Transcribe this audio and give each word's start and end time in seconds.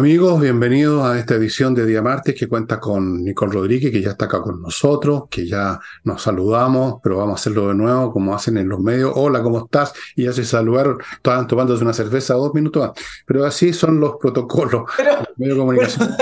Amigos, 0.00 0.40
bienvenidos 0.40 1.04
a 1.04 1.18
esta 1.18 1.34
edición 1.34 1.74
de 1.74 1.84
Día 1.84 2.00
Martes 2.00 2.34
que 2.34 2.48
cuenta 2.48 2.80
con 2.80 3.22
Nicole 3.22 3.52
Rodríguez, 3.52 3.92
que 3.92 4.00
ya 4.00 4.12
está 4.12 4.24
acá 4.24 4.40
con 4.40 4.62
nosotros, 4.62 5.24
que 5.28 5.46
ya 5.46 5.78
nos 6.04 6.22
saludamos, 6.22 7.00
pero 7.02 7.18
vamos 7.18 7.32
a 7.32 7.34
hacerlo 7.34 7.68
de 7.68 7.74
nuevo 7.74 8.10
como 8.10 8.34
hacen 8.34 8.56
en 8.56 8.66
los 8.66 8.80
medios. 8.80 9.12
Hola, 9.14 9.42
¿cómo 9.42 9.58
estás? 9.58 9.92
Y 10.16 10.24
ya 10.24 10.32
se 10.32 10.46
saludaron, 10.46 11.02
estaban 11.12 11.46
tomándose 11.46 11.84
una 11.84 11.92
cerveza 11.92 12.32
dos 12.32 12.54
minutos 12.54 12.82
antes. 12.82 13.04
Pero 13.26 13.44
así 13.44 13.74
son 13.74 14.00
los 14.00 14.16
protocolos. 14.16 14.90
Pero, 14.96 15.18
medio 15.36 15.52
de 15.52 15.60
comunicación. 15.60 16.16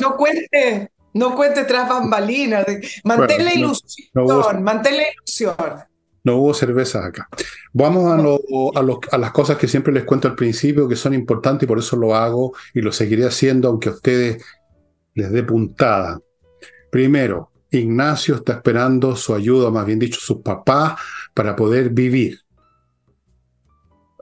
no 0.00 0.16
cuente, 0.16 0.90
no 1.14 1.36
cuente 1.36 1.62
tras 1.62 1.88
bambalinas. 1.88 2.66
Mantén 3.04 3.44
la 3.44 3.54
ilusión, 3.54 4.64
mantén 4.64 4.96
la 4.96 5.04
ilusión. 5.12 5.54
No 6.26 6.38
hubo 6.38 6.54
cervezas 6.54 7.04
acá. 7.04 7.28
Vamos 7.72 8.10
a, 8.72 9.16
las 9.16 9.30
cosas 9.30 9.56
que 9.58 9.68
siempre 9.68 9.92
les 9.92 10.02
cuento 10.02 10.26
al 10.26 10.34
principio, 10.34 10.88
que 10.88 10.96
son 10.96 11.14
importantes 11.14 11.62
y 11.62 11.68
por 11.68 11.78
eso 11.78 11.94
lo 11.94 12.16
hago 12.16 12.52
y 12.74 12.80
lo 12.80 12.90
seguiré 12.90 13.24
haciendo, 13.24 13.68
aunque 13.68 13.90
a 13.90 13.92
ustedes 13.92 14.44
les 15.14 15.30
dé 15.30 15.44
puntada. 15.44 16.18
Primero, 16.90 17.52
Ignacio 17.70 18.34
está 18.34 18.54
esperando 18.54 19.14
su 19.14 19.36
ayuda, 19.36 19.70
más 19.70 19.86
bien 19.86 20.00
dicho, 20.00 20.18
sus 20.18 20.38
papás, 20.38 20.98
para 21.32 21.54
poder 21.54 21.90
vivir. 21.90 22.40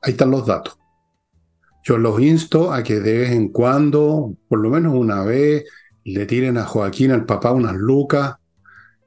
Ahí 0.02 0.12
están 0.12 0.30
los 0.30 0.44
datos. 0.44 0.76
Yo 1.84 1.96
los 1.96 2.20
insto 2.20 2.70
a 2.70 2.82
que 2.82 3.00
de 3.00 3.16
vez 3.20 3.30
en 3.30 3.48
cuando, 3.48 4.36
por 4.46 4.58
lo 4.58 4.68
menos 4.68 4.92
una 4.94 5.22
vez, 5.24 5.64
le 6.04 6.26
tiren 6.26 6.58
a 6.58 6.66
Joaquín, 6.66 7.12
al 7.12 7.24
papá, 7.24 7.52
unas 7.52 7.74
lucas 7.74 8.34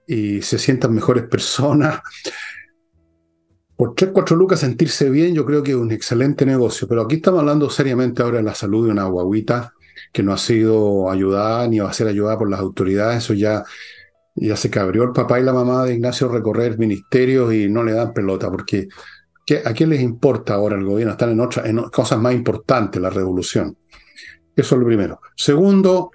y 0.07 0.41
se 0.41 0.57
sientan 0.57 0.95
mejores 0.95 1.25
personas 1.25 2.01
por 3.77 3.93
3, 3.93 4.09
4 4.11 4.35
lucas 4.35 4.59
sentirse 4.59 5.09
bien, 5.11 5.35
yo 5.35 5.45
creo 5.45 5.61
que 5.61 5.71
es 5.71 5.77
un 5.77 5.91
excelente 5.91 6.45
negocio. 6.45 6.87
Pero 6.87 7.03
aquí 7.03 7.17
estamos 7.17 7.39
hablando 7.41 7.69
seriamente 7.69 8.23
ahora 8.23 8.37
de 8.37 8.43
la 8.43 8.55
salud 8.55 8.87
de 8.87 8.91
una 8.91 9.05
guaguita 9.05 9.73
que 10.11 10.23
no 10.23 10.33
ha 10.33 10.37
sido 10.37 11.11
ayudada 11.11 11.67
ni 11.67 11.79
va 11.79 11.89
a 11.89 11.93
ser 11.93 12.07
ayudada 12.07 12.39
por 12.39 12.49
las 12.49 12.59
autoridades. 12.59 13.23
Eso 13.23 13.35
ya, 13.35 13.63
ya 14.35 14.55
se 14.55 14.71
cabrió 14.71 15.03
el 15.03 15.11
papá 15.11 15.39
y 15.39 15.43
la 15.43 15.53
mamá 15.53 15.85
de 15.85 15.93
Ignacio 15.93 16.27
recorrer 16.27 16.79
ministerios 16.79 17.53
y 17.53 17.69
no 17.69 17.83
le 17.83 17.93
dan 17.93 18.13
pelota, 18.13 18.49
porque 18.49 18.87
¿a 19.63 19.73
quién 19.73 19.91
les 19.91 20.01
importa 20.01 20.55
ahora 20.55 20.75
el 20.75 20.83
gobierno? 20.83 21.11
Están 21.11 21.31
en, 21.31 21.39
otras 21.39 21.67
en 21.67 21.77
cosas 21.89 22.19
más 22.19 22.33
importantes, 22.33 22.99
la 22.99 23.11
revolución. 23.11 23.77
Eso 24.55 24.73
es 24.73 24.81
lo 24.81 24.87
primero. 24.87 25.21
Segundo, 25.35 26.09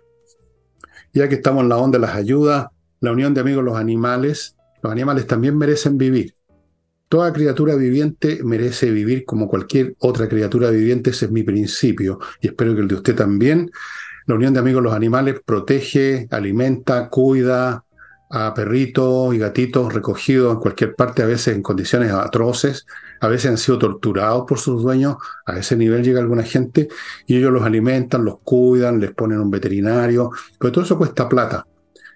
ya 1.12 1.28
que 1.28 1.36
estamos 1.36 1.62
en 1.62 1.68
la 1.68 1.78
onda 1.78 1.98
de 1.98 2.06
las 2.06 2.16
ayudas, 2.16 2.66
la 2.98 3.12
Unión 3.12 3.34
de 3.34 3.40
Amigos 3.40 3.62
los 3.62 3.76
Animales, 3.76 4.56
los 4.82 4.90
animales 4.90 5.28
también 5.28 5.56
merecen 5.56 5.96
vivir. 5.96 6.34
Toda 7.12 7.30
criatura 7.30 7.74
viviente 7.74 8.40
merece 8.42 8.90
vivir 8.90 9.26
como 9.26 9.46
cualquier 9.46 9.94
otra 9.98 10.30
criatura 10.30 10.70
viviente, 10.70 11.10
ese 11.10 11.26
es 11.26 11.30
mi 11.30 11.42
principio, 11.42 12.18
y 12.40 12.46
espero 12.46 12.74
que 12.74 12.80
el 12.80 12.88
de 12.88 12.94
usted 12.94 13.14
también. 13.14 13.70
La 14.24 14.34
Unión 14.34 14.54
de 14.54 14.60
Amigos 14.60 14.80
de 14.80 14.84
los 14.84 14.94
Animales 14.94 15.42
protege, 15.44 16.26
alimenta, 16.30 17.10
cuida 17.10 17.84
a 18.30 18.54
perritos 18.54 19.34
y 19.34 19.36
gatitos 19.36 19.92
recogidos 19.92 20.54
en 20.54 20.60
cualquier 20.60 20.94
parte, 20.94 21.22
a 21.22 21.26
veces 21.26 21.54
en 21.54 21.62
condiciones 21.62 22.10
atroces, 22.12 22.86
a 23.20 23.28
veces 23.28 23.50
han 23.50 23.58
sido 23.58 23.78
torturados 23.78 24.46
por 24.48 24.58
sus 24.58 24.82
dueños, 24.82 25.16
a 25.44 25.58
ese 25.58 25.76
nivel 25.76 26.02
llega 26.02 26.18
alguna 26.18 26.44
gente, 26.44 26.88
y 27.26 27.36
ellos 27.36 27.52
los 27.52 27.62
alimentan, 27.62 28.24
los 28.24 28.38
cuidan, 28.42 29.00
les 29.00 29.12
ponen 29.12 29.38
un 29.38 29.50
veterinario, 29.50 30.30
pero 30.58 30.72
todo 30.72 30.84
eso 30.84 30.96
cuesta 30.96 31.28
plata. 31.28 31.66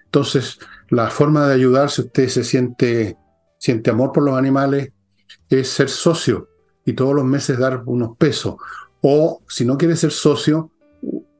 Entonces, 0.05 0.57
la 0.89 1.11
forma 1.11 1.47
de 1.47 1.53
ayudar, 1.53 1.91
si 1.91 2.01
usted 2.01 2.29
se 2.29 2.43
siente 2.43 3.15
siente 3.57 3.89
amor 3.89 4.11
por 4.11 4.23
los 4.23 4.37
animales, 4.37 4.91
es 5.49 5.69
ser 5.69 5.89
socio 5.89 6.49
y 6.85 6.93
todos 6.93 7.13
los 7.13 7.25
meses 7.25 7.57
dar 7.57 7.83
unos 7.85 8.17
pesos. 8.17 8.55
O 9.01 9.43
si 9.47 9.65
no 9.65 9.77
quiere 9.77 9.95
ser 9.95 10.11
socio, 10.11 10.71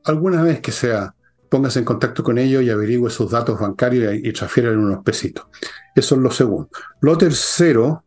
alguna 0.04 0.42
vez 0.42 0.60
que 0.60 0.72
sea, 0.72 1.14
póngase 1.48 1.78
en 1.78 1.84
contacto 1.84 2.22
con 2.22 2.38
ellos 2.38 2.62
y 2.62 2.70
averigüe 2.70 3.10
sus 3.10 3.30
datos 3.30 3.58
bancarios 3.58 4.14
y, 4.14 4.28
y 4.28 4.66
unos 4.66 5.02
pesitos. 5.02 5.46
Eso 5.94 6.14
es 6.14 6.20
lo 6.20 6.30
segundo. 6.30 6.68
Lo 7.00 7.16
tercero, 7.16 8.04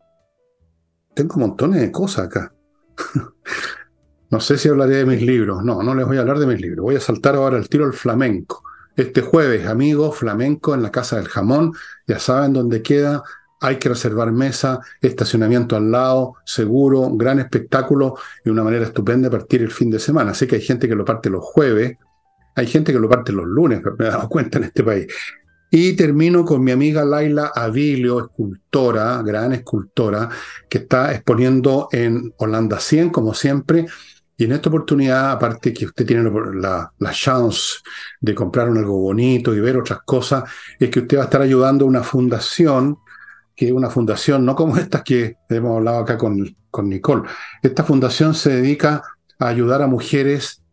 tengo 1.13 1.37
montones 1.37 1.81
de 1.81 1.91
cosas 1.91 2.27
acá. 2.27 2.53
no 4.29 4.39
sé 4.39 4.57
si 4.57 4.69
hablaré 4.69 4.97
de 4.97 5.05
mis 5.05 5.21
libros. 5.21 5.63
No, 5.63 5.81
no 5.81 5.95
les 5.95 6.05
voy 6.05 6.17
a 6.17 6.21
hablar 6.21 6.39
de 6.39 6.47
mis 6.47 6.61
libros. 6.61 6.83
Voy 6.83 6.95
a 6.95 7.01
saltar 7.01 7.35
ahora 7.35 7.57
el 7.57 7.69
tiro 7.69 7.85
al 7.85 7.93
flamenco. 7.93 8.63
Este 8.95 9.21
jueves, 9.21 9.67
amigos, 9.67 10.17
flamenco 10.17 10.75
en 10.75 10.83
la 10.83 10.91
Casa 10.91 11.17
del 11.17 11.27
Jamón. 11.27 11.73
Ya 12.07 12.19
saben 12.19 12.53
dónde 12.53 12.81
queda 12.81 13.23
hay 13.61 13.77
que 13.77 13.89
reservar 13.89 14.31
mesa, 14.31 14.79
estacionamiento 14.99 15.75
al 15.75 15.91
lado, 15.91 16.35
seguro, 16.43 17.09
gran 17.13 17.39
espectáculo 17.39 18.15
y 18.43 18.49
una 18.49 18.63
manera 18.63 18.85
estupenda 18.85 19.29
de 19.29 19.37
partir 19.37 19.61
el 19.61 19.71
fin 19.71 19.91
de 19.91 19.99
semana. 19.99 20.31
Así 20.31 20.47
que 20.47 20.55
hay 20.55 20.61
gente 20.61 20.89
que 20.89 20.95
lo 20.95 21.05
parte 21.05 21.29
los 21.29 21.43
jueves, 21.43 21.95
hay 22.55 22.65
gente 22.65 22.91
que 22.91 22.99
lo 22.99 23.07
parte 23.07 23.31
los 23.31 23.45
lunes, 23.45 23.81
me 23.99 24.07
he 24.07 24.09
dado 24.09 24.27
cuenta 24.27 24.57
en 24.57 24.65
este 24.65 24.83
país. 24.83 25.07
Y 25.69 25.93
termino 25.93 26.43
con 26.43 26.63
mi 26.63 26.71
amiga 26.71 27.05
Laila 27.05 27.51
Avilio, 27.55 28.19
escultora, 28.19 29.21
gran 29.21 29.53
escultora, 29.53 30.27
que 30.67 30.79
está 30.79 31.13
exponiendo 31.13 31.87
en 31.91 32.33
Holanda 32.37 32.79
100, 32.79 33.11
como 33.11 33.33
siempre. 33.33 33.85
Y 34.35 34.45
en 34.45 34.53
esta 34.53 34.69
oportunidad, 34.69 35.31
aparte 35.31 35.71
que 35.71 35.85
usted 35.85 36.05
tiene 36.05 36.29
la, 36.55 36.91
la 36.97 37.11
chance 37.11 37.75
de 38.19 38.33
comprar 38.33 38.69
algo 38.69 38.97
bonito 38.97 39.55
y 39.55 39.61
ver 39.61 39.77
otras 39.77 39.99
cosas, 40.03 40.43
es 40.79 40.89
que 40.89 41.01
usted 41.01 41.17
va 41.17 41.21
a 41.21 41.25
estar 41.25 41.41
ayudando 41.43 41.85
a 41.85 41.87
una 41.87 42.03
fundación 42.03 42.97
que 43.61 43.71
una 43.71 43.91
fundación, 43.91 44.43
no 44.43 44.55
como 44.55 44.75
estas 44.77 45.03
que 45.03 45.37
hemos 45.47 45.77
hablado 45.77 45.99
acá 45.99 46.17
con, 46.17 46.57
con 46.71 46.89
Nicole. 46.89 47.29
Esta 47.61 47.83
fundación 47.83 48.33
se 48.33 48.53
dedica 48.55 49.03
a 49.37 49.47
ayudar 49.47 49.83
a 49.83 49.87
mujeres 49.87 50.63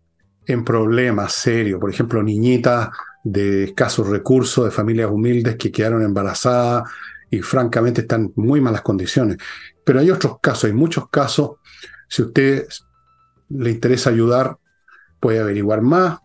en 0.46 0.64
problemas 0.64 1.34
serios, 1.34 1.78
por 1.78 1.90
ejemplo, 1.90 2.22
niñitas 2.22 2.88
de 3.24 3.64
escasos 3.64 4.08
recursos, 4.08 4.64
de 4.64 4.70
familias 4.70 5.10
humildes 5.10 5.56
que 5.56 5.70
quedaron 5.70 6.02
embarazadas 6.02 6.88
y 7.30 7.42
francamente 7.42 8.00
están 8.00 8.32
en 8.34 8.42
muy 8.42 8.62
malas 8.62 8.80
condiciones. 8.80 9.36
Pero 9.84 10.00
hay 10.00 10.10
otros 10.10 10.38
casos, 10.40 10.64
hay 10.64 10.72
muchos 10.72 11.10
casos. 11.10 11.56
Si 12.08 12.22
a 12.22 12.24
usted 12.24 12.68
le 13.50 13.70
interesa 13.70 14.08
ayudar, 14.08 14.56
puede 15.20 15.40
averiguar 15.40 15.82
más, 15.82 16.20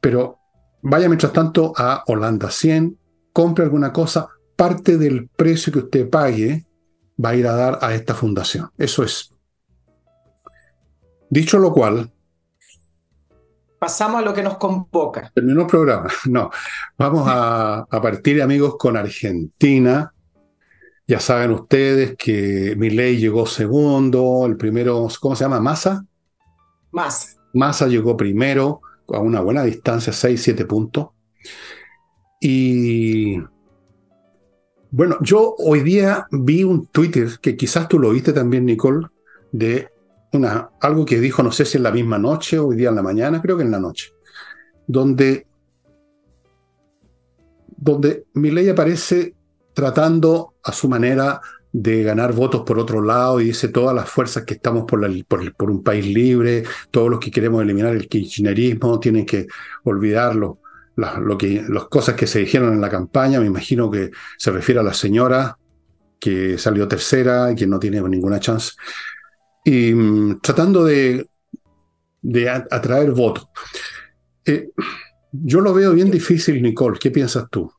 pero 0.00 0.38
vaya 0.82 1.08
mientras 1.08 1.32
tanto 1.32 1.72
a 1.76 2.04
Holanda 2.06 2.48
100, 2.48 2.96
compre 3.32 3.64
alguna 3.64 3.92
cosa, 3.92 4.28
parte 4.56 4.96
del 4.96 5.28
precio 5.28 5.72
que 5.72 5.80
usted 5.80 6.10
pague 6.10 6.66
va 7.22 7.30
a 7.30 7.36
ir 7.36 7.46
a 7.46 7.52
dar 7.52 7.78
a 7.82 7.94
esta 7.94 8.14
fundación. 8.14 8.70
Eso 8.76 9.04
es. 9.04 9.32
Dicho 11.28 11.58
lo 11.58 11.72
cual. 11.72 12.10
Pasamos 13.78 14.22
a 14.22 14.24
lo 14.24 14.32
que 14.32 14.42
nos 14.42 14.56
convoca. 14.56 15.30
Terminó 15.34 15.62
el 15.62 15.66
programa. 15.66 16.08
No. 16.26 16.50
Vamos 16.96 17.26
a, 17.28 17.86
partir, 17.90 18.42
amigos, 18.42 18.76
con 18.78 18.96
Argentina. 18.96 20.12
Ya 21.06 21.20
saben 21.20 21.52
ustedes 21.52 22.16
que 22.16 22.74
mi 22.76 22.90
ley 22.90 23.18
llegó 23.18 23.46
segundo, 23.46 24.44
el 24.46 24.56
primero, 24.56 25.06
¿cómo 25.20 25.36
se 25.36 25.44
llama? 25.44 25.60
¿Massa? 25.60 26.04
Massa. 26.90 27.36
Massa 27.52 27.86
llegó 27.86 28.16
primero, 28.16 28.80
a 29.08 29.20
una 29.20 29.40
buena 29.40 29.62
distancia, 29.62 30.12
6, 30.12 30.42
7 30.42 30.64
puntos. 30.64 31.08
Y 32.40 33.36
bueno, 34.96 35.18
yo 35.20 35.54
hoy 35.58 35.80
día 35.80 36.26
vi 36.30 36.64
un 36.64 36.86
Twitter 36.86 37.28
que 37.42 37.54
quizás 37.54 37.86
tú 37.86 37.98
lo 37.98 38.12
viste 38.12 38.32
también, 38.32 38.64
Nicole, 38.64 39.06
de 39.52 39.90
una, 40.32 40.70
algo 40.80 41.04
que 41.04 41.20
dijo, 41.20 41.42
no 41.42 41.52
sé 41.52 41.66
si 41.66 41.76
en 41.76 41.82
la 41.82 41.90
misma 41.90 42.16
noche 42.18 42.58
hoy 42.58 42.76
día 42.76 42.88
en 42.88 42.94
la 42.94 43.02
mañana, 43.02 43.42
creo 43.42 43.58
que 43.58 43.62
en 43.64 43.72
la 43.72 43.78
noche, 43.78 44.14
donde, 44.86 45.46
donde 47.76 48.24
aparece 48.72 49.34
tratando 49.74 50.54
a 50.62 50.72
su 50.72 50.88
manera 50.88 51.42
de 51.70 52.02
ganar 52.02 52.32
votos 52.32 52.62
por 52.62 52.78
otro 52.78 53.02
lado 53.02 53.38
y 53.42 53.48
dice 53.48 53.68
todas 53.68 53.94
las 53.94 54.08
fuerzas 54.08 54.44
que 54.44 54.54
estamos 54.54 54.84
por, 54.84 55.06
por, 55.26 55.54
por, 55.56 55.70
un 55.70 55.82
país 55.82 56.06
libre, 56.06 56.64
todos 56.90 57.10
los 57.10 57.20
que 57.20 57.30
queremos 57.30 57.60
eliminar 57.62 57.94
el 57.94 58.08
kirchnerismo 58.08 58.98
tienen 58.98 59.26
que 59.26 59.46
olvidarlo 59.84 60.60
lo 60.96 61.36
que, 61.36 61.64
las 61.68 61.84
cosas 61.84 62.14
que 62.14 62.26
se 62.26 62.40
dijeron 62.40 62.72
en 62.72 62.80
la 62.80 62.88
campaña, 62.88 63.40
me 63.40 63.46
imagino 63.46 63.90
que 63.90 64.10
se 64.38 64.50
refiere 64.50 64.80
a 64.80 64.84
la 64.84 64.94
señora 64.94 65.58
que 66.18 66.56
salió 66.56 66.88
tercera 66.88 67.52
y 67.52 67.54
que 67.54 67.66
no 67.66 67.78
tiene 67.78 68.00
ninguna 68.00 68.40
chance, 68.40 68.72
y 69.64 69.92
mm, 69.92 70.40
tratando 70.40 70.84
de, 70.84 71.28
de 72.22 72.48
atraer 72.48 73.10
votos. 73.12 73.46
Eh, 74.44 74.70
yo 75.32 75.60
lo 75.60 75.74
veo 75.74 75.92
bien 75.92 76.10
difícil, 76.10 76.62
Nicole, 76.62 76.98
¿qué 76.98 77.10
piensas 77.10 77.46
tú? 77.50 77.70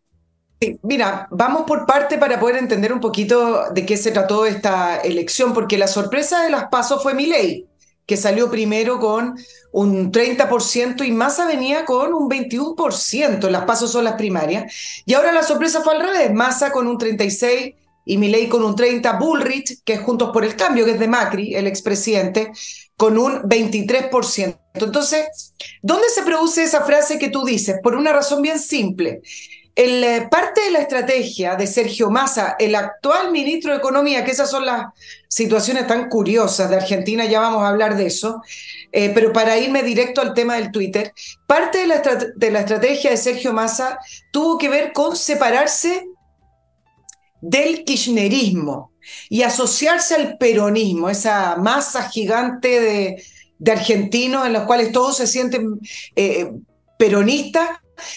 mira, 0.81 1.27
vamos 1.29 1.65
por 1.67 1.85
parte 1.85 2.17
para 2.17 2.39
poder 2.39 2.55
entender 2.55 2.91
un 2.91 2.99
poquito 2.99 3.65
de 3.71 3.85
qué 3.85 3.95
se 3.95 4.11
trató 4.11 4.45
esta 4.45 4.97
elección, 4.97 5.53
porque 5.53 5.77
la 5.77 5.87
sorpresa 5.87 6.43
de 6.43 6.49
las 6.49 6.65
pasos 6.69 7.03
fue 7.03 7.13
mi 7.13 7.27
ley 7.27 7.67
que 8.07 8.17
salió 8.17 8.49
primero 8.49 8.99
con 8.99 9.37
un 9.71 10.11
30% 10.11 11.05
y 11.05 11.11
Massa 11.11 11.45
venía 11.45 11.85
con 11.85 12.13
un 12.13 12.29
21%, 12.29 13.49
las 13.49 13.65
pasos 13.65 13.91
son 13.91 14.05
las 14.05 14.15
primarias, 14.15 14.73
y 15.05 15.13
ahora 15.13 15.31
la 15.31 15.43
sorpresa 15.43 15.81
fue 15.81 15.95
al 15.95 16.01
revés, 16.01 16.33
Massa 16.33 16.71
con 16.71 16.87
un 16.87 16.97
36% 16.97 17.75
y 18.05 18.17
Milei 18.17 18.47
con 18.47 18.63
un 18.63 18.75
30%, 18.75 19.19
Bullrich, 19.19 19.83
que 19.83 19.93
es 19.93 19.99
Juntos 19.99 20.31
por 20.31 20.45
el 20.45 20.55
Cambio, 20.55 20.85
que 20.85 20.91
es 20.91 20.99
de 20.99 21.09
Macri, 21.09 21.55
el 21.55 21.67
expresidente, 21.67 22.53
con 22.95 23.17
un 23.17 23.41
23%. 23.41 24.57
Entonces, 24.73 25.53
¿dónde 25.81 26.07
se 26.09 26.23
produce 26.23 26.63
esa 26.63 26.85
frase 26.85 27.19
que 27.19 27.29
tú 27.29 27.43
dices? 27.43 27.75
Por 27.83 27.95
una 27.95 28.13
razón 28.13 28.41
bien 28.41 28.59
simple. 28.59 29.21
El, 29.75 30.03
eh, 30.03 30.27
parte 30.31 30.61
de 30.61 30.71
la 30.71 30.79
estrategia 30.79 31.55
de 31.55 31.67
Sergio 31.67 32.09
Massa, 32.09 32.55
el 32.57 32.73
actual 32.73 33.31
ministro 33.31 33.71
de 33.71 33.77
Economía, 33.77 34.23
que 34.23 34.31
esas 34.31 34.49
son 34.49 34.65
las 34.65 34.87
situaciones 35.27 35.87
tan 35.87 36.09
curiosas 36.09 36.69
de 36.69 36.77
Argentina, 36.77 37.25
ya 37.25 37.39
vamos 37.39 37.63
a 37.63 37.69
hablar 37.69 37.97
de 37.97 38.07
eso, 38.07 38.41
eh, 38.91 39.11
pero 39.13 39.33
para 39.33 39.57
irme 39.57 39.83
directo 39.83 40.21
al 40.21 40.33
tema 40.33 40.55
del 40.55 40.71
Twitter, 40.71 41.13
parte 41.45 41.79
de 41.79 41.87
la, 41.87 42.01
de 42.35 42.51
la 42.51 42.59
estrategia 42.59 43.11
de 43.11 43.17
Sergio 43.17 43.53
Massa 43.53 43.99
tuvo 44.31 44.57
que 44.57 44.69
ver 44.69 44.93
con 44.93 45.15
separarse 45.15 46.07
del 47.41 47.83
kirchnerismo 47.83 48.91
y 49.29 49.43
asociarse 49.43 50.15
al 50.15 50.37
peronismo, 50.37 51.09
esa 51.09 51.55
masa 51.55 52.09
gigante 52.09 52.79
de, 52.79 53.23
de 53.59 53.71
argentinos 53.71 54.45
en 54.45 54.53
los 54.53 54.63
cuales 54.63 54.91
todos 54.91 55.17
se 55.17 55.27
sienten 55.27 55.79
eh, 56.15 56.51
peronistas 56.97 57.69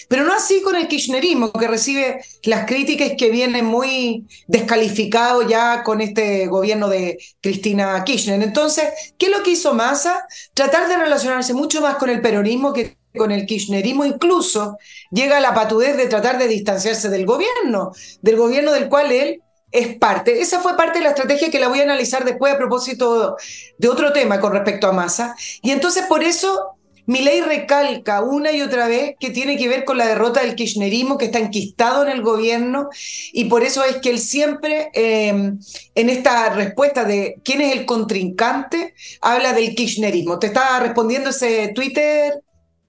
pero 0.07 0.23
no 0.23 0.33
así 0.33 0.61
con 0.61 0.75
el 0.75 0.87
kirchnerismo, 0.87 1.51
que 1.51 1.67
recibe 1.67 2.21
las 2.43 2.65
críticas 2.65 3.11
que 3.17 3.29
vienen 3.29 3.65
muy 3.65 4.27
descalificado 4.47 5.47
ya 5.47 5.83
con 5.83 6.01
este 6.01 6.47
gobierno 6.47 6.89
de 6.89 7.17
Cristina 7.41 8.03
Kirchner. 8.03 8.41
Entonces, 8.41 9.13
¿qué 9.17 9.27
es 9.27 9.31
lo 9.31 9.43
que 9.43 9.51
hizo 9.51 9.73
Massa? 9.73 10.25
Tratar 10.53 10.87
de 10.87 10.97
relacionarse 10.97 11.53
mucho 11.53 11.81
más 11.81 11.95
con 11.95 12.09
el 12.09 12.21
peronismo 12.21 12.73
que 12.73 12.97
con 13.17 13.31
el 13.31 13.45
kirchnerismo, 13.45 14.05
incluso 14.05 14.77
llega 15.11 15.37
a 15.37 15.41
la 15.41 15.53
patudez 15.53 15.97
de 15.97 16.07
tratar 16.07 16.37
de 16.37 16.47
distanciarse 16.47 17.09
del 17.09 17.25
gobierno, 17.25 17.91
del 18.21 18.37
gobierno 18.37 18.71
del 18.71 18.87
cual 18.87 19.11
él 19.11 19.41
es 19.71 19.97
parte. 19.97 20.41
Esa 20.41 20.59
fue 20.59 20.75
parte 20.75 20.99
de 20.99 21.05
la 21.05 21.11
estrategia 21.11 21.49
que 21.49 21.59
la 21.59 21.67
voy 21.67 21.79
a 21.79 21.83
analizar 21.83 22.25
después 22.25 22.53
a 22.53 22.57
propósito 22.57 23.37
de 23.77 23.87
otro 23.87 24.11
tema 24.11 24.39
con 24.39 24.51
respecto 24.51 24.87
a 24.87 24.91
Massa. 24.91 25.35
Y 25.61 25.71
entonces 25.71 26.05
por 26.07 26.23
eso 26.23 26.70
ley 27.19 27.41
recalca 27.41 28.21
una 28.21 28.51
y 28.53 28.61
otra 28.61 28.87
vez 28.87 29.15
que 29.19 29.31
tiene 29.31 29.57
que 29.57 29.67
ver 29.67 29.83
con 29.83 29.97
la 29.97 30.07
derrota 30.07 30.41
del 30.41 30.55
kirchnerismo 30.55 31.17
que 31.17 31.25
está 31.25 31.39
enquistado 31.39 32.03
en 32.03 32.09
el 32.09 32.21
gobierno 32.21 32.89
y 33.33 33.45
por 33.45 33.63
eso 33.63 33.83
es 33.83 33.97
que 33.97 34.09
él 34.09 34.19
siempre 34.19 34.89
em, 34.93 35.59
en 35.95 36.09
esta 36.09 36.49
respuesta 36.53 37.03
de 37.03 37.35
quién 37.43 37.61
es 37.61 37.75
el 37.75 37.85
contrincante 37.85 38.93
habla 39.21 39.51
del 39.53 39.75
kirchnerismo. 39.75 40.39
Te 40.39 40.47
estaba 40.47 40.79
respondiendo 40.79 41.31
ese 41.31 41.73
Twitter, 41.75 42.41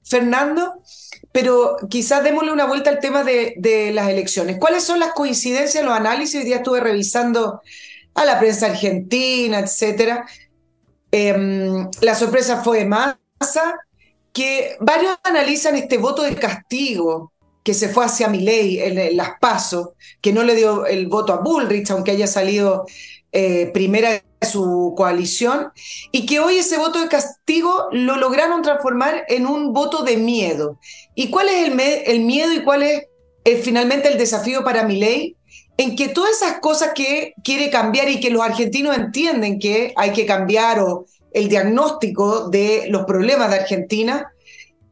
Fernando, 0.04 0.74
pero 1.32 1.76
quizás 1.90 2.22
démosle 2.22 2.52
una 2.52 2.66
vuelta 2.66 2.90
al 2.90 3.00
tema 3.00 3.24
de, 3.24 3.54
de 3.56 3.92
las 3.92 4.08
elecciones. 4.08 4.58
¿Cuáles 4.58 4.84
son 4.84 5.00
las 5.00 5.12
coincidencias, 5.12 5.84
los 5.84 5.94
análisis? 5.94 6.36
Hoy 6.40 6.44
día 6.44 6.56
estuve 6.56 6.80
revisando 6.80 7.60
a 8.14 8.24
la 8.24 8.38
prensa 8.38 8.66
argentina, 8.66 9.58
etcétera. 9.58 10.26
Em, 11.10 11.88
la 12.00 12.14
sorpresa 12.14 12.62
fue 12.62 12.84
Massa, 12.84 13.78
que 14.32 14.76
varios 14.80 15.16
analizan 15.22 15.76
este 15.76 15.98
voto 15.98 16.22
de 16.22 16.34
castigo 16.34 17.32
que 17.62 17.74
se 17.74 17.88
fue 17.88 18.04
hacia 18.04 18.28
Milei 18.28 18.80
en, 18.80 19.16
las 19.16 19.38
pasos, 19.40 19.90
que 20.20 20.32
no 20.32 20.42
le 20.42 20.54
dio 20.54 20.86
el 20.86 21.06
voto 21.06 21.32
a 21.32 21.38
Bullrich, 21.38 21.90
aunque 21.90 22.10
haya 22.10 22.26
salido 22.26 22.86
eh, 23.30 23.70
primera 23.72 24.10
de 24.10 24.22
su 24.42 24.94
coalición, 24.96 25.70
y 26.10 26.26
que 26.26 26.40
hoy 26.40 26.58
ese 26.58 26.78
voto 26.78 27.00
de 27.00 27.08
castigo 27.08 27.88
lo 27.92 28.16
lograron 28.16 28.62
transformar 28.62 29.24
en 29.28 29.46
un 29.46 29.72
voto 29.72 30.02
de 30.02 30.16
miedo. 30.16 30.78
¿Y 31.14 31.30
cuál 31.30 31.48
es 31.48 31.68
el, 31.68 31.78
el 31.80 32.20
miedo 32.20 32.52
y 32.52 32.64
cuál 32.64 32.82
es 32.82 33.04
eh, 33.44 33.56
finalmente 33.56 34.08
el 34.08 34.18
desafío 34.18 34.64
para 34.64 34.84
Milei? 34.84 35.36
En 35.76 35.96
que 35.96 36.08
todas 36.08 36.32
esas 36.32 36.60
cosas 36.60 36.90
que 36.94 37.32
quiere 37.42 37.70
cambiar 37.70 38.08
y 38.08 38.20
que 38.20 38.30
los 38.30 38.42
argentinos 38.42 38.96
entienden 38.96 39.58
que 39.58 39.94
hay 39.96 40.12
que 40.12 40.26
cambiar 40.26 40.80
o 40.80 41.06
el 41.34 41.48
diagnóstico 41.48 42.48
de 42.48 42.86
los 42.88 43.04
problemas 43.04 43.50
de 43.50 43.56
Argentina, 43.60 44.32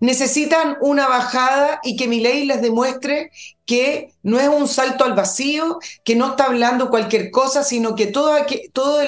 necesitan 0.01 0.79
una 0.81 1.07
bajada 1.07 1.79
y 1.83 1.97
que 1.97 2.09
mi 2.09 2.21
ley 2.21 2.47
les 2.47 2.63
demuestre 2.63 3.31
que 3.67 4.13
no 4.23 4.41
es 4.41 4.49
un 4.49 4.67
salto 4.67 5.05
al 5.05 5.15
vacío, 5.15 5.79
que 6.05 6.17
no 6.17 6.31
está 6.31 6.45
hablando 6.45 6.91
cualquier 6.91 7.31
cosa, 7.31 7.63
sino 7.63 7.95
que 7.95 8.07
toda, 8.07 8.45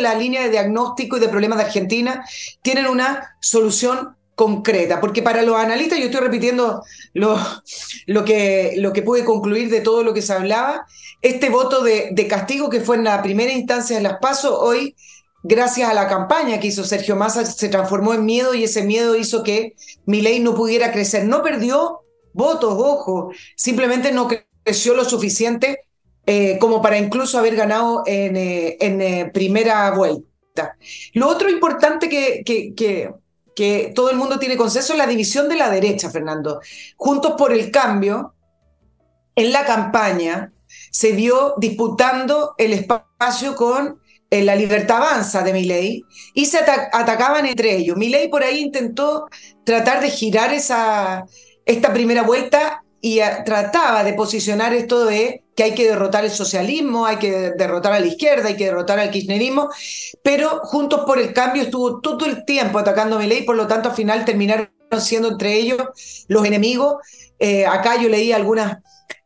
la 0.01 0.15
línea 0.15 0.43
de 0.43 0.51
diagnóstico 0.51 1.17
y 1.17 1.21
de 1.21 1.29
problemas 1.29 1.59
de 1.59 1.65
Argentina 1.65 2.25
tienen 2.61 2.87
una 2.87 3.37
solución 3.41 4.17
concreta, 4.35 5.01
porque 5.01 5.23
para 5.23 5.43
los 5.43 5.57
analistas, 5.57 5.99
yo 5.99 6.07
estoy 6.07 6.21
repitiendo 6.21 6.83
lo, 7.13 7.39
que, 8.25 9.03
pude 9.05 9.25
concluir 9.25 9.71
de 9.71 9.81
todo 9.81 10.03
lo 10.03 10.15
que 10.15 10.23
se 10.23 10.33
hablaba, 10.33 10.87
este 11.23 11.49
voto 11.49 11.83
de, 11.83 12.11
de 12.13 12.27
castigo 12.29 12.69
que 12.69 12.81
fue 12.81 12.97
en 12.97 13.05
la 13.05 13.23
primera 13.23 13.53
instancia 13.53 13.97
de 13.97 14.03
las 14.03 14.19
PASO, 14.21 14.61
hoy 14.61 14.95
gracias 15.43 15.89
a 15.89 15.95
la 15.95 16.09
campaña 16.09 16.61
que 16.61 16.69
hizo 16.69 16.85
Sergio 16.85 17.17
Massa, 17.17 17.45
se 17.45 17.69
transformó 17.69 18.15
en 18.15 18.25
miedo 18.25 18.55
y 18.55 18.65
ese 18.65 18.83
miedo 18.83 19.17
hizo 19.17 19.43
que 19.43 19.75
ley 20.07 20.41
no 20.41 20.55
pudiera 20.55 20.93
crecer. 20.93 21.25
No 21.25 21.43
perdió 21.43 22.01
votos, 22.33 22.75
ojo, 22.77 23.33
simplemente 23.57 24.13
no 24.13 24.29
creció 24.65 24.95
lo 24.95 25.05
suficiente 25.05 25.81
eh, 26.27 26.59
como 26.61 26.81
para 26.81 26.99
incluso 26.99 27.39
haber 27.39 27.57
ganado 27.57 28.05
en, 28.07 28.37
eh, 28.37 28.77
en 28.81 29.01
eh, 29.01 29.31
primera 29.33 29.91
vuelta. 29.91 30.77
Lo 31.15 31.29
otro 31.29 31.51
importante 31.51 32.09
que, 32.09 32.43
que, 32.45 32.75
que, 32.75 33.13
que 33.57 33.93
todo 33.95 34.11
el 34.11 34.17
mundo 34.17 34.39
tiene 34.39 34.57
consenso 34.57 34.93
es 34.93 34.99
la 34.99 35.07
división 35.07 35.49
de 35.49 35.57
la 35.57 35.71
derecha, 35.71 36.11
Fernando. 36.11 36.61
Juntos 36.97 37.35
por 37.37 37.53
el 37.53 37.71
cambio, 37.71 38.35
en 39.35 39.53
la 39.53 39.65
campaña 39.65 40.53
se 40.91 41.13
vio 41.13 41.55
disputando 41.59 42.55
el 42.59 42.73
espacio 42.73 43.55
con 43.57 44.02
la 44.41 44.55
libertad 44.57 44.97
avanza 44.97 45.43
de 45.43 45.53
Milei 45.53 46.05
y 46.33 46.47
se 46.47 46.59
atacaban 46.59 47.45
entre 47.45 47.77
ellos. 47.77 47.97
Milei 47.97 48.29
por 48.29 48.43
ahí 48.43 48.61
intentó 48.61 49.27
tratar 49.65 50.01
de 50.01 50.11
girar 50.11 50.55
esa, 50.55 51.27
esta 51.67 51.93
primera 51.93 52.23
vuelta 52.23 52.83
y 53.01 53.21
trataba 53.45 54.05
de 54.05 54.15
posicionar 54.15 54.73
esto 54.73 55.05
de 55.05 55.43
que 55.57 55.65
hay 55.65 55.75
que 55.75 55.89
derrotar 55.89 56.25
el 56.25 56.31
socialismo, 56.31 57.05
hay 57.05 57.17
que 57.17 57.51
derrotar 57.59 57.93
a 57.93 58.01
la 58.01 58.07
izquierda, 58.07 58.49
hay 58.49 58.57
que 58.57 58.67
derrotar 58.67 58.99
al 58.99 59.11
kirchnerismo, 59.11 59.69
pero 60.23 60.61
Juntos 60.63 61.03
por 61.05 61.19
el 61.19 61.35
Cambio 61.35 61.65
estuvo 61.65 62.01
todo 62.01 62.25
el 62.25 62.45
tiempo 62.45 62.79
atacando 62.79 63.17
a 63.17 63.19
Milei, 63.19 63.45
por 63.45 63.57
lo 63.57 63.67
tanto 63.67 63.91
al 63.91 63.97
final 63.97 64.25
terminaron 64.25 64.71
siendo 65.01 65.29
entre 65.29 65.55
ellos 65.55 65.81
los 66.29 66.45
enemigos. 66.45 66.97
Eh, 67.39 67.67
acá 67.67 68.01
yo 68.01 68.09
leí 68.09 68.33
algunas 68.33 68.79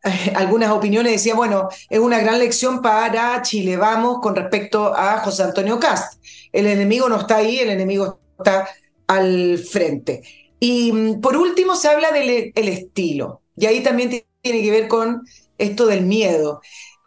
algunas 0.35 0.71
opiniones 0.71 1.13
decían, 1.13 1.37
bueno, 1.37 1.69
es 1.89 1.99
una 1.99 2.19
gran 2.21 2.39
lección 2.39 2.83
para 2.83 3.43
Chile, 3.43 3.77
vamos, 3.77 4.19
con 4.21 4.35
respecto 4.35 4.95
a 4.97 5.19
José 5.19 5.43
Antonio 5.43 5.79
Cast. 5.79 6.23
El 6.53 6.67
enemigo 6.67 7.09
no 7.09 7.21
está 7.21 7.37
ahí, 7.37 7.59
el 7.59 7.71
enemigo 7.71 8.19
está 8.39 8.69
al 9.07 9.59
frente. 9.59 10.23
Y 10.61 10.93
mm, 10.93 11.21
por 11.21 11.37
último 11.37 11.77
se 11.77 11.89
habla 11.89 12.13
del 12.13 12.53
el 12.55 12.69
estilo, 12.69 13.43
y 13.57 13.67
ahí 13.67 13.83
también 13.83 14.11
tiene 14.43 14.63
que 14.63 14.71
ver 14.71 14.89
con 14.89 15.23
esto 15.59 15.87
del 15.87 16.03
miedo. 16.03 16.61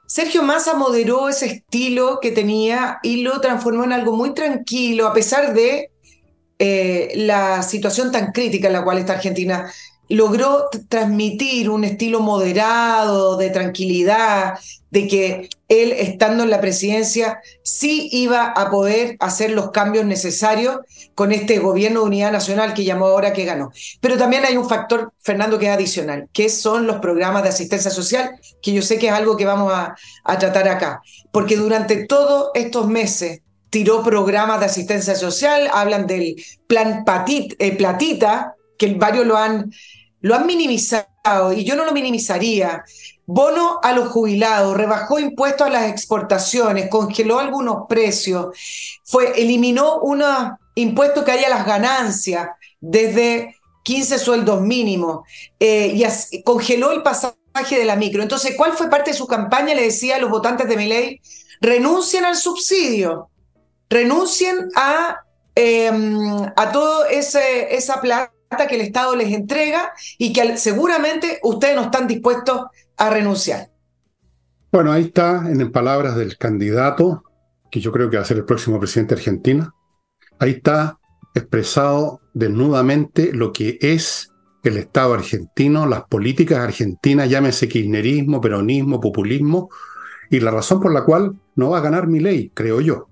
Sergio 0.08 0.42
Massa 0.42 0.74
moderó 0.74 1.30
ese 1.30 1.46
estilo 1.46 2.20
que 2.20 2.32
tenía 2.32 2.98
y 3.04 3.22
lo 3.22 3.40
transformó 3.42 3.84
en 3.84 3.94
algo 3.94 4.16
muy 4.16 4.34
tranquilo, 4.34 5.08
a 5.08 5.14
pesar 5.14 5.54
de 5.54 5.92
eh, 6.58 7.14
la 7.16 7.62
situación 7.62 8.12
tan 8.12 8.32
crítica 8.32 8.68
en 8.68 8.74
la 8.74 8.84
cual 8.84 8.98
está 8.98 9.14
Argentina 9.14 9.72
logró 10.10 10.70
transmitir 10.90 11.70
un 11.70 11.84
estilo 11.84 12.20
moderado, 12.20 13.38
de 13.38 13.52
tranquilidad, 13.52 14.60
de 14.90 15.08
que 15.08 15.50
él, 15.68 15.92
estando 15.92 16.44
en 16.44 16.50
la 16.50 16.60
presidencia, 16.60 17.40
sí 17.64 18.10
iba 18.12 18.46
a 18.46 18.72
poder 18.72 19.18
hacer 19.20 19.52
los 19.52 19.70
cambios 19.70 20.06
necesarios 20.06 20.80
con 21.14 21.32
este 21.32 21.60
gobierno 21.60 22.02
de 22.02 22.08
unidad 22.08 22.32
nacional 22.32 22.74
que 22.74 22.84
llamó 22.84 23.06
ahora 23.06 23.34
que 23.34 23.46
ganó. 23.46 23.72
Pero 24.02 24.18
también 24.18 24.46
hay 24.46 24.58
un 24.58 24.68
factor, 24.68 25.14
Fernando, 25.20 25.60
que 25.60 25.68
es 25.68 25.74
adicional, 25.74 26.28
que 26.34 26.50
son 26.50 26.88
los 26.88 26.98
programas 26.98 27.44
de 27.44 27.50
asistencia 27.50 27.92
social, 27.92 28.32
que 28.64 28.74
yo 28.74 28.82
sé 28.82 28.98
que 28.98 29.08
es 29.08 29.14
algo 29.14 29.38
que 29.38 29.46
vamos 29.46 29.72
a, 29.72 29.96
tratar 30.40 30.68
acá, 30.70 31.02
porque 31.32 31.56
durante 31.56 32.06
todos 32.06 32.50
estos 32.56 32.88
meses 32.88 33.42
tiró 33.70 34.04
programas 34.04 34.60
de 34.60 34.68
asistencia 34.68 35.16
social, 35.16 35.70
hablan 35.72 36.08
del 36.08 36.36
plan 36.66 37.04
eh, 37.60 37.76
Platita, 37.76 38.56
que 38.78 38.94
varios 38.94 39.28
lo 39.28 39.38
han 39.38 39.72
lo 40.22 40.36
han 40.36 40.46
minimizado 40.46 41.54
y 41.56 41.64
yo 41.64 41.76
no 41.76 41.86
lo 41.86 41.92
minimizaría. 41.92 42.84
Bono 43.26 43.80
a 43.84 43.94
los 43.94 44.10
jubilados, 44.10 44.76
rebajó 44.76 45.20
impuestos 45.20 45.68
a 45.68 45.70
las 45.70 45.90
exportaciones, 45.90 46.90
congeló 46.90 47.40
algunos 47.40 47.86
precios, 47.88 48.48
fue, 49.04 49.40
eliminó 49.40 50.00
unos 50.00 50.54
impuestos 50.76 51.24
que 51.24 51.32
hay 51.32 51.44
a 51.44 51.50
las 51.50 51.66
ganancias 51.66 52.50
desde 52.80 53.56
15 53.84 54.18
sueldos 54.18 54.62
mínimos 54.62 55.28
eh, 55.60 55.94
y 56.32 56.44
congeló 56.44 56.92
el 56.92 57.04
pasaje 57.04 57.78
de 57.78 57.86
la 57.86 57.96
micro. 57.96 58.24
Entonces, 58.24 58.56
¿cuál 58.58 58.74
fue 58.74 58.90
parte 58.90 59.12
de 59.12 59.18
su 59.18 59.28
campaña? 59.28 59.76
Le 59.76 59.84
decía 59.84 60.16
a 60.16 60.20
los 60.20 60.32
votantes 60.32 60.68
de 60.68 60.78
mi 60.78 60.88
ley, 60.88 61.22
renuncien 61.62 62.26
al 62.26 62.36
subsidio, 62.36 63.30
renuncien 63.90 64.70
a, 64.76 65.18
eh, 65.56 65.92
a 66.56 66.72
todo 66.72 67.06
ese, 67.06 67.76
esa 67.76 68.02
plata 68.02 68.34
que 68.68 68.76
el 68.76 68.82
Estado 68.82 69.16
les 69.16 69.32
entrega 69.34 69.94
y 70.18 70.34
que 70.34 70.58
seguramente 70.58 71.40
ustedes 71.44 71.76
no 71.76 71.84
están 71.84 72.08
dispuestos 72.08 72.66
a 72.98 73.10
renunciar. 73.10 73.70
Bueno, 74.72 74.92
ahí 74.92 75.06
está, 75.06 75.44
en 75.48 75.72
palabras 75.72 76.16
del 76.16 76.38
candidato, 76.38 77.24
que 77.72 77.80
yo 77.80 77.92
creo 77.92 78.10
que 78.10 78.18
va 78.18 78.24
a 78.24 78.26
ser 78.26 78.38
el 78.38 78.46
próximo 78.46 78.80
presidente 78.80 79.16
de 79.16 79.22
Argentina, 79.22 79.74
ahí 80.40 80.52
está 80.52 80.98
expresado 81.34 82.22
desnudamente 82.34 83.32
lo 83.34 83.52
que 83.52 83.78
es 83.82 84.32
el 84.64 84.78
Estado 84.78 85.14
argentino, 85.14 85.86
las 85.86 86.04
políticas 86.04 86.60
argentinas, 86.60 87.30
llámese 87.30 87.70
kirchnerismo, 87.70 88.42
peronismo, 88.42 89.00
populismo, 89.00 89.70
y 90.30 90.40
la 90.40 90.52
razón 90.52 90.80
por 90.80 90.94
la 90.94 91.06
cual 91.06 91.36
no 91.56 91.70
va 91.70 91.80
a 91.80 91.82
ganar 91.82 92.08
mi 92.08 92.20
ley, 92.20 92.52
creo 92.54 92.82
yo. 92.82 93.09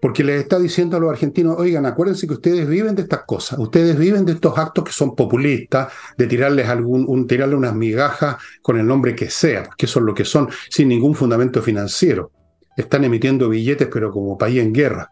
Porque 0.00 0.22
les 0.22 0.42
está 0.42 0.58
diciendo 0.58 0.96
a 0.96 1.00
los 1.00 1.10
argentinos, 1.10 1.56
oigan, 1.58 1.84
acuérdense 1.84 2.26
que 2.26 2.34
ustedes 2.34 2.68
viven 2.68 2.94
de 2.94 3.02
estas 3.02 3.24
cosas, 3.24 3.58
ustedes 3.58 3.98
viven 3.98 4.24
de 4.24 4.32
estos 4.32 4.56
actos 4.56 4.84
que 4.84 4.92
son 4.92 5.16
populistas, 5.16 5.92
de 6.16 6.26
tirarles 6.26 6.68
un, 6.84 7.26
tirarle 7.26 7.56
unas 7.56 7.74
migajas 7.74 8.36
con 8.62 8.78
el 8.78 8.86
nombre 8.86 9.16
que 9.16 9.28
sea, 9.28 9.68
que 9.76 9.88
son 9.88 10.06
lo 10.06 10.14
que 10.14 10.24
son, 10.24 10.48
sin 10.70 10.88
ningún 10.88 11.14
fundamento 11.14 11.60
financiero. 11.62 12.30
Están 12.76 13.04
emitiendo 13.04 13.48
billetes, 13.48 13.88
pero 13.92 14.12
como 14.12 14.38
país 14.38 14.60
en 14.60 14.72
guerra. 14.72 15.10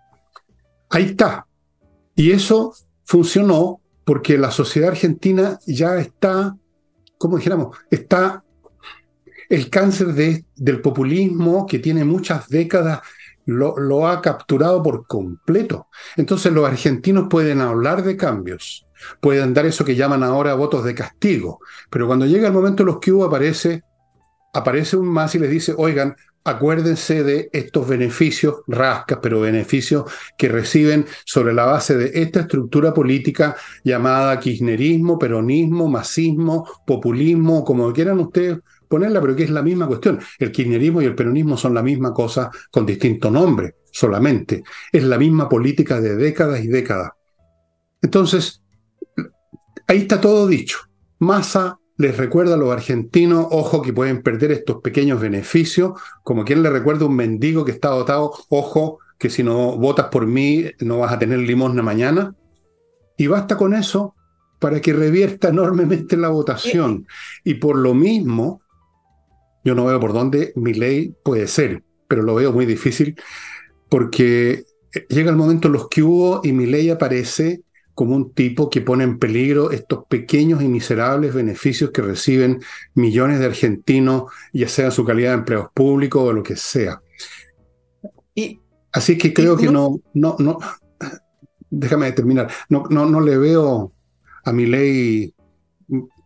Ahí 0.90 1.06
está. 1.06 1.46
Y 2.14 2.30
eso 2.30 2.72
funcionó 3.04 3.80
porque 4.04 4.38
la 4.38 4.52
sociedad 4.52 4.90
argentina 4.90 5.58
ya 5.66 5.98
está, 5.98 6.56
como 7.18 7.38
dijéramos, 7.38 7.76
está 7.90 8.44
el 9.48 9.68
cáncer 9.68 10.08
de, 10.08 10.44
del 10.54 10.80
populismo 10.80 11.66
que 11.66 11.78
tiene 11.78 12.04
muchas 12.04 12.48
décadas 12.48 13.00
lo, 13.46 14.08
ha 14.08 14.20
capturado 14.20 14.82
por 14.82 15.06
completo. 15.06 15.88
Entonces 16.16 16.52
los 16.52 16.66
argentinos 16.66 17.26
pueden 17.30 17.60
hablar 17.60 18.02
de 18.02 18.16
cambios, 18.16 18.86
pueden 19.20 19.54
dar 19.54 19.66
eso 19.66 19.84
que 19.84 19.96
llaman 19.96 20.22
ahora 20.22 20.54
votos 20.54 20.84
de 20.84 20.94
castigo, 20.94 21.60
pero 21.90 22.06
cuando 22.06 22.26
llega 22.26 22.48
el 22.48 22.54
momento 22.54 22.82
en 22.82 22.88
los 22.88 22.98
que 22.98 23.12
hubo 23.12 23.24
aparece, 23.24 23.82
aparece 24.52 24.96
un 24.96 25.06
más 25.06 25.34
y 25.34 25.38
les 25.38 25.50
dice, 25.50 25.74
oigan, 25.76 26.16
acuérdense 26.46 27.24
de 27.24 27.50
estos 27.52 27.88
beneficios, 27.88 28.62
rascas, 28.68 29.18
pero 29.20 29.40
beneficios 29.40 30.04
que 30.38 30.48
reciben 30.48 31.04
sobre 31.24 31.52
la 31.52 31.66
base 31.66 31.96
de 31.96 32.22
esta 32.22 32.40
estructura 32.40 32.94
política 32.94 33.56
llamada 33.82 34.38
kirchnerismo, 34.38 35.18
peronismo, 35.18 35.88
masismo, 35.88 36.64
populismo, 36.86 37.64
como 37.64 37.92
quieran 37.92 38.20
ustedes 38.20 38.58
ponerla, 38.88 39.20
pero 39.20 39.36
que 39.36 39.44
es 39.44 39.50
la 39.50 39.62
misma 39.62 39.86
cuestión. 39.86 40.18
El 40.38 40.52
kirchnerismo 40.52 41.02
y 41.02 41.06
el 41.06 41.14
peronismo 41.14 41.56
son 41.56 41.74
la 41.74 41.82
misma 41.82 42.12
cosa 42.12 42.50
con 42.70 42.86
distinto 42.86 43.30
nombre 43.30 43.76
solamente. 43.92 44.62
Es 44.92 45.04
la 45.04 45.18
misma 45.18 45.48
política 45.48 46.00
de 46.00 46.16
décadas 46.16 46.62
y 46.62 46.68
décadas. 46.68 47.10
Entonces, 48.02 48.62
ahí 49.86 49.98
está 49.98 50.20
todo 50.20 50.46
dicho. 50.46 50.78
Massa 51.18 51.78
les 51.98 52.16
recuerda 52.16 52.54
a 52.54 52.58
los 52.58 52.70
argentinos, 52.70 53.46
ojo 53.50 53.80
que 53.80 53.92
pueden 53.92 54.22
perder 54.22 54.52
estos 54.52 54.82
pequeños 54.82 55.18
beneficios, 55.20 55.92
como 56.22 56.44
quien 56.44 56.62
le 56.62 56.68
recuerda 56.68 57.04
a 57.04 57.08
un 57.08 57.16
mendigo 57.16 57.64
que 57.64 57.72
está 57.72 57.88
dotado, 57.88 58.32
ojo 58.50 58.98
que 59.18 59.30
si 59.30 59.42
no 59.42 59.78
votas 59.78 60.08
por 60.08 60.26
mí 60.26 60.66
no 60.80 60.98
vas 60.98 61.12
a 61.12 61.18
tener 61.18 61.38
limosna 61.38 61.82
mañana. 61.82 62.34
Y 63.16 63.28
basta 63.28 63.56
con 63.56 63.72
eso 63.72 64.14
para 64.58 64.80
que 64.80 64.92
revierta 64.92 65.48
enormemente 65.48 66.18
la 66.18 66.28
votación. 66.28 67.06
Y 67.44 67.54
por 67.54 67.78
lo 67.78 67.94
mismo, 67.94 68.60
yo 69.66 69.74
no 69.74 69.84
veo 69.84 70.00
por 70.00 70.12
dónde 70.12 70.52
mi 70.56 70.72
ley 70.72 71.14
puede 71.22 71.46
ser, 71.46 71.82
pero 72.08 72.22
lo 72.22 72.36
veo 72.36 72.52
muy 72.52 72.64
difícil 72.64 73.20
porque 73.88 74.64
llega 75.08 75.30
el 75.30 75.36
momento 75.36 75.68
en 75.68 75.74
los 75.74 75.88
que 75.88 76.02
hubo 76.02 76.40
y 76.42 76.52
mi 76.52 76.66
ley 76.66 76.88
aparece 76.88 77.62
como 77.94 78.14
un 78.14 78.32
tipo 78.32 78.70
que 78.70 78.80
pone 78.80 79.04
en 79.04 79.18
peligro 79.18 79.70
estos 79.70 80.04
pequeños 80.06 80.62
y 80.62 80.68
miserables 80.68 81.34
beneficios 81.34 81.90
que 81.90 82.02
reciben 82.02 82.60
millones 82.94 83.40
de 83.40 83.46
argentinos, 83.46 84.24
ya 84.52 84.68
sea 84.68 84.86
en 84.86 84.92
su 84.92 85.04
calidad 85.04 85.32
de 85.32 85.38
empleos 85.38 85.68
públicos 85.74 86.22
o 86.22 86.32
lo 86.32 86.42
que 86.42 86.56
sea. 86.56 87.02
Y, 88.34 88.60
Así 88.96 89.18
que 89.18 89.34
creo 89.34 89.58
que 89.58 89.66
no, 89.66 90.00
no, 90.14 90.36
no, 90.38 90.58
déjame 91.68 92.12
terminar, 92.12 92.50
no, 92.70 92.84
no, 92.88 93.04
no 93.04 93.20
le 93.20 93.36
veo 93.36 93.92
a 94.42 94.52
mi 94.52 94.64
ley 94.64 95.34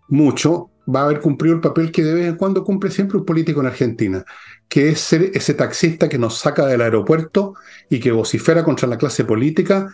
mucho, 0.09 0.70
va 0.93 1.01
a 1.01 1.05
haber 1.05 1.21
cumplido 1.21 1.55
el 1.55 1.61
papel 1.61 1.93
que 1.93 2.03
de 2.03 2.15
vez 2.15 2.29
en 2.29 2.37
cuando 2.37 2.65
cumple 2.65 2.91
siempre 2.91 3.19
un 3.19 3.25
político 3.25 3.61
en 3.61 3.67
Argentina, 3.67 4.25
que 4.69 4.91
es 4.91 5.01
ser 5.01 5.31
ese 5.35 5.55
taxista 5.55 6.09
que 6.09 6.19
nos 6.19 6.39
saca 6.39 6.67
del 6.67 6.81
aeropuerto 6.81 7.55
y 7.89 8.01
que 8.01 8.13
vocifera 8.13 8.65
contra 8.65 8.89
la 8.89 8.99
clase 8.99 9.25
política, 9.25 9.93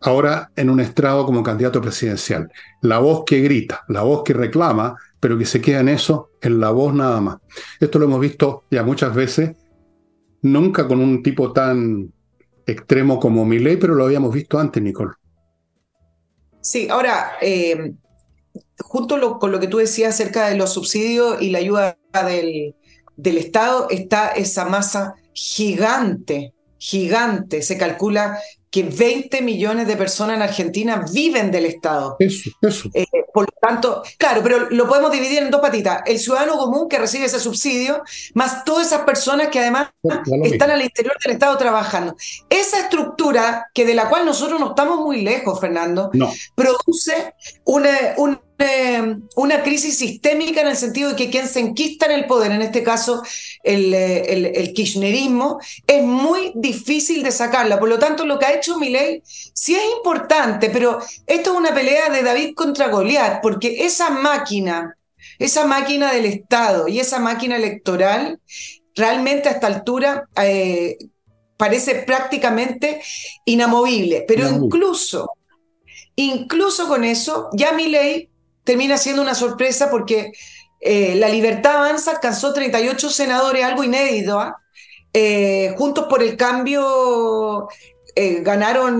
ahora 0.00 0.50
en 0.56 0.70
un 0.70 0.80
estrado 0.80 1.24
como 1.26 1.42
candidato 1.42 1.80
presidencial. 1.80 2.50
La 2.82 2.98
voz 2.98 3.24
que 3.24 3.40
grita, 3.40 3.84
la 3.88 4.02
voz 4.02 4.22
que 4.24 4.32
reclama, 4.32 4.96
pero 5.20 5.38
que 5.38 5.44
se 5.44 5.60
queda 5.60 5.80
en 5.80 5.88
eso, 5.88 6.30
en 6.40 6.60
la 6.60 6.70
voz 6.70 6.94
nada 6.94 7.20
más. 7.20 7.38
Esto 7.80 7.98
lo 7.98 8.04
hemos 8.04 8.20
visto 8.20 8.64
ya 8.70 8.82
muchas 8.82 9.14
veces, 9.14 9.56
nunca 10.42 10.86
con 10.86 11.00
un 11.00 11.22
tipo 11.22 11.52
tan 11.52 12.12
extremo 12.66 13.18
como 13.18 13.44
Milei, 13.44 13.76
pero 13.76 13.94
lo 13.94 14.04
habíamos 14.04 14.32
visto 14.32 14.58
antes, 14.58 14.82
Nicole. 14.82 15.12
Sí, 16.60 16.88
ahora, 16.88 17.32
eh, 17.40 17.94
junto 18.80 19.38
con 19.38 19.52
lo 19.52 19.60
que 19.60 19.66
tú 19.66 19.78
decías 19.78 20.14
acerca 20.14 20.48
de 20.48 20.56
los 20.56 20.72
subsidios 20.72 21.40
y 21.40 21.50
la 21.50 21.58
ayuda 21.58 21.98
del, 22.26 22.74
del 23.16 23.38
Estado, 23.38 23.88
está 23.90 24.28
esa 24.28 24.64
masa 24.64 25.14
gigante, 25.32 26.54
gigante. 26.78 27.62
Se 27.62 27.76
calcula 27.76 28.38
que 28.70 28.82
20 28.82 29.40
millones 29.42 29.86
de 29.86 29.96
personas 29.96 30.36
en 30.36 30.42
Argentina 30.42 31.04
viven 31.12 31.50
del 31.50 31.64
Estado. 31.66 32.16
Eso, 32.18 32.50
eso. 32.60 32.90
Eh, 32.92 33.06
por 33.32 33.44
lo 33.44 33.58
tanto, 33.60 34.02
claro, 34.18 34.42
pero 34.42 34.70
lo 34.70 34.86
podemos 34.86 35.10
dividir 35.10 35.38
en 35.38 35.50
dos 35.50 35.60
patitas. 35.60 36.02
El 36.06 36.18
ciudadano 36.18 36.58
común 36.58 36.88
que 36.88 36.98
recibe 36.98 37.24
ese 37.24 37.40
subsidio, 37.40 38.02
más 38.34 38.64
todas 38.64 38.88
esas 38.88 39.02
personas 39.02 39.48
que 39.48 39.60
además 39.60 39.90
están 40.42 40.70
al 40.70 40.82
interior 40.82 41.16
del 41.24 41.34
Estado 41.34 41.56
trabajando. 41.56 42.16
Esa 42.50 42.80
estructura, 42.80 43.66
que 43.72 43.86
de 43.86 43.94
la 43.94 44.08
cual 44.08 44.26
nosotros 44.26 44.60
no 44.60 44.70
estamos 44.70 45.00
muy 45.00 45.22
lejos, 45.22 45.58
Fernando, 45.60 46.10
produce 46.54 47.34
una, 47.64 47.90
una 48.16 48.40
una 49.36 49.62
crisis 49.62 49.98
sistémica 49.98 50.62
en 50.62 50.68
el 50.68 50.76
sentido 50.76 51.10
de 51.10 51.16
que 51.16 51.30
quien 51.30 51.46
se 51.46 51.60
enquista 51.60 52.06
en 52.06 52.12
el 52.12 52.26
poder, 52.26 52.50
en 52.50 52.62
este 52.62 52.82
caso 52.82 53.22
el, 53.62 53.94
el, 53.94 54.72
kirchnerismo, 54.72 55.60
es 55.86 56.02
muy 56.02 56.52
difícil 56.56 57.22
de 57.22 57.30
sacarla. 57.30 57.78
Por 57.78 57.88
lo 57.88 57.98
tanto, 57.98 58.26
lo 58.26 58.38
que 58.38 58.46
ha 58.46 58.54
hecho 58.54 58.78
Milei 58.78 59.22
sí 59.24 59.76
es 59.76 59.82
importante, 59.96 60.70
pero 60.70 60.98
esto 61.26 61.52
es 61.52 61.56
una 61.56 61.72
pelea 61.72 62.10
de 62.10 62.22
David 62.22 62.54
contra 62.54 62.88
Goliat, 62.88 63.40
porque 63.42 63.84
esa 63.86 64.10
máquina, 64.10 64.96
esa 65.38 65.64
máquina 65.66 66.12
del 66.12 66.24
Estado 66.24 66.88
y 66.88 66.98
esa 66.98 67.20
máquina 67.20 67.56
electoral, 67.56 68.40
realmente 68.96 69.48
a 69.48 69.52
esta 69.52 69.68
altura 69.68 70.28
eh, 70.42 70.98
parece 71.56 71.94
prácticamente 71.96 73.00
inamovible. 73.44 74.24
Pero 74.26 74.48
incluso, 74.48 75.30
incluso 76.16 76.88
con 76.88 77.04
eso, 77.04 77.50
ya 77.52 77.70
Milei 77.70 78.30
termina 78.68 78.98
siendo 78.98 79.22
una 79.22 79.34
sorpresa 79.34 79.88
porque 79.88 80.30
eh, 80.78 81.14
la 81.14 81.30
Libertad 81.30 81.76
Avanza 81.76 82.10
alcanzó 82.10 82.52
38 82.52 83.08
senadores, 83.08 83.64
algo 83.64 83.82
inédito. 83.82 84.38
¿ah? 84.38 84.60
Eh, 85.14 85.74
Juntos 85.78 86.04
por 86.10 86.22
el 86.22 86.36
Cambio 86.36 87.66
eh, 88.14 88.42
ganaron, 88.42 88.98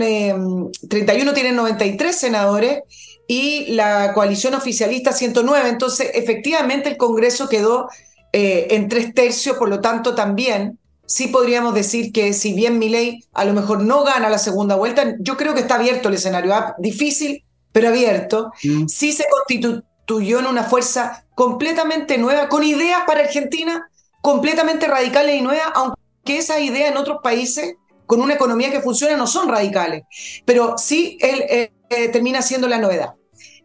31 0.89 1.33
tienen 1.35 1.55
93 1.55 2.15
senadores 2.15 2.79
y 3.27 3.67
la 3.73 4.11
coalición 4.15 4.55
oficialista 4.55 5.13
109. 5.13 5.69
Entonces, 5.69 6.09
efectivamente, 6.15 6.89
el 6.89 6.97
Congreso 6.97 7.47
quedó 7.47 7.89
en 8.33 8.89
tres 8.89 9.13
tercios, 9.13 9.57
por 9.57 9.69
lo 9.69 9.81
tanto, 9.81 10.15
también 10.15 10.79
sí 11.05 11.27
podríamos 11.27 11.75
decir 11.75 12.11
que 12.11 12.33
si 12.33 12.53
bien 12.53 12.79
mi 12.79 12.89
ley 12.89 13.23
a 13.33 13.45
lo 13.45 13.53
mejor 13.53 13.83
no 13.83 14.03
gana 14.03 14.29
la 14.29 14.39
segunda 14.39 14.75
vuelta, 14.75 15.15
yo 15.19 15.37
creo 15.37 15.53
que 15.53 15.61
está 15.61 15.75
abierto 15.75 16.09
el 16.09 16.15
escenario. 16.15 16.55
¿ah? 16.55 16.73
Difícil, 16.79 17.43
pero 17.71 17.89
abierto, 17.89 18.51
mm. 18.63 18.87
sí 18.87 19.11
se 19.11 19.25
constituyó 19.29 20.39
en 20.39 20.47
una 20.47 20.63
fuerza 20.63 21.25
completamente 21.35 22.17
nueva, 22.17 22.49
con 22.49 22.63
ideas 22.63 23.01
para 23.05 23.21
Argentina 23.21 23.89
completamente 24.21 24.87
radicales 24.87 25.35
y 25.35 25.41
nuevas, 25.41 25.67
aunque 25.75 26.37
esas 26.37 26.59
ideas 26.59 26.91
en 26.91 26.97
otros 26.97 27.19
países 27.23 27.75
con 28.05 28.21
una 28.21 28.33
economía 28.33 28.71
que 28.71 28.81
funciona 28.81 29.15
no 29.15 29.27
son 29.27 29.49
radicales, 29.49 30.03
pero 30.45 30.77
sí 30.77 31.17
él, 31.21 31.43
eh, 31.47 31.71
eh, 31.89 32.09
termina 32.09 32.41
siendo 32.41 32.67
la 32.67 32.79
novedad. 32.79 33.13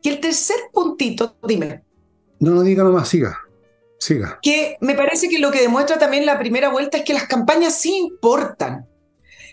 Y 0.02 0.10
el 0.10 0.20
tercer 0.20 0.56
puntito, 0.72 1.36
dime. 1.42 1.82
No, 2.40 2.50
no 2.50 2.62
diga 2.62 2.84
nomás, 2.84 3.08
siga. 3.08 3.38
Siga. 3.98 4.38
Que 4.42 4.76
me 4.80 4.94
parece 4.94 5.30
que 5.30 5.38
lo 5.38 5.50
que 5.50 5.62
demuestra 5.62 5.98
también 5.98 6.26
la 6.26 6.38
primera 6.38 6.68
vuelta 6.68 6.98
es 6.98 7.04
que 7.04 7.14
las 7.14 7.26
campañas 7.26 7.80
sí 7.80 7.96
importan. 7.96 8.86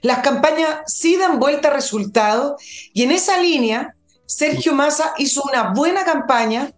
Las 0.01 0.20
campañas 0.20 0.81
sí 0.88 1.15
dan 1.15 1.39
vuelta 1.39 1.70
a 1.70 1.74
resultados 1.74 2.62
y 2.93 3.03
en 3.03 3.12
esa 3.12 3.39
línea 3.39 3.96
Sergio 4.32 4.74
Massa 4.74 5.14
hizo 5.18 5.44
una 5.44 5.74
buena 5.74 6.06
campaña 6.06 6.72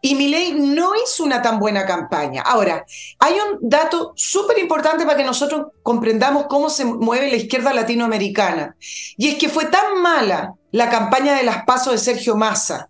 y 0.00 0.16
Milei 0.16 0.54
no 0.54 0.90
hizo 0.96 1.22
una 1.22 1.40
tan 1.40 1.60
buena 1.60 1.86
campaña. 1.86 2.42
Ahora, 2.42 2.84
hay 3.20 3.34
un 3.34 3.58
dato 3.60 4.12
súper 4.16 4.58
importante 4.58 5.04
para 5.06 5.16
que 5.16 5.24
nosotros 5.24 5.68
comprendamos 5.84 6.46
cómo 6.48 6.68
se 6.68 6.84
mueve 6.84 7.30
la 7.30 7.36
izquierda 7.36 7.72
latinoamericana. 7.72 8.76
Y 9.16 9.28
es 9.28 9.36
que 9.36 9.48
fue 9.48 9.66
tan 9.66 10.02
mala 10.02 10.54
la 10.72 10.90
campaña 10.90 11.34
de 11.36 11.44
las 11.44 11.64
pasos 11.64 11.92
de 11.92 11.98
Sergio 11.98 12.34
Massa, 12.34 12.88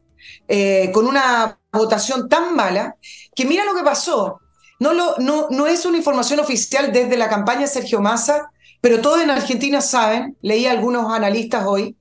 eh, 0.49 0.91
con 0.95 1.07
una 1.07 1.61
votación 1.71 2.27
tan 2.27 2.57
mala, 2.57 2.97
que 3.35 3.45
mira 3.45 3.65
lo 3.65 3.75
que 3.75 3.83
pasó. 3.83 4.41
no, 4.79 4.95
lo, 4.95 5.17
no, 5.19 5.49
no 5.51 5.67
es 5.67 5.85
una 5.85 5.99
información 5.99 6.41
oficial 6.41 6.91
desde 6.91 7.19
la 7.19 7.29
campaña 7.29 7.67
Sergio 7.67 8.01
Massa, 8.01 8.51
pero 8.81 9.03
todos 9.03 9.21
en 9.21 9.31
Argentina 9.31 9.83
saben, 9.83 10.39
leí 10.41 10.65
a 10.65 10.71
algunos 10.71 11.13
analistas 11.13 11.67
hoy, 11.67 11.97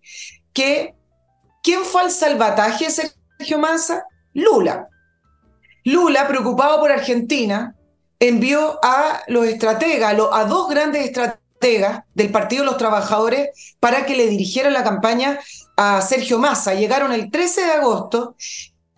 que 0.54 0.95
¿quién 1.66 1.84
fue 1.84 2.04
al 2.04 2.12
salvataje 2.12 2.86
de 2.86 2.92
Sergio 2.92 3.58
Massa? 3.58 4.06
Lula. 4.34 4.88
Lula, 5.84 6.28
preocupado 6.28 6.80
por 6.80 6.92
Argentina, 6.92 7.76
envió 8.20 8.80
a 8.84 9.24
los 9.28 9.48
estrategas, 9.48 10.16
a 10.32 10.46
dos 10.46 10.70
grandes 10.70 11.06
estrategas 11.06 12.04
del 12.14 12.32
Partido 12.32 12.64
de 12.64 12.70
los 12.70 12.78
Trabajadores 12.78 13.50
para 13.80 14.06
que 14.06 14.16
le 14.16 14.28
dirigieran 14.28 14.74
la 14.74 14.84
campaña 14.84 15.40
a 15.76 16.02
Sergio 16.02 16.38
Massa. 16.38 16.76
Llegaron 16.76 17.12
el 17.12 17.32
13 17.32 17.62
de 17.62 17.72
agosto 17.72 18.36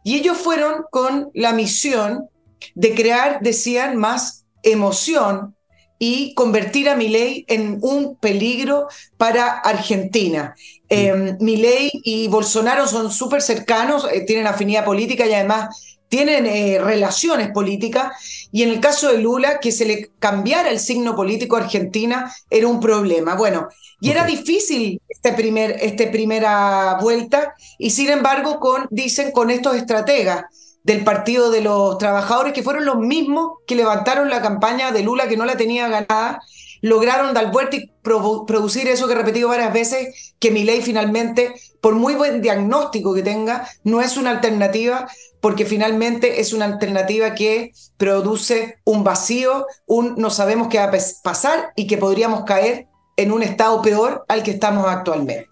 y 0.04 0.18
ellos 0.18 0.38
fueron 0.38 0.84
con 0.92 1.32
la 1.34 1.54
misión 1.54 2.30
de 2.76 2.94
crear, 2.94 3.40
decían, 3.42 3.96
más 3.96 4.46
emoción 4.64 5.56
y 6.00 6.34
convertir 6.34 6.90
a 6.90 6.96
Milei 6.96 7.46
en 7.48 7.80
un 7.82 8.18
peligro 8.18 8.88
para 9.18 9.48
Argentina. 9.48 10.56
Eh, 10.90 11.36
Milei 11.40 11.92
y 11.94 12.28
Bolsonaro 12.28 12.88
son 12.88 13.12
súper 13.12 13.42
cercanos, 13.42 14.08
eh, 14.12 14.22
tienen 14.22 14.48
afinidad 14.48 14.86
política 14.86 15.26
y 15.26 15.34
además 15.34 15.98
tienen 16.10 16.46
eh, 16.46 16.80
relaciones 16.80 17.52
políticas, 17.52 18.48
y 18.52 18.64
en 18.64 18.70
el 18.70 18.80
caso 18.80 19.12
de 19.12 19.18
Lula, 19.18 19.60
que 19.60 19.74
se 19.74 19.86
le 19.86 20.10
cambiara 20.20 20.70
el 20.70 20.80
signo 20.80 21.16
político 21.16 21.58
a 21.58 21.62
Argentina 21.62 22.34
era 22.50 22.68
un 22.68 22.80
problema. 22.80 23.36
Bueno, 23.36 23.68
y 24.00 24.12
era 24.12 24.26
difícil 24.26 25.02
esta 25.10 25.36
primer, 25.36 25.72
este 25.82 26.08
primera 26.08 26.98
vuelta, 27.02 27.56
y 27.78 27.90
sin 27.90 28.10
embargo, 28.10 28.60
con, 28.60 28.88
dicen 28.90 29.32
con 29.32 29.50
estos 29.50 29.76
estrategas 29.76 30.46
del 30.84 31.04
Partido 31.04 31.52
de 31.52 31.60
los 31.60 31.98
Trabajadores, 31.98 32.54
que 32.54 32.64
fueron 32.64 32.86
los 32.86 33.00
mismos 33.00 33.58
que 33.68 33.76
levantaron 33.76 34.30
la 34.30 34.42
campaña 34.42 34.94
de 34.94 35.04
Lula, 35.04 35.28
que 35.28 35.36
no 35.36 35.44
la 35.44 35.58
tenía 35.58 35.90
ganada, 35.90 36.40
lograron 36.82 37.34
dar 37.34 37.52
vuelta 37.52 37.78
y 37.78 37.92
producir 38.02 38.88
eso 38.88 39.08
que 39.08 39.14
he 39.14 39.18
repetido 39.18 39.50
varias 39.50 39.74
veces, 39.74 40.36
que 40.40 40.52
mi 40.52 40.64
ley 40.64 40.82
finalmente, 40.82 41.54
por 41.82 41.96
muy 41.96 42.16
buen 42.16 42.42
diagnóstico 42.42 43.14
que 43.14 43.24
tenga, 43.24 43.68
no 43.84 44.02
es 44.02 44.18
una 44.18 44.32
alternativa, 44.32 45.08
porque 45.42 45.66
finalmente 45.66 46.42
es 46.42 46.54
una 46.54 46.66
alternativa 46.66 47.36
que 47.36 47.72
produce 47.98 48.80
un 48.84 49.04
vacío, 49.04 49.66
un 49.86 50.16
no 50.18 50.30
sabemos 50.30 50.68
qué 50.68 50.80
va 50.80 50.86
a 50.86 50.94
pasar 51.24 51.72
y 51.76 51.88
que 51.88 51.98
podríamos 51.98 52.44
caer 52.44 52.88
en 53.16 53.32
un 53.32 53.44
estado 53.44 53.82
peor 53.82 54.26
al 54.28 54.44
que 54.44 54.52
estamos 54.52 54.86
actualmente. 54.88 55.50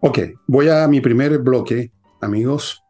Ok, 0.00 0.18
voy 0.46 0.68
a 0.68 0.86
mi 0.86 1.00
primer 1.00 1.38
bloque, 1.38 1.90
amigos. 2.20 2.82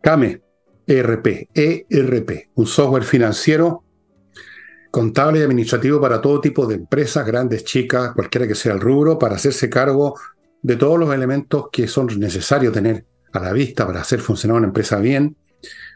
CAME, 0.00 0.40
ERP, 0.86 1.48
ERP, 1.54 2.48
un 2.54 2.66
software 2.66 3.04
financiero 3.04 3.82
contable 4.90 5.40
y 5.40 5.42
administrativo 5.42 6.00
para 6.00 6.20
todo 6.20 6.40
tipo 6.40 6.66
de 6.66 6.76
empresas, 6.76 7.26
grandes, 7.26 7.64
chicas, 7.64 8.12
cualquiera 8.14 8.46
que 8.46 8.54
sea 8.54 8.72
el 8.72 8.80
rubro, 8.80 9.18
para 9.18 9.36
hacerse 9.36 9.68
cargo 9.68 10.18
de 10.62 10.76
todos 10.76 10.98
los 10.98 11.14
elementos 11.14 11.66
que 11.70 11.86
son 11.86 12.06
necesarios 12.18 12.72
tener 12.72 13.04
a 13.32 13.40
la 13.40 13.52
vista 13.52 13.86
para 13.86 14.00
hacer 14.00 14.20
funcionar 14.20 14.58
una 14.58 14.68
empresa 14.68 14.98
bien, 14.98 15.36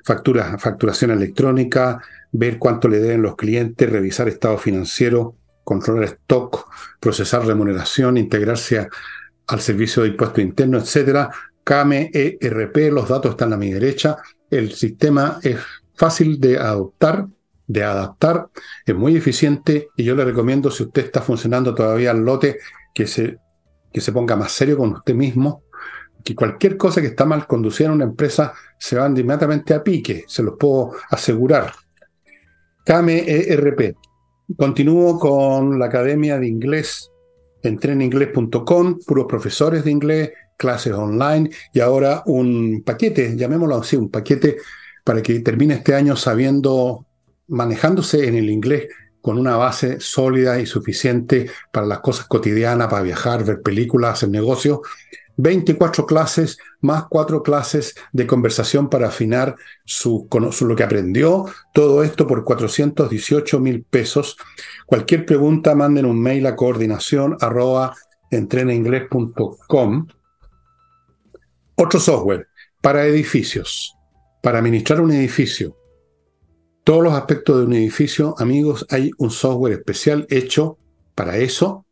factura, 0.05 0.59
facturación 0.59 1.11
electrónica, 1.11 2.01
ver 2.33 2.59
cuánto 2.59 2.89
le 2.89 3.01
deben 3.01 3.23
los 3.23 3.37
clientes, 3.37 3.91
revisar 3.91 4.29
estado 4.29 4.59
financiero, 4.59 5.37
controlar 5.65 6.05
stock, 6.05 6.69
procesar 6.99 7.47
remuneración, 7.47 8.17
integrarse 8.17 8.89
al 9.47 9.61
servicio 9.61 10.03
de 10.03 10.11
impuesto 10.11 10.41
interno, 10.41 10.79
etcétera. 10.79 11.31
CAME, 11.65 12.11
ERP, 12.13 12.93
los 12.93 13.09
datos 13.09 13.33
están 13.33 13.53
a 13.53 13.57
mi 13.57 13.71
derecha. 13.73 14.17
El 14.51 14.73
sistema 14.73 15.39
es 15.43 15.59
fácil 15.95 16.41
de 16.41 16.59
adoptar, 16.59 17.27
de 17.71 17.85
adaptar, 17.85 18.49
es 18.85 18.97
muy 18.97 19.17
eficiente 19.17 19.91
y 19.97 20.03
yo 20.03 20.17
le 20.17 20.25
recomiendo, 20.25 20.73
si 20.73 20.83
usted 20.83 21.05
está 21.05 21.23
funcionando 21.23 21.73
todavía 21.73 22.11
al 22.11 22.25
lote, 22.25 22.59
que 22.93 23.07
se, 23.07 23.39
que 23.93 24.01
se 24.01 24.11
ponga 24.11 24.35
más 24.35 24.51
serio 24.51 24.77
con 24.77 24.93
usted 24.93 25.15
mismo, 25.15 25.63
que 26.25 26.35
cualquier 26.35 26.77
cosa 26.77 27.01
que 27.01 27.07
está 27.07 27.25
mal 27.25 27.47
conducida 27.47 27.87
en 27.87 27.95
una 27.95 28.05
empresa 28.05 28.53
se 28.77 28.97
va 28.97 29.07
inmediatamente 29.07 29.73
a 29.73 29.85
pique, 29.85 30.25
se 30.27 30.43
los 30.43 30.55
puedo 30.59 30.97
asegurar. 31.11 31.73
CAME 32.85 33.25
ERP. 33.29 33.95
Continúo 34.57 35.21
con 35.21 35.79
la 35.79 35.87
Academia 35.87 36.41
de 36.41 36.49
Inglés, 36.49 37.09
entreninglés.com, 37.63 38.99
puros 39.07 39.27
profesores 39.29 39.85
de 39.85 39.93
inglés, 39.93 40.31
clases 40.57 40.93
online 40.93 41.51
y 41.73 41.79
ahora 41.79 42.25
un 42.27 42.83
paquete, 42.85 43.37
llamémoslo 43.37 43.77
así, 43.77 43.95
un 43.95 44.11
paquete 44.11 44.57
para 45.05 45.23
que 45.23 45.39
termine 45.39 45.75
este 45.75 45.95
año 45.95 46.17
sabiendo 46.17 47.07
manejándose 47.51 48.27
en 48.27 48.37
el 48.37 48.49
inglés 48.49 48.89
con 49.21 49.39
una 49.39 49.57
base 49.57 50.01
sólida 50.01 50.61
y 50.61 50.67
suficiente 50.67 51.51
para 51.73 51.87
las 51.87 52.01
cosas 52.01 52.27
cotidianas, 52.27 52.89
para 52.89 53.03
viajar, 53.03 53.45
ver 53.45 53.61
películas, 53.61 54.15
hacer 54.15 54.31
negocios. 54.31 54.81
24 55.37 56.07
clases 56.07 56.59
más 56.81 57.05
4 57.09 57.43
clases 57.43 57.95
de 58.13 58.27
conversación 58.27 58.89
para 58.89 59.09
afinar 59.09 59.57
su, 59.85 60.29
lo 60.61 60.77
que 60.77 60.83
aprendió. 60.83 61.47
Todo 61.73 62.03
esto 62.03 62.27
por 62.27 62.45
418 62.45 63.61
mil 63.61 63.85
pesos. 63.85 64.37
Cualquier 64.87 65.25
pregunta, 65.27 65.75
manden 65.75 66.07
un 66.07 66.21
mail 66.21 66.47
a 66.47 66.57
coordinación 66.57 67.37
Otro 71.75 72.01
software 72.01 72.49
para 72.83 73.07
edificios, 73.07 73.95
para 74.43 74.59
administrar 74.59 75.01
un 75.01 75.13
edificio 75.13 75.80
todos 76.91 77.05
los 77.05 77.15
aspectos 77.15 77.57
de 77.57 77.67
un 77.67 77.73
edificio, 77.75 78.35
amigos, 78.39 78.85
hay 78.91 79.13
un 79.19 79.31
software 79.31 79.75
especial 79.75 80.27
hecho 80.29 80.77
para 81.15 81.37
eso, 81.37 81.87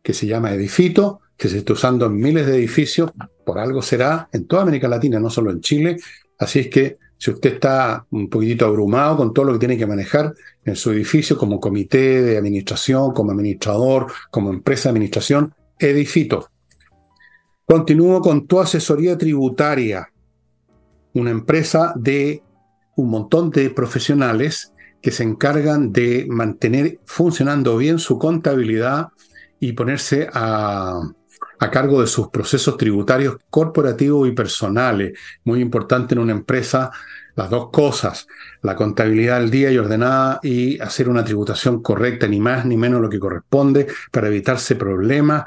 que 0.00 0.14
se 0.14 0.28
llama 0.28 0.52
Edifito, 0.52 1.22
que 1.36 1.48
se 1.48 1.58
está 1.58 1.72
usando 1.72 2.06
en 2.06 2.16
miles 2.16 2.46
de 2.46 2.58
edificios, 2.58 3.10
por 3.44 3.58
algo 3.58 3.82
será 3.82 4.28
en 4.32 4.46
toda 4.46 4.62
América 4.62 4.86
Latina, 4.86 5.18
no 5.18 5.28
solo 5.28 5.50
en 5.50 5.60
Chile. 5.60 5.96
Así 6.38 6.60
es 6.60 6.68
que 6.68 6.98
si 7.18 7.32
usted 7.32 7.54
está 7.54 8.06
un 8.10 8.30
poquitito 8.30 8.64
abrumado 8.64 9.16
con 9.16 9.34
todo 9.34 9.46
lo 9.46 9.54
que 9.54 9.58
tiene 9.58 9.76
que 9.76 9.88
manejar 9.88 10.32
en 10.64 10.76
su 10.76 10.92
edificio 10.92 11.36
como 11.36 11.58
comité 11.58 12.22
de 12.22 12.38
administración, 12.38 13.12
como 13.12 13.32
administrador, 13.32 14.06
como 14.30 14.50
empresa 14.50 14.84
de 14.84 14.90
administración, 14.90 15.52
Edifito. 15.80 16.48
Continúo 17.64 18.20
con 18.20 18.46
tu 18.46 18.60
asesoría 18.60 19.18
tributaria, 19.18 20.08
una 21.12 21.32
empresa 21.32 21.92
de 21.96 22.43
un 22.96 23.10
montón 23.10 23.50
de 23.50 23.70
profesionales 23.70 24.72
que 25.00 25.10
se 25.10 25.22
encargan 25.22 25.92
de 25.92 26.26
mantener 26.30 26.98
funcionando 27.04 27.76
bien 27.76 27.98
su 27.98 28.18
contabilidad 28.18 29.08
y 29.60 29.72
ponerse 29.72 30.28
a, 30.32 31.00
cargo 31.72 32.02
de 32.02 32.06
sus 32.06 32.28
procesos 32.28 32.76
tributarios 32.76 33.36
corporativos 33.48 34.28
y 34.28 34.32
personales. 34.32 35.18
Muy 35.44 35.60
importante 35.60 36.14
en 36.14 36.20
una 36.20 36.32
empresa 36.32 36.90
las 37.36 37.48
dos 37.48 37.70
cosas, 37.70 38.26
la 38.62 38.76
contabilidad 38.76 39.38
al 39.38 39.50
día 39.50 39.70
y 39.72 39.78
ordenada 39.78 40.40
y 40.42 40.78
hacer 40.80 41.08
una 41.08 41.24
tributación 41.24 41.82
correcta, 41.82 42.28
ni 42.28 42.38
más 42.38 42.66
ni 42.66 42.76
menos 42.76 43.00
lo 43.00 43.08
que 43.08 43.18
corresponde, 43.18 43.86
para 44.10 44.28
evitarse 44.28 44.76
problemas. 44.76 45.44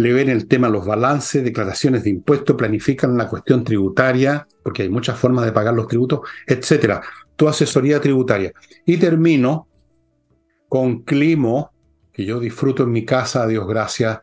Le 0.00 0.14
ven 0.14 0.30
el 0.30 0.48
tema 0.48 0.70
los 0.70 0.86
balances, 0.86 1.44
declaraciones 1.44 2.04
de 2.04 2.10
impuestos, 2.10 2.56
planifican 2.56 3.18
la 3.18 3.28
cuestión 3.28 3.62
tributaria, 3.62 4.48
porque 4.62 4.84
hay 4.84 4.88
muchas 4.88 5.18
formas 5.18 5.44
de 5.44 5.52
pagar 5.52 5.74
los 5.74 5.88
tributos, 5.88 6.20
etcétera. 6.46 7.02
Tu 7.36 7.46
asesoría 7.46 8.00
tributaria. 8.00 8.50
Y 8.86 8.96
termino 8.96 9.68
con 10.70 11.02
Climo, 11.02 11.72
que 12.14 12.24
yo 12.24 12.40
disfruto 12.40 12.84
en 12.84 12.92
mi 12.92 13.04
casa, 13.04 13.46
Dios 13.46 13.66
gracias, 13.68 14.20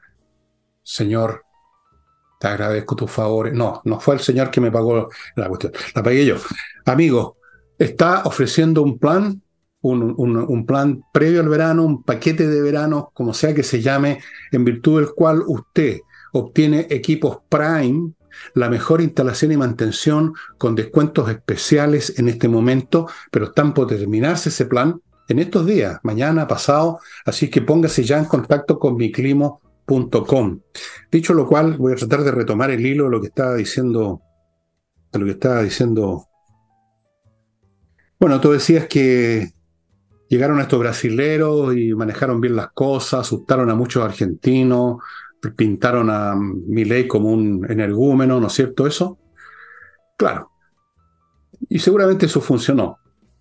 Señor, 0.82 1.44
te 2.40 2.48
agradezco 2.48 2.96
tus 2.96 3.12
favores. 3.12 3.54
No, 3.54 3.80
no 3.86 4.00
fue 4.00 4.16
el 4.16 4.22
Señor 4.22 4.50
que 4.50 4.62
me 4.62 4.72
pagó 4.72 5.10
la 5.36 5.48
cuestión, 5.48 5.74
la 5.94 6.02
pagué 6.02 6.26
yo. 6.26 6.38
Amigo, 6.86 7.38
está 7.78 8.24
ofreciendo 8.24 8.82
un 8.82 8.98
plan, 8.98 9.44
un, 9.82 10.66
plan 10.66 11.04
previo 11.14 11.42
al 11.42 11.50
verano, 11.50 11.84
un 11.84 12.04
paquete 12.04 12.48
de 12.48 12.62
verano, 12.62 13.12
como 13.14 13.34
sea 13.34 13.54
que 13.54 13.64
se 13.64 13.82
llame, 13.82 14.20
en 14.52 14.66
virtud 14.66 15.00
del 15.00 15.14
cual 15.14 15.44
usted 15.46 16.00
obtiene 16.34 16.88
equipos 16.90 17.40
Prime, 17.50 18.14
la 18.54 18.70
mejor 18.70 19.02
instalación 19.02 19.52
y 19.52 19.58
mantención 19.58 20.34
con 20.58 20.76
descuentos 20.76 21.30
especiales 21.30 22.18
en 22.20 22.30
este 22.30 22.48
momento, 22.48 23.08
pero 23.32 23.46
están 23.46 23.74
por 23.74 23.88
terminarse 23.88 24.50
ese 24.50 24.66
plan 24.66 25.02
en 25.30 25.40
estos 25.40 25.66
días, 25.66 26.00
mañana, 26.04 26.48
pasado, 26.48 27.00
así 27.26 27.50
que 27.50 27.62
póngase 27.62 28.04
ya 28.04 28.18
en 28.18 28.26
contacto 28.26 28.80
con 28.80 28.96
miclimo.com. 28.96 30.60
Dicho 31.12 31.34
lo 31.34 31.48
cual, 31.48 31.78
voy 31.78 31.94
a 31.94 31.96
tratar 31.96 32.24
de 32.24 32.32
retomar 32.32 32.72
el 32.72 32.86
hilo 32.86 33.06
de 33.06 33.10
lo 33.10 33.22
que 33.22 33.28
estaba 33.28 33.56
diciendo, 33.56 34.22
de 35.12 35.20
lo 35.20 35.26
que 35.26 35.32
estaba 35.32 35.62
diciendo 35.64 36.28
bueno, 38.20 38.42
tú 38.42 38.52
decías 38.52 38.88
que 38.88 39.52
llegaron 40.30 40.60
estos 40.60 40.80
brasileros 40.80 41.76
y 41.76 41.94
manejaron 41.94 42.42
bien 42.42 42.56
las 42.56 42.72
cosas, 42.72 43.22
asustaron 43.22 43.70
a 43.70 43.76
muchos 43.76 44.04
argentinos, 44.04 44.98
pintaron 45.56 46.10
a 46.10 46.36
Milei 46.36 47.08
como 47.08 47.30
un 47.30 47.66
energúmeno, 47.70 48.40
¿no 48.40 48.48
es 48.48 48.54
cierto 48.54 48.88
eso? 48.88 49.18
Claro. 50.18 50.52
Y 51.70 51.80
seguramente 51.80 52.26
eso 52.26 52.42
funcionó. 52.42 53.00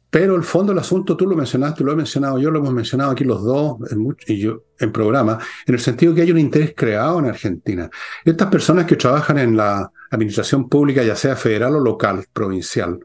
Pero 0.08 0.36
el 0.36 0.44
fondo 0.44 0.72
del 0.72 0.78
asunto, 0.78 1.16
tú 1.16 1.26
lo 1.26 1.36
mencionaste, 1.36 1.82
lo 1.82 1.92
he 1.92 1.96
mencionado 1.96 2.38
yo, 2.38 2.50
lo 2.50 2.60
hemos 2.60 2.72
mencionado 2.72 3.10
aquí 3.10 3.24
los 3.24 3.42
dos 3.42 3.76
en, 3.90 4.16
y 4.28 4.38
yo, 4.38 4.62
en 4.78 4.92
programa, 4.92 5.38
en 5.66 5.74
el 5.74 5.80
sentido 5.80 6.14
que 6.14 6.22
hay 6.22 6.30
un 6.30 6.38
interés 6.38 6.72
creado 6.74 7.18
en 7.18 7.26
Argentina. 7.26 7.90
Estas 8.24 8.48
personas 8.48 8.86
que 8.86 8.96
trabajan 8.96 9.38
en 9.38 9.56
la 9.56 9.90
administración 10.10 10.68
pública, 10.68 11.02
ya 11.02 11.16
sea 11.16 11.36
federal 11.36 11.76
o 11.76 11.80
local, 11.80 12.24
provincial, 12.32 12.98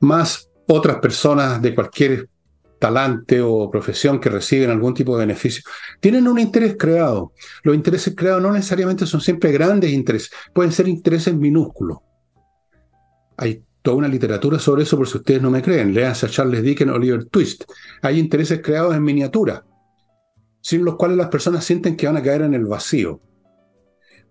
más 0.00 0.48
otras 0.66 0.96
personas 0.96 1.60
de 1.60 1.74
cualquier 1.74 2.29
talante 2.80 3.40
o 3.40 3.70
profesión 3.70 4.18
que 4.18 4.30
reciben 4.30 4.70
algún 4.70 4.94
tipo 4.94 5.16
de 5.16 5.26
beneficio, 5.26 5.62
tienen 6.00 6.26
un 6.26 6.38
interés 6.38 6.76
creado. 6.76 7.32
Los 7.62 7.76
intereses 7.76 8.14
creados 8.16 8.42
no 8.42 8.50
necesariamente 8.50 9.06
son 9.06 9.20
siempre 9.20 9.52
grandes 9.52 9.92
intereses, 9.92 10.30
pueden 10.52 10.72
ser 10.72 10.88
intereses 10.88 11.34
minúsculos. 11.34 11.98
Hay 13.36 13.62
toda 13.82 13.98
una 13.98 14.08
literatura 14.08 14.58
sobre 14.58 14.82
eso, 14.82 14.96
por 14.96 15.06
si 15.06 15.18
ustedes 15.18 15.40
no 15.40 15.50
me 15.50 15.62
creen. 15.62 15.94
Leanse 15.94 16.26
a 16.26 16.28
Charles 16.28 16.62
Dickens, 16.62 16.90
Oliver 16.90 17.24
Twist. 17.26 17.64
Hay 18.02 18.18
intereses 18.18 18.60
creados 18.62 18.94
en 18.94 19.02
miniatura, 19.02 19.64
sin 20.60 20.84
los 20.84 20.96
cuales 20.96 21.16
las 21.16 21.28
personas 21.28 21.64
sienten 21.64 21.96
que 21.96 22.06
van 22.06 22.16
a 22.16 22.22
caer 22.22 22.42
en 22.42 22.54
el 22.54 22.64
vacío. 22.64 23.20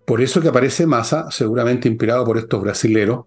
Por 0.06 0.20
eso 0.20 0.40
que 0.40 0.48
aparece 0.48 0.86
Massa, 0.86 1.30
seguramente 1.30 1.88
inspirado 1.88 2.24
por 2.24 2.36
estos 2.36 2.60
brasileros, 2.60 3.26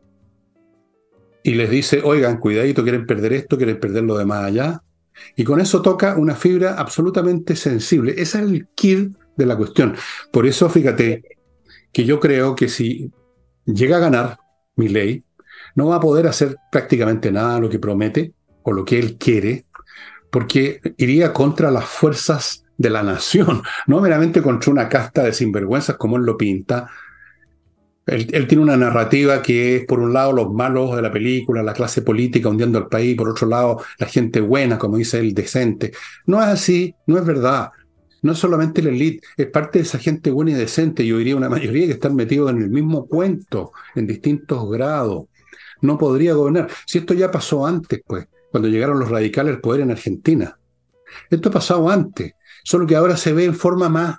y 1.46 1.56
les 1.56 1.70
dice, 1.70 2.02
oigan, 2.04 2.40
cuidadito, 2.40 2.84
quieren 2.84 3.06
perder 3.06 3.34
esto, 3.34 3.58
quieren 3.58 3.80
perder 3.80 4.04
lo 4.04 4.18
de 4.18 4.26
más 4.26 4.46
allá. 4.46 4.82
Y 5.36 5.44
con 5.44 5.60
eso 5.60 5.82
toca 5.82 6.16
una 6.18 6.36
fibra 6.36 6.76
absolutamente 6.76 7.56
sensible. 7.56 8.14
Ese 8.14 8.40
es 8.40 8.46
el 8.46 8.68
kit 8.76 9.16
de 9.36 9.46
la 9.46 9.58
cuestión. 9.58 9.96
Por 10.32 10.46
eso, 10.46 10.70
fíjate, 10.70 11.24
que 11.92 12.06
yo 12.06 12.20
creo 12.20 12.56
que 12.56 12.70
si 12.70 13.12
llega 13.66 13.98
a 13.98 14.02
ganar 14.02 14.40
mi 14.76 14.90
ley, 14.90 15.24
no 15.76 15.88
va 15.88 15.98
a 15.98 16.02
poder 16.02 16.28
hacer 16.28 16.58
prácticamente 16.72 17.32
nada 17.32 17.60
lo 17.60 17.70
que 17.70 17.80
promete 17.80 18.34
o 18.64 18.72
lo 18.72 18.86
que 18.86 19.00
él 19.00 19.18
quiere, 19.18 19.66
porque 20.32 20.82
iría 20.98 21.34
contra 21.34 21.72
las 21.72 21.86
fuerzas 21.86 22.66
de 22.78 22.90
la 22.90 23.04
nación, 23.04 23.62
no 23.88 24.02
meramente 24.02 24.42
contra 24.42 24.72
una 24.72 24.90
casta 24.90 25.24
de 25.24 25.34
sinvergüenzas 25.34 25.98
como 25.98 26.18
él 26.18 26.24
lo 26.24 26.38
pinta. 26.38 26.90
Él, 28.06 28.48
tiene 28.48 28.64
una 28.64 28.76
narrativa 28.76 29.42
que 29.42 29.78
es, 29.78 29.86
por 29.86 30.00
un 30.00 30.12
lado, 30.12 30.34
los 30.34 30.52
malos 30.52 30.96
de 30.96 31.02
la 31.02 31.12
película, 31.12 31.64
la 31.64 31.74
clase 31.74 32.02
política 32.02 32.50
hundiendo 32.50 32.78
al 32.78 32.88
país, 32.88 33.16
por 33.16 33.30
otro 33.30 33.48
lado, 33.48 33.82
la 33.98 34.08
gente 34.08 34.42
buena, 34.42 34.78
como 34.78 34.98
dice 34.98 35.20
él, 35.20 35.34
decente. 35.34 35.94
No 36.26 36.42
es 36.42 36.48
así, 36.48 36.96
no 37.08 37.18
es 37.18 37.26
verdad. 37.26 37.72
No 38.22 38.34
es 38.34 38.38
solamente 38.38 38.82
la 38.82 38.90
élite, 38.90 39.26
es 39.38 39.48
parte 39.48 39.80
de 39.80 39.84
esa 39.84 40.00
gente 40.00 40.32
buena 40.32 40.52
y 40.52 40.54
decente, 40.54 41.06
yo 41.06 41.18
diría 41.18 41.36
una 41.36 41.50
mayoría 41.50 41.88
que 41.88 41.94
están 41.94 42.16
metidos 42.16 42.52
en 42.52 42.62
el 42.62 42.70
mismo 42.70 43.06
cuento, 43.06 43.72
en 43.96 44.08
distintos 44.08 44.70
grados 44.70 45.26
no 45.84 45.98
podría 45.98 46.34
gobernar. 46.34 46.70
Si 46.88 46.98
esto 46.98 47.14
ya 47.14 47.30
pasó 47.30 47.66
antes, 47.66 48.02
pues, 48.08 48.28
cuando 48.50 48.70
llegaron 48.70 49.00
los 49.00 49.10
radicales 49.10 49.56
al 49.56 49.62
poder 49.62 49.82
en 49.82 49.92
Argentina. 49.92 50.58
Esto 51.30 51.50
ha 51.50 51.52
pasado 51.52 51.90
antes, 51.90 52.34
solo 52.64 52.88
que 52.88 52.96
ahora 52.96 53.18
se 53.18 53.34
ve 53.34 53.46
en 53.46 53.54
forma 53.54 53.90
más, 53.90 54.18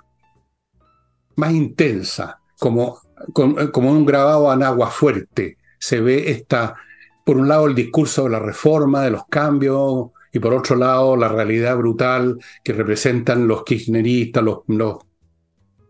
más 1.35 1.51
intensa, 1.51 2.39
como, 2.59 2.99
como 3.33 3.91
un 3.91 4.05
grabado 4.05 4.51
en 4.53 4.63
agua 4.63 4.89
fuerte. 4.89 5.57
Se 5.79 6.01
ve 6.01 6.31
esta, 6.31 6.75
por 7.25 7.37
un 7.37 7.47
lado, 7.47 7.67
el 7.67 7.75
discurso 7.75 8.23
de 8.23 8.31
la 8.31 8.39
reforma, 8.39 9.03
de 9.03 9.11
los 9.11 9.25
cambios, 9.27 10.11
y 10.31 10.39
por 10.39 10.53
otro 10.53 10.75
lado, 10.75 11.15
la 11.15 11.29
realidad 11.29 11.77
brutal 11.77 12.37
que 12.63 12.73
representan 12.73 13.47
los 13.47 13.63
kirchneristas, 13.63 14.43
los, 14.43 14.59
los 14.67 14.97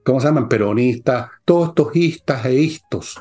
¿cómo 0.03 0.19
se 0.19 0.27
llaman? 0.27 0.47
Peronistas, 0.47 1.29
todos 1.43 1.69
estos 1.69 1.95
istas 1.95 2.45
e 2.45 2.53
istos. 2.53 3.19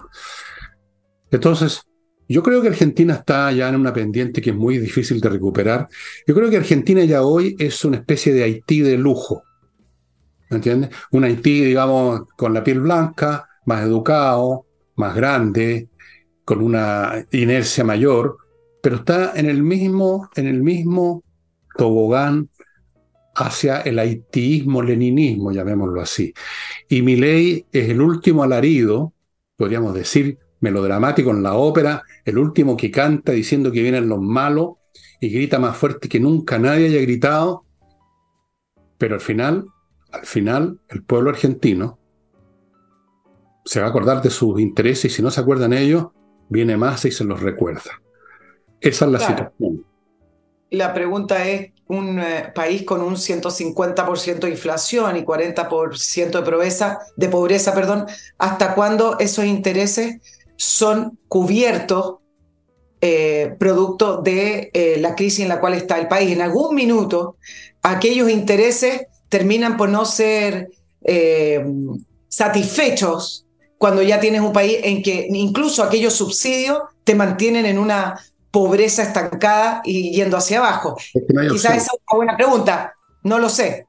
Entonces, 1.31 1.83
yo 2.29 2.43
creo 2.43 2.61
que 2.61 2.69
Argentina 2.69 3.15
está 3.15 3.51
ya 3.53 3.69
en 3.69 3.77
una 3.77 3.93
pendiente 3.93 4.43
que 4.43 4.51
es 4.51 4.57
muy 4.57 4.79
difícil 4.79 5.21
de 5.21 5.31
recuperar. 5.31 5.89
Yo 6.27 6.35
creo 6.35 6.51
que 6.51 6.59
Argentina 6.59 7.03
ya 7.05 7.23
hoy 7.23 7.57
es 7.59 7.85
una 7.85 7.97
especie 7.97 8.35
de 8.35 8.45
Haití 8.45 8.81
de 8.81 8.99
lujo. 8.99 9.43
¿Me 10.51 10.57
entiendes? 10.57 10.91
Un 11.11 11.25
Haití, 11.25 11.65
digamos, 11.65 12.23
con 12.37 12.53
la 12.53 12.63
piel 12.63 12.81
blanca, 12.81 13.49
más 13.65 13.83
educado, 13.83 14.67
más 14.97 15.15
grande, 15.15 15.89
con 16.45 16.61
una 16.63 17.27
inercia 17.33 17.85
mayor, 17.85 18.37
pero 18.83 18.97
está 18.97 19.33
en 19.35 19.47
el 19.47 19.63
mismo, 19.63 20.29
en 20.37 20.47
el 20.47 20.63
mismo 20.63 21.23
tobogán 21.77 22.51
hacia 23.35 23.81
el 23.81 23.99
haitiismo, 23.99 24.83
leninismo, 24.83 25.53
llamémoslo 25.53 26.01
así. 26.01 26.33
Y 26.89 27.03
mi 27.03 27.17
ley 27.17 27.67
es 27.73 27.89
el 27.89 28.01
último 28.01 28.43
alarido, 28.43 29.13
podríamos 29.57 29.95
decir, 29.95 30.39
melodramático 30.61 31.31
en 31.31 31.43
la 31.43 31.55
ópera, 31.55 32.03
el 32.25 32.39
último 32.39 32.77
que 32.77 32.91
canta 32.91 33.33
diciendo 33.33 33.73
que 33.73 33.83
vienen 33.83 34.09
los 34.09 34.21
malos 34.21 34.75
y 35.21 35.29
grita 35.31 35.59
más 35.59 35.77
fuerte 35.77 36.09
que 36.09 36.21
nunca 36.21 36.59
nadie 36.59 36.87
haya 36.87 37.01
gritado, 37.01 37.65
pero 38.99 39.17
al 39.17 39.21
final, 39.21 39.67
al 40.13 40.27
final, 40.27 40.81
el 40.89 41.03
pueblo 41.03 41.31
argentino 41.31 41.99
se 43.65 43.81
va 43.81 43.87
a 43.87 43.89
acordar 43.91 44.23
de 44.23 44.31
sus 44.31 44.61
intereses 44.61 45.07
y 45.07 45.15
si 45.15 45.23
no 45.23 45.31
se 45.31 45.41
acuerdan 45.41 45.73
ellos, 45.73 46.09
viene 46.49 46.77
más 46.77 47.05
y 47.05 47.11
se 47.11 47.25
los 47.25 47.41
recuerda. 47.41 48.03
Esa 48.81 49.05
es 49.07 49.11
la 49.11 49.21
situación. 49.21 49.85
La 50.71 50.93
pregunta 50.93 51.47
es, 51.49 51.75
un 51.87 52.19
eh, 52.19 52.51
país 52.55 52.83
con 52.85 53.03
un 53.03 53.17
150% 53.17 54.41
de 54.41 54.51
inflación 54.51 55.17
y 55.17 55.23
40% 55.23 56.31
de 56.31 56.43
pobreza, 56.43 56.99
de 57.17 57.29
pobreza, 57.29 57.75
perdón, 57.75 58.07
¿hasta 58.39 58.75
cuándo 58.75 59.19
esos 59.19 59.45
intereses 59.45 60.21
son 60.57 61.19
cubiertos 61.29 62.17
eh, 63.01 63.55
producto 63.59 64.23
de 64.23 64.71
eh, 64.73 64.97
la 64.99 65.15
crisis 65.15 65.41
en 65.41 65.49
la 65.49 65.61
cual 65.61 65.75
está 65.75 65.99
el 65.99 66.09
país. 66.09 66.31
En 66.31 66.41
algún 66.41 66.75
minuto, 66.75 67.37
aquellos 67.83 68.31
intereses 68.31 69.03
terminan 69.29 69.77
por 69.77 69.91
no 69.91 70.07
ser 70.07 70.71
satisfechos 72.29 73.44
cuando 73.85 74.01
ya 74.01 74.19
tienes 74.19 74.41
un 74.41 74.55
país 74.55 74.79
en 74.83 75.03
que 75.03 75.27
incluso 75.29 75.83
aquellos 75.83 76.15
subsidios 76.15 76.79
te 77.05 77.15
mantienen 77.15 77.67
en 77.67 77.79
una 77.79 78.19
pobreza 78.51 79.03
estancada 79.03 79.83
y 79.85 80.11
yendo 80.11 80.39
hacia 80.39 80.57
abajo. 80.57 80.97
Quizás 81.13 81.77
esa 81.77 81.93
es 81.93 82.01
una 82.09 82.17
buena 82.17 82.35
pregunta, 82.35 82.95
no 83.25 83.39
lo 83.39 83.51
sé. 83.51 83.87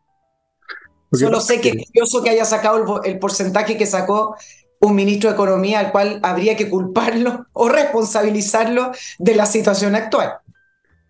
Solo 1.14 1.40
sé 1.40 1.62
que 1.62 1.70
es 1.70 1.88
curioso 1.88 2.22
que 2.22 2.30
haya 2.30 2.44
sacado 2.44 3.04
el 3.04 3.20
porcentaje 3.20 3.78
que 3.78 3.86
sacó 3.86 4.36
un 4.82 4.96
ministro 4.96 5.30
de 5.30 5.36
Economía 5.36 5.80
al 5.80 5.94
cual 5.94 6.20
habría 6.24 6.58
que 6.58 6.70
culparlo 6.70 7.46
o 7.54 7.70
responsabilizarlo 7.70 8.92
de 9.18 9.36
la 9.36 9.46
situación 9.46 9.96
actual. 9.96 10.40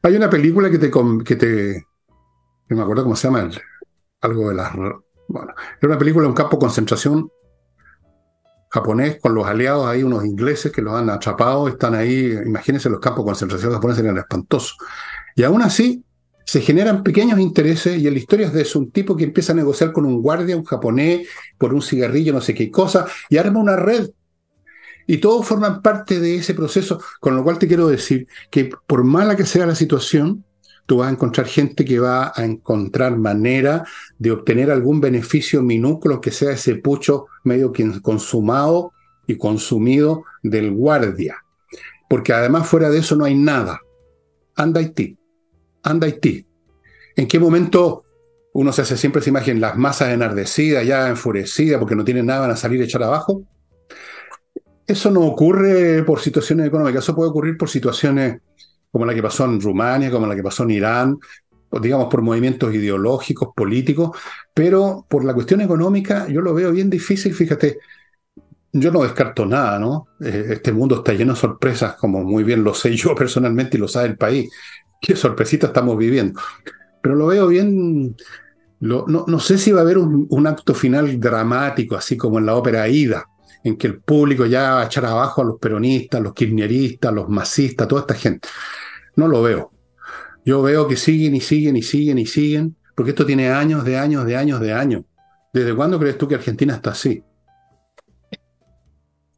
Hay 0.03 0.15
una 0.15 0.29
película 0.29 0.69
que 0.69 0.77
te... 0.77 0.91
Que 1.25 1.35
te 1.35 1.83
no 2.69 2.77
me 2.77 2.83
acuerdo 2.83 3.01
cómo 3.01 3.15
se 3.15 3.29
llama, 3.29 3.49
algo 4.21 4.49
de 4.49 4.53
las... 4.53 4.75
Bueno, 4.75 5.55
era 5.81 5.89
una 5.89 5.97
película 5.97 6.25
de 6.25 6.29
un 6.29 6.35
campo 6.35 6.57
de 6.57 6.61
concentración 6.61 7.31
japonés 8.75 9.19
con 9.21 9.33
los 9.33 9.47
aliados 9.47 9.87
ahí, 9.87 10.03
unos 10.03 10.25
ingleses 10.25 10.69
que 10.69 10.81
los 10.81 10.93
han 10.93 11.09
atrapado, 11.09 11.69
están 11.69 11.95
ahí, 11.95 12.37
imagínense 12.45 12.89
los 12.89 12.99
campos 12.99 13.23
de 13.23 13.29
concentración 13.29 13.71
japoneses 13.71 14.03
eran 14.03 14.17
espantosos. 14.17 14.77
Y 15.33 15.43
aún 15.43 15.61
así, 15.61 16.03
se 16.45 16.59
generan 16.59 17.01
pequeños 17.01 17.39
intereses 17.39 17.97
y 17.97 18.07
en 18.07 18.13
la 18.13 18.19
historia 18.19 18.47
es 18.47 18.53
de 18.53 18.77
un 18.77 18.91
tipo 18.91 19.15
que 19.15 19.23
empieza 19.23 19.53
a 19.53 19.55
negociar 19.55 19.93
con 19.93 20.05
un 20.05 20.21
guardia, 20.21 20.57
un 20.57 20.65
japonés, 20.65 21.27
por 21.57 21.73
un 21.73 21.81
cigarrillo, 21.81 22.33
no 22.33 22.41
sé 22.41 22.53
qué 22.53 22.69
cosa, 22.69 23.07
y 23.29 23.37
arma 23.37 23.61
una 23.61 23.77
red. 23.77 24.09
Y 25.07 25.19
todos 25.19 25.47
forman 25.47 25.81
parte 25.81 26.19
de 26.19 26.35
ese 26.35 26.53
proceso, 26.53 27.01
con 27.21 27.35
lo 27.35 27.43
cual 27.43 27.57
te 27.57 27.67
quiero 27.67 27.87
decir 27.87 28.27
que 28.51 28.69
por 28.87 29.05
mala 29.05 29.37
que 29.37 29.45
sea 29.45 29.65
la 29.65 29.75
situación, 29.75 30.43
tú 30.85 30.97
vas 30.97 31.09
a 31.09 31.11
encontrar 31.11 31.47
gente 31.47 31.83
que 31.83 31.99
va 31.99 32.31
a 32.35 32.45
encontrar 32.45 33.17
manera 33.17 33.85
de 34.19 34.31
obtener 34.31 34.71
algún 34.71 35.01
beneficio 35.01 35.61
minúsculo 35.61 36.21
que 36.21 36.31
sea 36.31 36.51
ese 36.51 36.75
pucho 36.75 37.27
medio 37.43 37.71
consumado 38.01 38.91
y 39.27 39.37
consumido 39.37 40.25
del 40.43 40.71
guardia. 40.71 41.43
Porque 42.07 42.33
además 42.33 42.67
fuera 42.67 42.89
de 42.89 42.99
eso 42.99 43.15
no 43.15 43.25
hay 43.25 43.35
nada. 43.35 43.81
Anda 44.55 44.79
Haití 44.79 45.17
anda 45.85 46.07
Haití. 46.07 46.45
¿En 47.15 47.27
qué 47.27 47.39
momento 47.39 48.03
uno 48.53 48.73
se 48.73 48.81
hace 48.81 48.97
siempre 48.97 49.21
esa 49.21 49.29
imagen, 49.29 49.61
las 49.61 49.77
masas 49.77 50.09
enardecidas, 50.09 50.85
ya 50.85 51.07
enfurecidas 51.07 51.79
porque 51.79 51.95
no 51.95 52.03
tienen 52.03 52.25
nada, 52.25 52.41
van 52.41 52.51
a 52.51 52.55
salir 52.57 52.81
a 52.81 52.85
echar 52.85 53.03
abajo? 53.03 53.43
Eso 54.87 55.11
no 55.11 55.21
ocurre 55.21 56.03
por 56.03 56.19
situaciones 56.19 56.67
económicas, 56.67 57.03
eso 57.03 57.15
puede 57.15 57.29
ocurrir 57.29 57.57
por 57.57 57.69
situaciones 57.69 58.41
como 58.95 59.05
la 59.05 59.13
que 59.13 59.21
pasó 59.21 59.43
en 59.43 59.59
Rumania, 59.59 60.09
como 60.09 60.25
la 60.25 60.37
que 60.37 60.41
pasó 60.41 60.63
en 60.63 60.71
Irán, 60.71 61.19
digamos 61.81 62.07
por 62.07 62.21
movimientos 62.21 62.73
ideológicos, 62.73 63.49
políticos, 63.53 64.17
pero 64.53 65.05
por 65.09 65.25
la 65.25 65.33
cuestión 65.33 65.59
económica 65.59 66.29
yo 66.29 66.39
lo 66.39 66.53
veo 66.53 66.71
bien 66.71 66.89
difícil, 66.89 67.33
fíjate, 67.33 67.79
yo 68.71 68.91
no 68.91 69.03
descarto 69.03 69.45
nada, 69.45 69.77
¿no? 69.79 70.07
Eh, 70.21 70.45
este 70.51 70.71
mundo 70.71 70.95
está 70.95 71.11
lleno 71.11 71.33
de 71.33 71.39
sorpresas, 71.41 71.97
como 71.97 72.23
muy 72.23 72.45
bien 72.45 72.63
lo 72.63 72.73
sé 72.73 72.95
yo 72.95 73.13
personalmente 73.13 73.75
y 73.75 73.81
lo 73.81 73.89
sabe 73.89 74.07
el 74.07 74.17
país 74.17 74.49
qué 75.01 75.13
sorpresita 75.17 75.67
estamos 75.67 75.97
viviendo. 75.97 76.39
Pero 77.01 77.15
lo 77.15 77.27
veo 77.27 77.47
bien, 77.47 78.15
no, 78.79 79.03
no, 79.07 79.39
sé 79.41 79.57
si 79.57 79.73
va 79.73 79.79
a 79.79 79.83
haber 79.83 79.97
un, 79.97 80.47
acto 80.47 80.73
final 80.73 81.19
dramático, 81.19 81.97
así 81.97 82.15
como 82.15 82.39
en 82.39 82.45
la 82.45 82.55
ópera 82.55 82.83
Aida, 82.83 83.25
en 83.61 83.75
que 83.75 83.87
el 83.87 83.99
público 83.99 84.45
ya 84.45 84.75
va 84.75 84.81
a 84.83 84.85
echar 84.85 85.05
abajo 85.05 85.41
a 85.41 85.45
los 85.45 85.59
peronistas, 85.59 86.21
los 86.21 86.33
kirchneristas, 86.33 87.13
los 87.13 87.27
masistas, 87.27 87.89
toda 87.89 87.99
esta 87.99 88.13
gente. 88.13 88.47
No 89.15 89.27
lo 89.27 89.41
veo. 89.41 89.71
Yo 90.45 90.61
veo 90.61 90.87
que 90.87 90.95
siguen 90.95 91.35
y 91.35 91.41
siguen 91.41 91.75
y 91.75 91.81
siguen 91.81 92.19
y 92.19 92.25
siguen, 92.25 92.75
porque 92.95 93.11
esto 93.11 93.25
tiene 93.25 93.49
años 93.49 93.83
de 93.83 93.97
años 93.97 94.25
de 94.25 94.35
años 94.35 94.59
de 94.59 94.73
años. 94.73 95.03
¿Desde 95.53 95.75
cuándo 95.75 95.99
crees 95.99 96.17
tú 96.17 96.27
que 96.27 96.35
Argentina 96.35 96.75
está 96.75 96.91
así? 96.91 97.23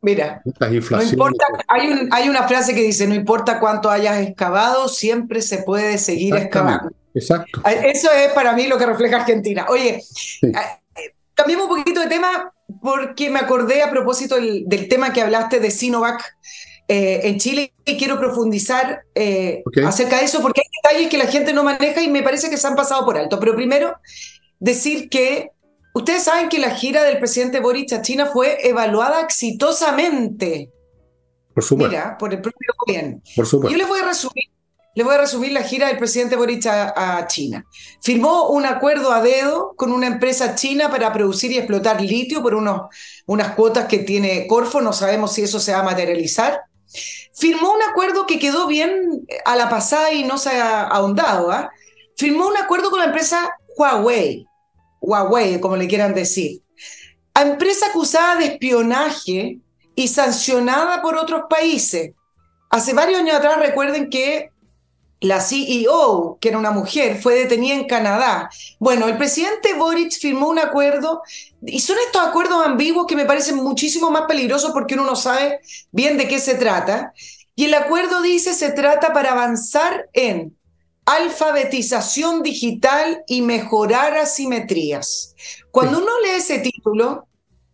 Mira, 0.02 0.42
no 0.46 1.04
importa, 1.04 1.46
hay, 1.68 2.08
hay, 2.12 2.30
una 2.30 2.48
frase 2.48 2.74
que 2.74 2.82
dice, 2.82 3.08
no 3.08 3.16
importa 3.16 3.60
cuánto 3.60 3.90
hayas 3.90 4.20
excavado, 4.20 4.88
siempre 4.88 5.42
se 5.42 5.64
puede 5.64 5.98
seguir 5.98 6.36
excavando. 6.36 6.92
Exacto. 7.14 7.62
Eso 7.66 8.12
es 8.12 8.32
para 8.34 8.54
mí 8.54 8.68
lo 8.68 8.78
que 8.78 8.86
refleja 8.86 9.18
Argentina. 9.18 9.66
Oye, 9.70 10.02
eh, 10.44 10.54
cambiemos 11.34 11.68
un 11.68 11.78
poquito 11.78 12.00
de 12.00 12.08
tema 12.08 12.54
porque 12.82 13.30
me 13.30 13.40
acordé 13.40 13.82
a 13.82 13.90
propósito 13.90 14.36
del, 14.36 14.88
tema 14.88 15.14
que 15.14 15.22
hablaste 15.22 15.60
de 15.60 15.72
Sinovac 15.72 16.38
eh, 16.88 17.22
en 17.24 17.38
Chile 17.38 17.74
y 17.86 17.98
quiero 17.98 18.18
profundizar 18.18 19.02
eh, 19.14 19.64
acerca 19.86 20.20
de 20.20 20.26
eso 20.26 20.42
porque 20.42 20.62
hay 20.62 20.68
detalles 20.82 21.10
que 21.10 21.18
la 21.18 21.28
gente 21.28 21.52
no 21.52 21.64
maneja 21.64 22.02
y 22.02 22.10
me 22.10 22.24
parece 22.24 22.50
que 22.50 22.58
se 22.58 22.68
han 22.68 22.76
pasado 22.76 23.06
por 23.06 23.18
alto. 23.18 23.40
Pero 23.40 23.56
primero, 23.56 23.96
decir 24.60 25.10
que 25.10 25.52
ustedes 25.94 26.24
saben 26.24 26.50
que 26.50 26.60
la 26.60 26.72
gira 26.72 27.04
del 27.04 27.20
presidente 27.20 27.60
Boric 27.60 27.92
a 27.94 28.02
China 28.02 28.28
fue 28.28 28.68
evaluada 28.68 29.22
exitosamente. 29.22 30.72
Por 31.54 31.64
supuesto. 31.64 31.92
Mira, 31.92 32.18
por 32.18 32.34
el 32.34 32.42
propio 32.42 32.74
gobierno. 32.86 33.22
Por 33.36 33.46
supuesto. 33.46 33.72
Yo 33.72 33.78
les 33.78 33.88
voy 33.88 34.00
a 34.00 34.06
resumir 34.06 34.46
les 34.98 35.06
voy 35.06 35.14
a 35.14 35.20
resumir 35.20 35.52
la 35.52 35.62
gira 35.62 35.90
del 35.90 36.00
presidente 36.00 36.36
Boric 36.36 36.66
a, 36.66 37.28
China. 37.28 37.64
Firmó 38.02 38.50
un 38.50 38.66
acuerdo 38.66 39.12
a 39.12 39.22
dedo 39.22 39.76
con 39.76 39.92
una 39.92 40.08
empresa 40.08 40.56
china 40.56 40.90
para 40.90 41.14
producir 41.14 41.52
y 41.52 41.58
explotar 41.60 42.02
litio 42.02 42.42
por 42.42 42.56
unos, 42.56 42.88
unas 43.28 43.52
cuotas 43.52 43.86
que 43.86 44.00
tiene 44.00 44.48
Corfo, 44.48 44.82
no 44.82 44.94
sabemos 44.94 45.34
si 45.34 45.44
eso 45.44 45.60
se 45.60 45.72
va 45.72 45.82
a 45.82 45.84
materializar. 45.84 46.62
Firmó 47.38 47.72
un 47.72 47.84
acuerdo 47.84 48.26
que 48.26 48.40
quedó 48.40 48.66
bien 48.66 49.28
a 49.46 49.56
la 49.56 49.70
pasada 49.70 50.12
y 50.12 50.24
no 50.24 50.40
se 50.40 50.50
ha 50.50 50.84
ahondado. 50.84 51.52
¿ah? 51.52 51.70
Firmó 52.16 52.48
un 52.48 52.58
acuerdo 52.58 52.90
con 52.90 53.00
la 53.00 53.06
empresa 53.06 53.56
Huawei, 53.78 54.48
Huawei, 55.00 55.60
como 55.60 55.76
le 55.76 55.88
quieran 55.88 56.16
decir. 56.16 56.64
A 57.36 57.44
empresa 57.44 57.88
acusada 57.88 58.38
de 58.38 58.46
espionaje 58.46 59.60
y 59.94 60.08
sancionada 60.08 61.04
por 61.04 61.16
otros 61.16 61.44
países. 61.48 62.12
Hace 62.72 62.94
varios 62.94 63.20
años 63.20 63.36
atrás 63.36 63.60
recuerden 63.60 64.10
que 64.10 64.50
la 65.20 65.42
CEO, 65.42 66.38
que 66.40 66.50
era 66.50 66.58
una 66.58 66.72
mujer, 66.72 67.20
fue 67.22 67.36
detenida 67.36 67.74
en 67.74 67.88
Canadá. 67.88 68.50
Bueno, 68.80 69.08
el 69.08 69.18
presidente 69.18 69.74
Boric 69.74 70.12
firmó 70.20 70.48
un 70.50 70.60
acuerdo 70.60 71.22
y 71.66 71.80
son 71.80 71.98
estos 72.06 72.22
acuerdos 72.22 72.66
ambiguos 72.66 73.08
que 73.08 73.16
me 73.16 73.26
parecen 73.26 73.56
muchísimo 73.56 74.12
más 74.12 74.24
peligrosos 74.28 74.72
porque 74.72 74.94
uno 74.94 75.06
no 75.06 75.16
sabe 75.16 75.60
bien 75.92 76.18
de 76.18 76.28
qué 76.28 76.40
se 76.40 76.56
trata. 76.56 77.14
Y 77.56 77.66
el 77.66 77.74
acuerdo 77.74 78.22
dice 78.22 78.54
se 78.54 78.72
trata 78.72 79.14
para 79.14 79.32
avanzar 79.32 80.08
en 80.14 80.56
alfabetización 81.06 82.44
digital 82.44 83.24
y 83.28 83.42
mejorar 83.42 84.18
asimetrías. 84.18 85.34
Cuando 85.72 86.00
uno 86.00 86.12
lee 86.22 86.38
ese 86.38 86.60
título, 86.60 87.28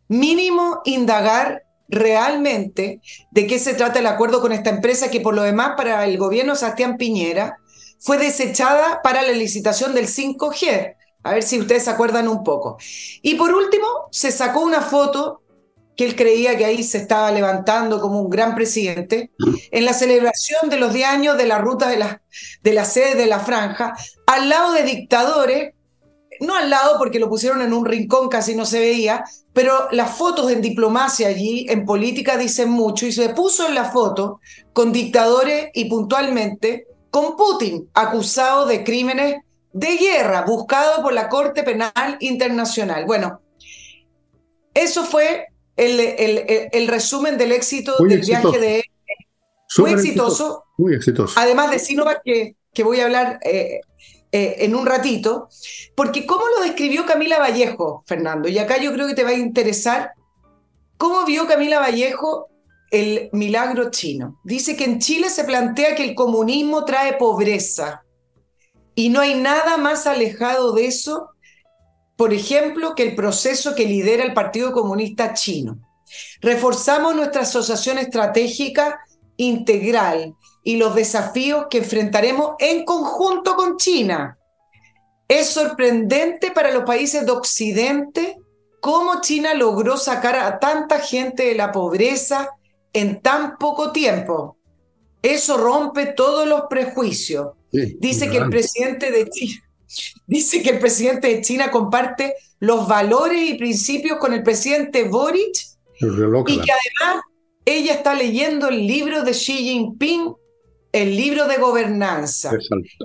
mínimo 0.07 0.81
indagar 0.85 1.62
realmente 1.87 3.01
de 3.31 3.47
qué 3.47 3.59
se 3.59 3.73
trata 3.73 3.99
el 3.99 4.07
acuerdo 4.07 4.41
con 4.41 4.51
esta 4.51 4.69
empresa 4.69 5.11
que 5.11 5.21
por 5.21 5.35
lo 5.35 5.43
demás 5.43 5.73
para 5.77 6.05
el 6.05 6.17
gobierno 6.17 6.55
Sebastián 6.55 6.97
Piñera 6.97 7.57
fue 7.99 8.17
desechada 8.17 9.01
para 9.01 9.21
la 9.21 9.31
licitación 9.31 9.93
del 9.93 10.07
5G. 10.07 10.95
A 11.23 11.33
ver 11.33 11.43
si 11.43 11.59
ustedes 11.59 11.85
se 11.85 11.89
acuerdan 11.89 12.27
un 12.27 12.43
poco. 12.43 12.77
Y 13.21 13.35
por 13.35 13.53
último, 13.53 13.87
se 14.11 14.31
sacó 14.31 14.59
una 14.59 14.81
foto 14.81 15.41
que 15.95 16.05
él 16.05 16.15
creía 16.15 16.57
que 16.57 16.65
ahí 16.65 16.83
se 16.83 16.97
estaba 16.97 17.31
levantando 17.31 18.01
como 18.01 18.19
un 18.19 18.29
gran 18.29 18.55
presidente, 18.55 19.31
en 19.71 19.85
la 19.85 19.93
celebración 19.93 20.69
de 20.69 20.77
los 20.77 20.91
10 20.91 21.07
años 21.07 21.37
de 21.37 21.45
la 21.45 21.59
ruta 21.59 21.87
de 21.87 21.97
la, 21.97 22.21
de 22.61 22.73
la 22.73 22.85
sede 22.85 23.15
de 23.15 23.27
la 23.27 23.39
franja, 23.39 23.93
al 24.25 24.49
lado 24.49 24.73
de 24.73 24.83
dictadores 24.83 25.73
no 26.43 26.55
al 26.55 26.69
lado 26.69 26.97
porque 26.97 27.19
lo 27.19 27.29
pusieron 27.29 27.61
en 27.61 27.73
un 27.73 27.85
rincón, 27.85 28.29
casi 28.29 28.55
no 28.55 28.65
se 28.65 28.79
veía, 28.79 29.23
pero 29.53 29.89
las 29.91 30.15
fotos 30.15 30.51
en 30.51 30.61
diplomacia 30.61 31.27
allí, 31.27 31.65
en 31.69 31.85
política, 31.85 32.37
dicen 32.37 32.69
mucho 32.69 33.05
y 33.05 33.11
se 33.11 33.29
puso 33.29 33.67
en 33.67 33.75
la 33.75 33.85
foto 33.85 34.39
con 34.73 34.91
dictadores 34.91 35.69
y 35.73 35.85
puntualmente 35.85 36.87
con 37.09 37.35
Putin, 37.35 37.89
acusado 37.93 38.65
de 38.65 38.83
crímenes 38.83 39.37
de 39.71 39.97
guerra, 39.97 40.43
buscado 40.45 41.01
por 41.01 41.13
la 41.13 41.29
Corte 41.29 41.63
Penal 41.63 42.17
Internacional. 42.19 43.05
Bueno, 43.05 43.41
eso 44.73 45.03
fue 45.03 45.47
el, 45.75 45.99
el, 46.71 46.87
resumen 46.87 47.37
del 47.37 47.51
éxito 47.51 47.95
del 47.99 48.21
viaje 48.21 48.59
de 48.59 48.75
él. 48.77 48.83
Muy 49.77 49.91
exitoso, 49.91 50.63
Muy 50.77 50.95
exitoso. 50.95 51.39
Además 51.39 51.71
de 51.71 51.79
Sinovac, 51.79 52.21
que, 52.23 52.55
que 52.73 52.83
voy 52.83 52.99
a 52.99 53.05
hablar 53.05 53.39
eh, 53.43 53.81
eh, 54.35 54.65
en 54.65 54.75
un 54.75 54.87
ratito, 54.87 55.47
porque 55.93 56.25
cómo 56.25 56.41
lo 56.57 56.63
describió 56.63 57.05
Camila 57.05 57.37
Vallejo, 57.37 58.03
Fernando, 58.07 58.49
y 58.49 58.57
acá 58.57 58.79
yo 58.79 58.91
creo 58.91 59.05
que 59.05 59.13
te 59.13 59.23
va 59.23 59.29
a 59.29 59.33
interesar 59.33 60.13
cómo 60.97 61.23
vio 61.23 61.45
Camila 61.45 61.79
Vallejo 61.79 62.47
el 62.89 63.29
milagro 63.31 63.91
chino. 63.91 64.39
Dice 64.43 64.75
que 64.75 64.85
en 64.85 64.97
Chile 64.97 65.29
se 65.29 65.43
plantea 65.43 65.93
que 65.93 66.03
el 66.03 66.15
comunismo 66.15 66.83
trae 66.83 67.13
pobreza 67.13 68.01
y 68.95 69.09
no 69.09 69.21
hay 69.21 69.35
nada 69.35 69.77
más 69.77 70.07
alejado 70.07 70.73
de 70.73 70.87
eso, 70.87 71.29
por 72.15 72.33
ejemplo, 72.33 72.95
que 72.95 73.03
el 73.03 73.13
proceso 73.15 73.75
que 73.75 73.85
lidera 73.85 74.23
el 74.23 74.33
Partido 74.33 74.71
Comunista 74.71 75.35
Chino. 75.35 75.77
Reforzamos 76.41 77.15
nuestra 77.15 77.43
asociación 77.43 77.99
estratégica 77.99 78.99
integral 79.37 80.35
y 80.63 80.77
los 80.77 80.95
desafíos 80.95 81.67
que 81.69 81.79
enfrentaremos 81.79 82.55
en 82.59 82.85
conjunto 82.85 83.55
con 83.55 83.77
China. 83.77 84.37
Es 85.27 85.49
sorprendente 85.49 86.51
para 86.51 86.71
los 86.71 86.83
países 86.83 87.25
de 87.25 87.31
Occidente 87.31 88.37
cómo 88.79 89.21
China 89.21 89.53
logró 89.53 89.97
sacar 89.97 90.35
a 90.35 90.59
tanta 90.59 90.99
gente 90.99 91.45
de 91.45 91.55
la 91.55 91.71
pobreza 91.71 92.49
en 92.91 93.21
tan 93.21 93.57
poco 93.57 93.91
tiempo. 93.91 94.57
Eso 95.21 95.57
rompe 95.57 96.07
todos 96.07 96.47
los 96.47 96.63
prejuicios. 96.69 97.51
dice 97.71 98.29
que 98.29 98.37
el 98.37 98.49
presidente 98.49 99.09
de 99.11 99.29
China 99.29 99.63
dice 100.27 100.61
que 100.61 100.71
el 100.71 100.79
presidente 100.79 101.27
de 101.29 101.41
China 101.41 101.71
comparte 101.71 102.35
los 102.59 102.87
valores 102.87 103.41
y 103.49 103.55
principios 103.55 104.19
con 104.19 104.33
el 104.33 104.43
presidente 104.43 105.03
Boric 105.03 105.55
y 105.99 106.59
que 106.59 106.71
además 106.71 107.23
ella 107.65 107.93
está 107.93 108.13
leyendo 108.13 108.69
el 108.69 108.85
libro 108.87 109.23
de 109.23 109.31
Xi 109.31 109.53
Jinping 109.53 110.35
el 110.93 111.17
libro 111.17 111.47
de 111.47 111.57
gobernanza. 111.57 112.51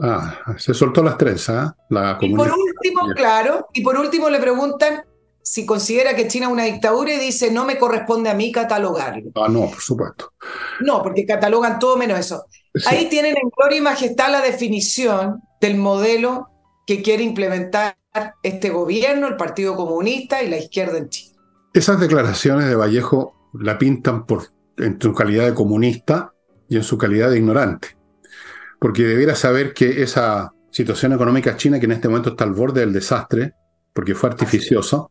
Ah, 0.02 0.54
se 0.58 0.74
soltó 0.74 1.02
las 1.02 1.16
tres, 1.16 1.48
¿ah? 1.48 1.74
La 1.88 2.18
y 2.20 2.34
por 2.34 2.52
último, 2.52 3.08
claro, 3.16 3.66
y 3.72 3.80
por 3.80 3.98
último 3.98 4.28
le 4.28 4.38
preguntan 4.38 5.02
si 5.42 5.64
considera 5.64 6.14
que 6.14 6.28
China 6.28 6.46
es 6.46 6.52
una 6.52 6.64
dictadura 6.64 7.14
y 7.14 7.18
dice 7.18 7.50
no 7.50 7.64
me 7.64 7.78
corresponde 7.78 8.28
a 8.28 8.34
mí 8.34 8.52
catalogarlo. 8.52 9.30
Ah, 9.36 9.48
no, 9.48 9.70
por 9.70 9.80
supuesto. 9.80 10.34
No, 10.80 11.02
porque 11.02 11.24
catalogan 11.24 11.78
todo 11.78 11.96
menos 11.96 12.18
eso. 12.18 12.44
Ahí 12.86 13.06
tienen 13.06 13.34
en 13.42 13.48
gloria 13.56 13.78
y 13.78 13.80
majestad 13.80 14.30
la 14.30 14.42
definición 14.42 15.40
del 15.58 15.78
modelo 15.78 16.48
que 16.86 17.00
quiere 17.00 17.22
implementar 17.22 17.96
este 18.42 18.68
gobierno, 18.68 19.28
el 19.28 19.36
Partido 19.36 19.74
Comunista 19.76 20.42
y 20.42 20.50
la 20.50 20.58
izquierda 20.58 20.98
en 20.98 21.08
Chile. 21.08 21.36
Esas 21.72 21.98
declaraciones 22.00 22.68
de 22.68 22.74
Vallejo 22.74 23.37
la 23.54 23.78
pintan 23.78 24.26
por, 24.26 24.44
en 24.76 25.00
su 25.00 25.12
calidad 25.14 25.46
de 25.46 25.54
comunista 25.54 26.32
y 26.68 26.76
en 26.76 26.82
su 26.82 26.98
calidad 26.98 27.30
de 27.30 27.38
ignorante. 27.38 27.96
Porque 28.78 29.04
debiera 29.04 29.34
saber 29.34 29.72
que 29.74 30.02
esa 30.02 30.52
situación 30.70 31.12
económica 31.12 31.56
china, 31.56 31.80
que 31.80 31.86
en 31.86 31.92
este 31.92 32.08
momento 32.08 32.30
está 32.30 32.44
al 32.44 32.52
borde 32.52 32.80
del 32.80 32.92
desastre, 32.92 33.54
porque 33.92 34.14
fue 34.14 34.30
artificioso, 34.30 35.10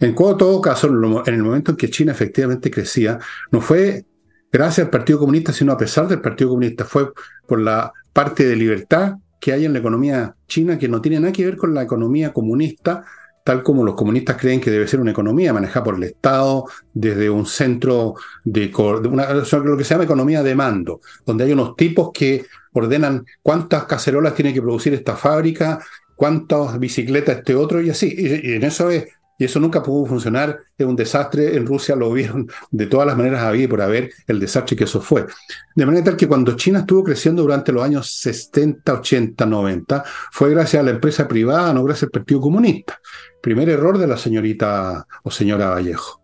en 0.00 0.14
todo 0.14 0.60
caso, 0.60 0.88
en 0.88 1.34
el 1.34 1.42
momento 1.42 1.70
en 1.70 1.76
que 1.76 1.90
China 1.90 2.12
efectivamente 2.12 2.70
crecía, 2.70 3.18
no 3.50 3.60
fue 3.60 4.04
gracias 4.52 4.86
al 4.86 4.90
Partido 4.90 5.18
Comunista, 5.18 5.52
sino 5.52 5.72
a 5.72 5.78
pesar 5.78 6.08
del 6.08 6.20
Partido 6.20 6.50
Comunista, 6.50 6.84
fue 6.84 7.12
por 7.46 7.60
la 7.60 7.92
parte 8.12 8.46
de 8.46 8.56
libertad 8.56 9.14
que 9.40 9.52
hay 9.52 9.64
en 9.64 9.72
la 9.72 9.78
economía 9.78 10.34
china, 10.46 10.78
que 10.78 10.88
no 10.88 11.00
tiene 11.00 11.20
nada 11.20 11.32
que 11.32 11.44
ver 11.44 11.56
con 11.56 11.74
la 11.74 11.82
economía 11.82 12.32
comunista, 12.32 13.04
tal 13.44 13.62
como 13.62 13.84
los 13.84 13.94
comunistas 13.94 14.38
creen 14.38 14.60
que 14.60 14.70
debe 14.70 14.88
ser 14.88 15.00
una 15.00 15.10
economía 15.10 15.52
manejada 15.52 15.84
por 15.84 15.94
el 15.96 16.04
Estado 16.04 16.64
desde 16.94 17.28
un 17.28 17.44
centro 17.44 18.14
de, 18.42 18.72
lo 18.72 19.76
que 19.76 19.84
se 19.84 19.94
llama 19.94 20.04
economía 20.04 20.42
de 20.42 20.54
mando, 20.54 21.00
donde 21.26 21.44
hay 21.44 21.52
unos 21.52 21.76
tipos 21.76 22.10
que 22.12 22.46
ordenan 22.72 23.24
cuántas 23.42 23.84
cacerolas 23.84 24.34
tiene 24.34 24.54
que 24.54 24.62
producir 24.62 24.94
esta 24.94 25.14
fábrica, 25.14 25.78
cuántas 26.16 26.78
bicicletas 26.78 27.38
este 27.38 27.54
otro 27.54 27.82
y 27.82 27.90
así. 27.90 28.14
Y, 28.16 28.54
en 28.54 28.64
eso 28.64 28.90
es 28.90 29.04
y 29.36 29.44
eso 29.44 29.58
nunca 29.58 29.82
pudo 29.82 30.06
funcionar, 30.06 30.60
es 30.78 30.86
un 30.86 30.94
desastre, 30.94 31.56
en 31.56 31.66
Rusia 31.66 31.96
lo 31.96 32.12
vieron 32.12 32.48
de 32.70 32.86
todas 32.86 33.04
las 33.04 33.16
maneras 33.16 33.42
había 33.42 33.68
por 33.68 33.82
haber 33.82 34.12
el 34.28 34.38
desastre 34.38 34.76
que 34.76 34.84
eso 34.84 35.00
fue. 35.00 35.26
De 35.74 35.84
manera 35.84 36.04
tal 36.04 36.16
que 36.16 36.28
cuando 36.28 36.54
China 36.54 36.80
estuvo 36.80 37.02
creciendo 37.02 37.42
durante 37.42 37.72
los 37.72 37.82
años 37.82 38.12
70, 38.12 38.94
80, 38.94 39.44
90, 39.44 40.04
fue 40.30 40.50
gracias 40.50 40.80
a 40.80 40.84
la 40.84 40.92
empresa 40.92 41.26
privada, 41.26 41.74
no 41.74 41.82
gracias 41.82 42.04
al 42.04 42.10
Partido 42.10 42.40
Comunista. 42.40 43.00
Primer 43.44 43.68
error 43.68 43.98
de 43.98 44.06
la 44.06 44.16
señorita 44.16 45.06
o 45.22 45.30
señora 45.30 45.68
Vallejo. 45.68 46.22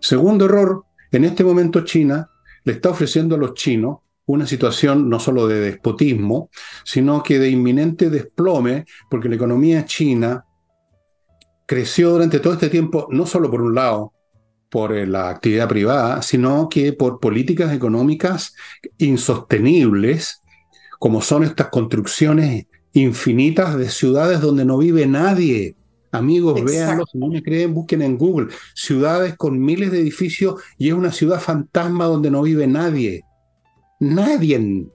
Segundo 0.00 0.44
error, 0.44 0.84
en 1.10 1.24
este 1.24 1.42
momento 1.42 1.80
China 1.80 2.28
le 2.62 2.74
está 2.74 2.90
ofreciendo 2.90 3.36
a 3.36 3.38
los 3.38 3.54
chinos 3.54 4.00
una 4.26 4.46
situación 4.46 5.08
no 5.08 5.18
solo 5.18 5.48
de 5.48 5.60
despotismo, 5.60 6.50
sino 6.84 7.22
que 7.22 7.38
de 7.38 7.48
inminente 7.48 8.10
desplome, 8.10 8.84
porque 9.08 9.30
la 9.30 9.36
economía 9.36 9.86
china 9.86 10.44
creció 11.64 12.10
durante 12.10 12.38
todo 12.38 12.52
este 12.52 12.68
tiempo, 12.68 13.08
no 13.10 13.24
solo 13.24 13.50
por 13.50 13.62
un 13.62 13.74
lado, 13.74 14.12
por 14.68 14.94
eh, 14.94 15.06
la 15.06 15.30
actividad 15.30 15.66
privada, 15.66 16.20
sino 16.20 16.68
que 16.68 16.92
por 16.92 17.18
políticas 17.18 17.72
económicas 17.72 18.54
insostenibles, 18.98 20.42
como 20.98 21.22
son 21.22 21.44
estas 21.44 21.68
construcciones 21.68 22.66
infinitas 22.92 23.78
de 23.78 23.88
ciudades 23.88 24.42
donde 24.42 24.66
no 24.66 24.76
vive 24.76 25.06
nadie. 25.06 25.76
Amigos, 26.12 26.62
véanlo, 26.64 27.04
si 27.06 27.18
no 27.18 27.28
me 27.28 27.42
creen, 27.42 27.74
busquen 27.74 28.02
en 28.02 28.16
Google. 28.16 28.48
Ciudades 28.74 29.36
con 29.36 29.58
miles 29.58 29.90
de 29.90 30.00
edificios 30.00 30.60
y 30.78 30.88
es 30.88 30.94
una 30.94 31.12
ciudad 31.12 31.40
fantasma 31.40 32.06
donde 32.06 32.30
no 32.30 32.42
vive 32.42 32.66
nadie. 32.66 33.22
Nadie. 34.00 34.86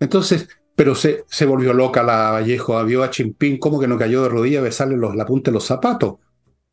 Entonces, 0.00 0.48
pero 0.74 0.94
se, 0.94 1.24
se 1.28 1.46
volvió 1.46 1.72
loca 1.72 2.02
la 2.02 2.30
Vallejo, 2.32 2.84
vio 2.84 3.02
a 3.02 3.10
Chimpín 3.10 3.58
como 3.58 3.78
que 3.78 3.88
no 3.88 3.98
cayó 3.98 4.22
de 4.22 4.28
rodillas 4.28 4.60
a 4.60 4.64
besarle 4.64 4.96
los, 4.96 5.14
la 5.14 5.26
punta 5.26 5.50
de 5.50 5.54
los 5.54 5.64
zapatos. 5.64 6.16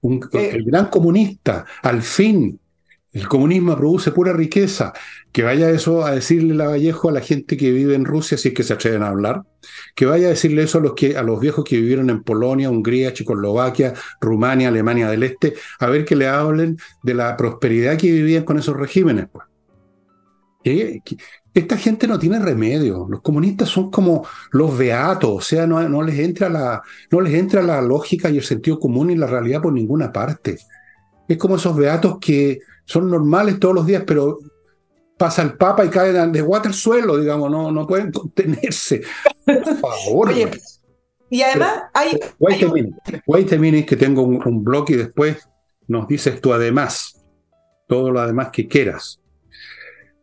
Un, 0.02 0.22
eh. 0.34 0.52
el 0.54 0.64
gran 0.64 0.88
comunista, 0.88 1.66
al 1.84 2.02
fin, 2.02 2.60
el 3.12 3.28
comunismo 3.28 3.76
produce 3.76 4.12
pura 4.12 4.34
riqueza. 4.34 4.94
Que 5.32 5.44
vaya 5.44 5.70
eso 5.70 6.06
a 6.06 6.12
decirle 6.12 6.56
la 6.56 6.68
Vallejo 6.68 7.10
a 7.10 7.12
la 7.12 7.22
gente 7.22 7.58
que 7.58 7.72
vive 7.72 7.96
en 7.96 8.06
Rusia, 8.06 8.38
si 8.38 8.50
es 8.50 8.54
que 8.54 8.64
se 8.64 8.74
atreven 8.74 9.04
a 9.04 9.10
hablar. 9.10 9.44
Que 9.96 10.06
vaya 10.06 10.28
a 10.28 10.32
decirle 10.32 10.64
eso 10.64 10.80
a 10.80 10.82
los, 10.82 10.94
a 11.16 11.24
los 11.24 11.40
viejos 11.40 11.64
que 11.66 11.78
vivieron 11.78 12.10
en 12.10 12.24
Polonia, 12.24 12.70
Hungría, 12.70 13.14
Checoslovaquia, 13.14 13.94
Rumania, 14.22 14.70
Alemania 14.70 15.10
del 15.10 15.24
Este, 15.24 15.54
a 15.80 15.88
ver 15.88 16.06
que 16.06 16.16
le 16.16 16.28
hablen 16.28 16.78
de 17.04 17.14
la 17.14 17.36
prosperidad 17.38 17.98
que 17.98 18.12
vivían 18.12 18.44
con 18.44 18.58
esos 18.58 18.76
regímenes. 18.76 19.28
Pues. 19.32 19.46
Esta 21.54 21.78
gente 21.78 22.08
no 22.08 22.20
tiene 22.20 22.40
remedio. 22.40 23.08
Los 23.10 23.22
comunistas 23.22 23.70
son 23.70 23.90
como 23.90 24.28
los 24.52 24.78
beatos, 24.78 25.30
o 25.32 25.42
sea, 25.42 25.66
no, 25.66 25.88
no, 25.90 26.04
les 26.04 26.20
entra 26.20 26.50
la, 26.50 26.82
no 27.12 27.22
les 27.22 27.34
entra 27.34 27.62
la 27.62 27.82
lógica 27.82 28.30
y 28.30 28.38
el 28.38 28.44
sentido 28.44 28.80
común 28.80 29.10
y 29.10 29.16
la 29.16 29.28
realidad 29.28 29.62
por 29.62 29.74
ninguna 29.74 30.12
parte. 30.12 30.58
Es 31.28 31.38
como 31.38 31.56
esos 31.56 31.76
beatos 31.76 32.18
que 32.20 32.60
son 32.90 33.08
normales 33.08 33.60
todos 33.60 33.76
los 33.76 33.86
días, 33.86 34.04
pero 34.06 34.40
pasa 35.16 35.44
el 35.44 35.54
Papa 35.54 35.86
y 35.86 35.90
caen 35.90 36.32
de 36.32 36.42
guata 36.42 36.70
al 36.70 36.74
suelo, 36.74 37.20
digamos, 37.20 37.52
no, 37.52 37.72
no 37.72 37.86
pueden 37.86 38.12
contenerse. 38.12 39.04
Por 39.46 39.78
favor. 39.78 40.32
y 41.30 41.42
además 41.44 41.84
hay... 41.94 42.20
Wait, 42.40 43.54
a 43.54 43.58
minute, 43.58 43.86
que 43.86 43.96
tengo 43.96 44.24
un, 44.24 44.42
un 44.44 44.64
blog 44.64 44.90
y 44.90 44.96
después 44.96 45.38
nos 45.88 46.08
dices 46.08 46.42
tú 46.42 46.52
además, 46.52 47.24
todo 47.88 48.10
lo 48.10 48.22
además 48.22 48.50
que 48.52 48.68
quieras. 48.68 49.22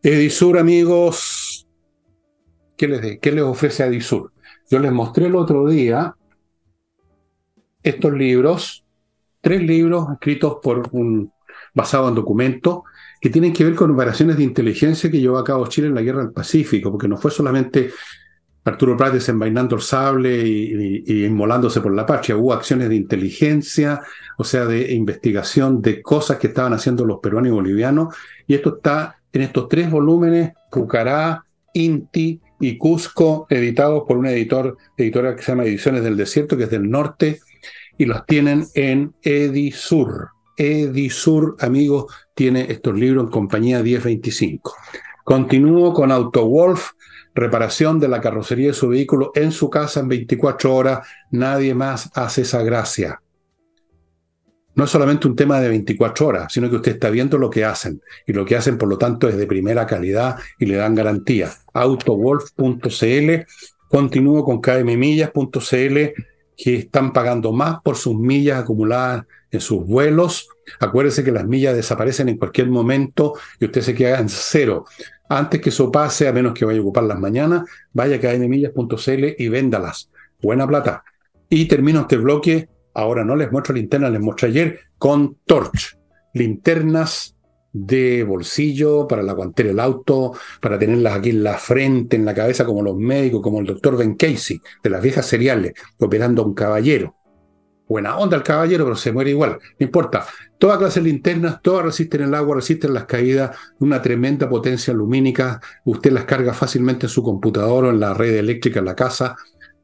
Edisur, 0.02 0.58
amigos, 0.58 1.68
¿qué 2.76 2.88
les, 2.88 3.20
¿qué 3.20 3.30
les 3.30 3.44
ofrece 3.44 3.84
Edisur? 3.84 4.32
Yo 4.68 4.80
les 4.80 4.90
mostré 4.90 5.26
el 5.26 5.36
otro 5.36 5.68
día 5.68 6.16
estos 7.84 8.12
libros, 8.12 8.84
tres 9.40 9.62
libros 9.62 10.08
escritos 10.14 10.56
por 10.60 10.88
un 10.90 11.30
basado 11.76 12.08
en 12.08 12.14
documentos 12.14 12.80
que 13.20 13.30
tienen 13.30 13.52
que 13.52 13.64
ver 13.64 13.74
con 13.74 13.90
operaciones 13.90 14.38
de 14.38 14.42
inteligencia 14.42 15.10
que 15.10 15.20
llevó 15.20 15.38
a 15.38 15.44
cabo 15.44 15.66
Chile 15.66 15.88
en 15.88 15.94
la 15.94 16.02
guerra 16.02 16.22
del 16.22 16.32
Pacífico, 16.32 16.90
porque 16.90 17.06
no 17.06 17.18
fue 17.18 17.30
solamente 17.30 17.90
Arturo 18.64 18.96
Prat 18.96 19.12
desenvainando 19.12 19.76
el 19.76 19.82
sable 19.82 20.38
y, 20.38 21.04
y, 21.06 21.24
inmolándose 21.24 21.80
por 21.80 21.94
la 21.94 22.06
patria, 22.06 22.36
hubo 22.36 22.52
acciones 22.52 22.88
de 22.88 22.96
inteligencia, 22.96 24.00
o 24.38 24.42
sea, 24.42 24.64
de 24.64 24.92
investigación 24.92 25.82
de 25.82 26.02
cosas 26.02 26.38
que 26.38 26.48
estaban 26.48 26.72
haciendo 26.72 27.04
los 27.04 27.20
peruanos 27.20 27.48
y 27.48 27.52
bolivianos, 27.52 28.14
y 28.46 28.54
esto 28.54 28.76
está 28.76 29.18
en 29.32 29.42
estos 29.42 29.68
tres 29.68 29.90
volúmenes, 29.90 30.52
Pucará, 30.70 31.44
Inti 31.74 32.40
y 32.58 32.78
Cusco, 32.78 33.46
editados 33.50 34.04
por 34.08 34.16
una 34.16 34.30
editor, 34.32 34.78
editora 34.96 35.36
que 35.36 35.42
se 35.42 35.52
llama 35.52 35.64
Ediciones 35.64 36.02
del 36.02 36.16
Desierto, 36.16 36.56
que 36.56 36.64
es 36.64 36.70
del 36.70 36.90
norte, 36.90 37.40
y 37.98 38.06
los 38.06 38.24
tienen 38.26 38.66
en 38.74 39.14
Edisur. 39.22 40.35
Edisur, 40.56 41.56
amigos, 41.60 42.12
tiene 42.34 42.70
estos 42.70 42.94
libros 42.94 43.24
en 43.24 43.30
compañía 43.30 43.82
1025. 43.82 44.74
Continúo 45.24 45.92
con 45.92 46.12
AutoWolf, 46.12 46.90
reparación 47.34 47.98
de 47.98 48.08
la 48.08 48.20
carrocería 48.20 48.68
de 48.68 48.74
su 48.74 48.88
vehículo 48.88 49.32
en 49.34 49.52
su 49.52 49.68
casa 49.68 50.00
en 50.00 50.08
24 50.08 50.74
horas. 50.74 51.08
Nadie 51.30 51.74
más 51.74 52.10
hace 52.14 52.42
esa 52.42 52.62
gracia 52.62 53.20
no 54.76 54.84
es 54.84 54.90
solamente 54.90 55.26
un 55.26 55.34
tema 55.34 55.58
de 55.58 55.70
24 55.70 56.26
horas, 56.26 56.52
sino 56.52 56.68
que 56.68 56.76
usted 56.76 56.92
está 56.92 57.08
viendo 57.08 57.38
lo 57.38 57.48
que 57.48 57.64
hacen. 57.64 58.02
Y 58.26 58.34
lo 58.34 58.44
que 58.44 58.56
hacen, 58.56 58.76
por 58.76 58.88
lo 58.88 58.98
tanto, 58.98 59.26
es 59.26 59.36
de 59.36 59.46
primera 59.46 59.86
calidad 59.86 60.36
y 60.58 60.66
le 60.66 60.76
dan 60.76 60.94
garantía. 60.94 61.50
Autowolf.cl, 61.72 63.30
continúo 63.88 64.44
con 64.44 64.60
kmmillas.cl, 64.60 65.96
que 66.58 66.74
están 66.74 67.12
pagando 67.14 67.52
más 67.52 67.78
por 67.82 67.96
sus 67.96 68.16
millas 68.16 68.60
acumuladas 68.60 69.24
en 69.50 69.60
sus 69.60 69.86
vuelos. 69.86 70.48
Acuérdese 70.80 71.24
que 71.24 71.32
las 71.32 71.46
millas 71.46 71.76
desaparecen 71.76 72.28
en 72.28 72.38
cualquier 72.38 72.68
momento 72.68 73.34
y 73.60 73.66
usted 73.66 73.82
se 73.82 73.94
queda 73.94 74.18
en 74.18 74.28
cero. 74.28 74.84
Antes 75.28 75.60
que 75.60 75.70
eso 75.70 75.90
pase, 75.90 76.28
a 76.28 76.32
menos 76.32 76.54
que 76.54 76.64
vaya 76.64 76.78
a 76.78 76.82
ocupar 76.82 77.04
las 77.04 77.18
mañanas, 77.18 77.62
vaya 77.92 78.16
a 78.16 78.20
kmmillas.cl 78.20 79.24
y 79.38 79.48
véndalas. 79.48 80.10
Buena 80.40 80.66
plata. 80.66 81.04
Y 81.48 81.66
termino 81.66 82.00
este 82.00 82.16
bloque 82.16 82.68
Ahora 82.96 83.24
no 83.24 83.36
les 83.36 83.52
muestro 83.52 83.74
linternas, 83.74 84.10
les 84.10 84.22
mostré 84.22 84.48
ayer 84.48 84.80
con 84.96 85.36
Torch. 85.44 85.98
Linternas 86.32 87.36
de 87.70 88.24
bolsillo 88.24 89.06
para 89.06 89.22
la 89.22 89.34
guantera 89.34 89.68
del 89.68 89.80
auto, 89.80 90.32
para 90.62 90.78
tenerlas 90.78 91.18
aquí 91.18 91.28
en 91.28 91.44
la 91.44 91.58
frente, 91.58 92.16
en 92.16 92.24
la 92.24 92.32
cabeza, 92.32 92.64
como 92.64 92.80
los 92.80 92.96
médicos, 92.96 93.42
como 93.42 93.60
el 93.60 93.66
doctor 93.66 93.98
Ben 93.98 94.14
Casey, 94.14 94.62
de 94.82 94.88
las 94.88 95.02
viejas 95.02 95.26
seriales, 95.26 95.74
operando 95.98 96.40
a 96.40 96.46
un 96.46 96.54
caballero. 96.54 97.14
Buena 97.88 98.16
onda 98.16 98.36
el 98.36 98.42
caballero, 98.42 98.84
pero 98.84 98.96
se 98.96 99.12
muere 99.12 99.30
igual. 99.30 99.58
No 99.78 99.86
importa. 99.86 100.26
Toda 100.58 100.78
clase 100.78 101.00
de 101.00 101.06
linternas, 101.06 101.60
todas 101.62 101.84
resisten 101.84 102.22
el 102.22 102.34
agua, 102.34 102.56
resisten 102.56 102.94
las 102.94 103.04
caídas, 103.04 103.56
una 103.78 104.02
tremenda 104.02 104.48
potencia 104.48 104.92
lumínica. 104.92 105.60
Usted 105.84 106.10
las 106.12 106.24
carga 106.24 106.52
fácilmente 106.52 107.06
en 107.06 107.10
su 107.10 107.22
computador 107.22 107.84
o 107.84 107.90
en 107.90 108.00
la 108.00 108.14
red 108.14 108.34
eléctrica 108.36 108.80
en 108.80 108.86
la 108.86 108.96
casa 108.96 109.36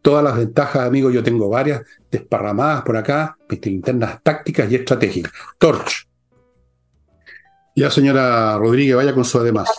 todas 0.03 0.23
las 0.23 0.37
ventajas, 0.37 0.87
amigos, 0.87 1.15
yo 1.15 1.23
tengo 1.23 1.49
varias 1.49 1.83
desparramadas 2.11 2.83
por 2.83 2.97
acá, 2.97 3.39
linternas 3.63 4.21
tácticas 4.23 4.71
y 4.71 4.75
estratégicas. 4.75 5.33
Torch. 5.59 6.09
Ya, 7.75 7.91
señora 7.91 8.59
Rodríguez, 8.59 8.97
vaya 8.97 9.15
con 9.15 9.25
su 9.25 9.39
además. 9.39 9.71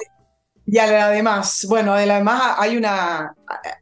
Y 0.65 0.77
además, 0.79 1.65
bueno, 1.69 1.93
además 1.93 2.55
hay 2.57 2.77
una, 2.77 3.35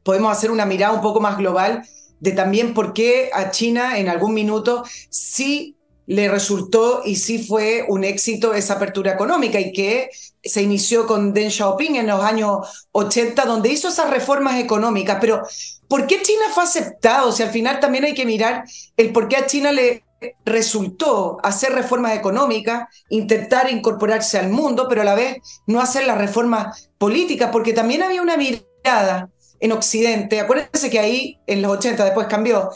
podemos 0.03 0.31
hacer 0.31 0.49
una 0.49 0.65
mirada 0.65 0.93
un 0.93 1.01
poco 1.01 1.21
más 1.21 1.37
global 1.37 1.83
de 2.21 2.31
también 2.31 2.73
por 2.73 2.93
qué 2.93 3.29
a 3.33 3.51
China 3.51 3.97
en 3.97 4.07
algún 4.07 4.33
minuto 4.33 4.85
sí 5.09 5.75
le 6.05 6.29
resultó 6.29 7.01
y 7.05 7.15
sí 7.15 7.45
fue 7.45 7.85
un 7.87 8.03
éxito 8.03 8.53
esa 8.53 8.75
apertura 8.75 9.13
económica 9.13 9.59
y 9.59 9.73
que 9.73 10.09
se 10.43 10.61
inició 10.61 11.05
con 11.05 11.33
Deng 11.33 11.51
Xiaoping 11.51 11.95
en 11.95 12.07
los 12.07 12.21
años 12.21 12.87
80, 12.91 13.45
donde 13.45 13.69
hizo 13.69 13.89
esas 13.89 14.09
reformas 14.09 14.59
económicas. 14.59 15.17
Pero, 15.21 15.41
¿por 15.87 16.07
qué 16.07 16.21
China 16.21 16.45
fue 16.53 16.63
aceptado? 16.63 17.31
Sea, 17.31 17.47
al 17.47 17.51
final 17.51 17.79
también 17.79 18.05
hay 18.05 18.13
que 18.13 18.25
mirar 18.25 18.65
el 18.97 19.11
por 19.11 19.27
qué 19.27 19.37
a 19.37 19.45
China 19.45 19.71
le 19.71 20.03
resultó 20.45 21.37
hacer 21.43 21.73
reformas 21.73 22.15
económicas, 22.15 22.87
intentar 23.09 23.71
incorporarse 23.71 24.37
al 24.37 24.49
mundo, 24.49 24.87
pero 24.87 25.01
a 25.01 25.05
la 25.05 25.15
vez 25.15 25.37
no 25.65 25.81
hacer 25.81 26.05
las 26.05 26.17
reformas 26.17 26.89
políticas, 26.97 27.49
porque 27.51 27.73
también 27.73 28.03
había 28.03 28.21
una 28.21 28.37
mirada 28.37 29.29
en 29.61 29.71
Occidente. 29.71 30.39
Acuérdense 30.39 30.89
que 30.89 30.99
ahí 30.99 31.39
en 31.47 31.61
los 31.61 31.71
80 31.77 32.03
después 32.03 32.27
cambió, 32.27 32.71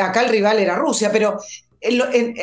acá 0.00 0.20
el 0.20 0.28
rival 0.28 0.58
era 0.58 0.76
Rusia, 0.76 1.10
pero 1.10 1.38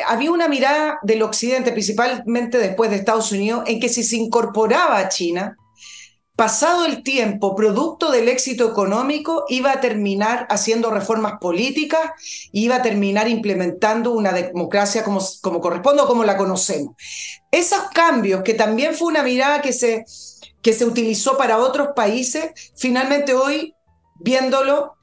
había 0.06 0.30
una 0.30 0.48
mirada 0.48 0.98
del 1.02 1.22
Occidente, 1.22 1.72
principalmente 1.72 2.58
después 2.58 2.90
de 2.90 2.96
Estados 2.96 3.30
Unidos, 3.30 3.64
en 3.66 3.78
que 3.78 3.88
si 3.88 4.02
se 4.02 4.16
incorporaba 4.16 4.98
a 4.98 5.08
China, 5.08 5.56
pasado 6.36 6.86
el 6.86 7.02
tiempo, 7.02 7.54
producto 7.54 8.10
del 8.10 8.28
éxito 8.28 8.68
económico, 8.68 9.44
iba 9.48 9.72
a 9.72 9.80
terminar 9.80 10.46
haciendo 10.50 10.90
reformas 10.90 11.34
políticas, 11.40 12.10
iba 12.52 12.76
a 12.76 12.82
terminar 12.82 13.28
implementando 13.28 14.12
una 14.12 14.32
democracia 14.32 15.04
como, 15.04 15.20
como 15.42 15.60
corresponde 15.60 16.02
o 16.02 16.06
como 16.06 16.24
la 16.24 16.36
conocemos. 16.36 16.96
Esos 17.50 17.82
cambios, 17.92 18.42
que 18.42 18.54
también 18.54 18.94
fue 18.94 19.08
una 19.08 19.22
mirada 19.22 19.62
que 19.62 19.72
se, 19.72 20.04
que 20.60 20.72
se 20.72 20.84
utilizó 20.84 21.36
para 21.36 21.58
otros 21.58 21.88
países, 21.94 22.50
finalmente 22.76 23.34
hoy, 23.34 23.73
viéndolo, 24.16 24.96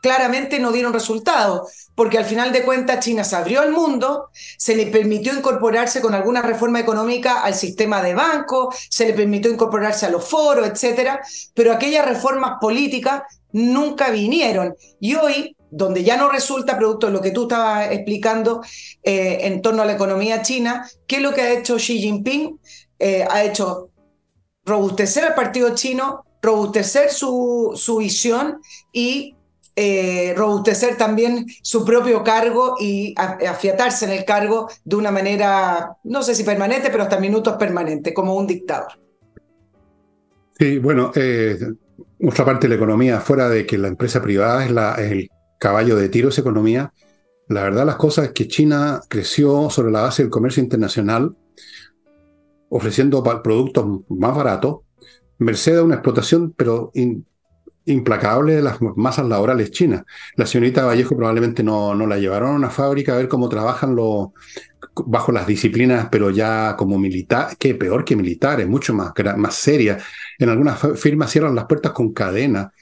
claramente 0.00 0.58
no 0.58 0.72
dieron 0.72 0.92
resultado, 0.92 1.68
porque 1.94 2.18
al 2.18 2.24
final 2.24 2.52
de 2.52 2.62
cuentas 2.62 3.04
China 3.04 3.24
se 3.24 3.36
abrió 3.36 3.60
al 3.60 3.72
mundo, 3.72 4.30
se 4.32 4.76
le 4.76 4.86
permitió 4.86 5.34
incorporarse 5.34 6.00
con 6.00 6.14
alguna 6.14 6.42
reforma 6.42 6.80
económica 6.80 7.42
al 7.42 7.54
sistema 7.54 8.02
de 8.02 8.14
banco, 8.14 8.72
se 8.88 9.06
le 9.06 9.12
permitió 9.14 9.50
incorporarse 9.50 10.06
a 10.06 10.10
los 10.10 10.24
foros, 10.24 10.66
etcétera, 10.66 11.20
pero 11.54 11.72
aquellas 11.72 12.06
reformas 12.06 12.58
políticas 12.60 13.22
nunca 13.52 14.10
vinieron. 14.10 14.76
Y 15.00 15.14
hoy 15.14 15.56
donde 15.70 16.02
ya 16.02 16.16
no 16.16 16.30
resulta 16.30 16.78
producto 16.78 17.08
de 17.08 17.12
lo 17.12 17.20
que 17.20 17.30
tú 17.30 17.42
estabas 17.42 17.90
explicando 17.92 18.62
eh, 19.02 19.40
en 19.42 19.60
torno 19.60 19.82
a 19.82 19.84
la 19.84 19.92
economía 19.92 20.42
china, 20.42 20.88
¿qué 21.06 21.16
es 21.16 21.22
lo 21.22 21.34
que 21.34 21.42
ha 21.42 21.52
hecho 21.52 21.76
Xi 21.76 21.98
Jinping? 21.98 22.58
Eh, 22.98 23.26
ha 23.28 23.44
hecho 23.44 23.90
robustecer 24.64 25.24
al 25.24 25.34
partido 25.34 25.74
chino, 25.74 26.24
robustecer 26.42 27.10
su, 27.10 27.72
su 27.74 27.98
visión 27.98 28.60
y 28.92 29.36
eh, 29.80 30.34
robustecer 30.36 30.96
también 30.96 31.46
su 31.62 31.84
propio 31.84 32.24
cargo 32.24 32.74
y 32.80 33.14
afiatarse 33.16 34.06
en 34.06 34.10
el 34.10 34.24
cargo 34.24 34.68
de 34.84 34.96
una 34.96 35.12
manera, 35.12 35.96
no 36.02 36.22
sé 36.24 36.34
si 36.34 36.42
permanente, 36.42 36.90
pero 36.90 37.04
hasta 37.04 37.20
minutos 37.20 37.54
permanente, 37.56 38.12
como 38.12 38.34
un 38.34 38.48
dictador. 38.48 38.88
Sí, 40.58 40.78
bueno, 40.78 41.12
eh, 41.14 41.56
otra 42.20 42.44
parte 42.44 42.66
de 42.66 42.70
la 42.70 42.74
economía, 42.74 43.20
fuera 43.20 43.48
de 43.48 43.64
que 43.66 43.78
la 43.78 43.86
empresa 43.86 44.20
privada 44.20 44.64
es, 44.64 44.72
la, 44.72 44.96
el 44.96 45.28
caballo 45.60 45.94
de 45.94 46.08
tiro, 46.08 46.30
esa 46.30 46.40
economía, 46.40 46.92
la 47.46 47.62
verdad 47.62 47.86
las 47.86 47.96
cosas 47.96 48.26
es 48.26 48.32
que 48.32 48.48
China 48.48 49.00
creció 49.08 49.70
sobre 49.70 49.92
la 49.92 50.02
base 50.02 50.22
del 50.22 50.30
comercio 50.30 50.60
internacional, 50.60 51.36
ofreciendo 52.68 53.22
productos 53.44 53.86
más 54.08 54.34
baratos, 54.34 54.80
merced 55.38 55.76
a 55.76 55.82
una 55.82 55.96
explotación, 55.96 56.52
pero 56.56 56.92
implacable 57.86 58.54
de 58.56 58.62
las 58.62 58.78
masas 58.96 59.26
laborales 59.26 59.70
chinas. 59.70 60.02
La 60.36 60.46
señorita 60.46 60.84
Vallejo 60.84 61.16
probablemente 61.16 61.62
no, 61.62 61.94
no 61.94 62.06
la 62.06 62.18
llevaron 62.18 62.50
a 62.50 62.56
una 62.56 62.70
fábrica 62.70 63.14
a 63.14 63.16
ver 63.16 63.28
cómo 63.28 63.48
trabajan 63.48 63.96
los 63.96 64.28
bajo 65.06 65.32
las 65.32 65.46
disciplinas, 65.46 66.08
pero 66.10 66.30
ya 66.30 66.76
como 66.76 66.98
militar, 66.98 67.56
que 67.58 67.74
peor 67.74 68.04
que 68.04 68.16
militares, 68.16 68.68
mucho 68.68 68.92
más, 68.94 69.12
más 69.36 69.54
seria. 69.54 69.98
En 70.38 70.48
algunas 70.48 70.78
firmas 70.96 71.30
cierran 71.30 71.54
las 71.54 71.66
puertas 71.66 71.92
con 71.92 72.12
cadena. 72.12 72.72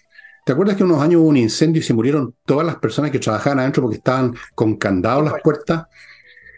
¿Te 0.45 0.53
acuerdas 0.53 0.77
que 0.77 0.85
unos 0.85 1.03
años 1.03 1.21
hubo 1.21 1.29
un 1.29 1.37
incendio 1.37 1.81
y 1.81 1.85
se 1.85 1.95
murieron 1.95 2.35
todas 2.45 2.67
las 2.67 2.77
personas 2.77 3.11
que 3.11 3.19
trabajaban 3.19 3.61
adentro 3.61 3.83
porque 3.83 3.99
estaban 3.99 4.35
con 4.55 4.77
candados 4.77 5.25
las 5.25 5.35
puertas? 5.43 5.87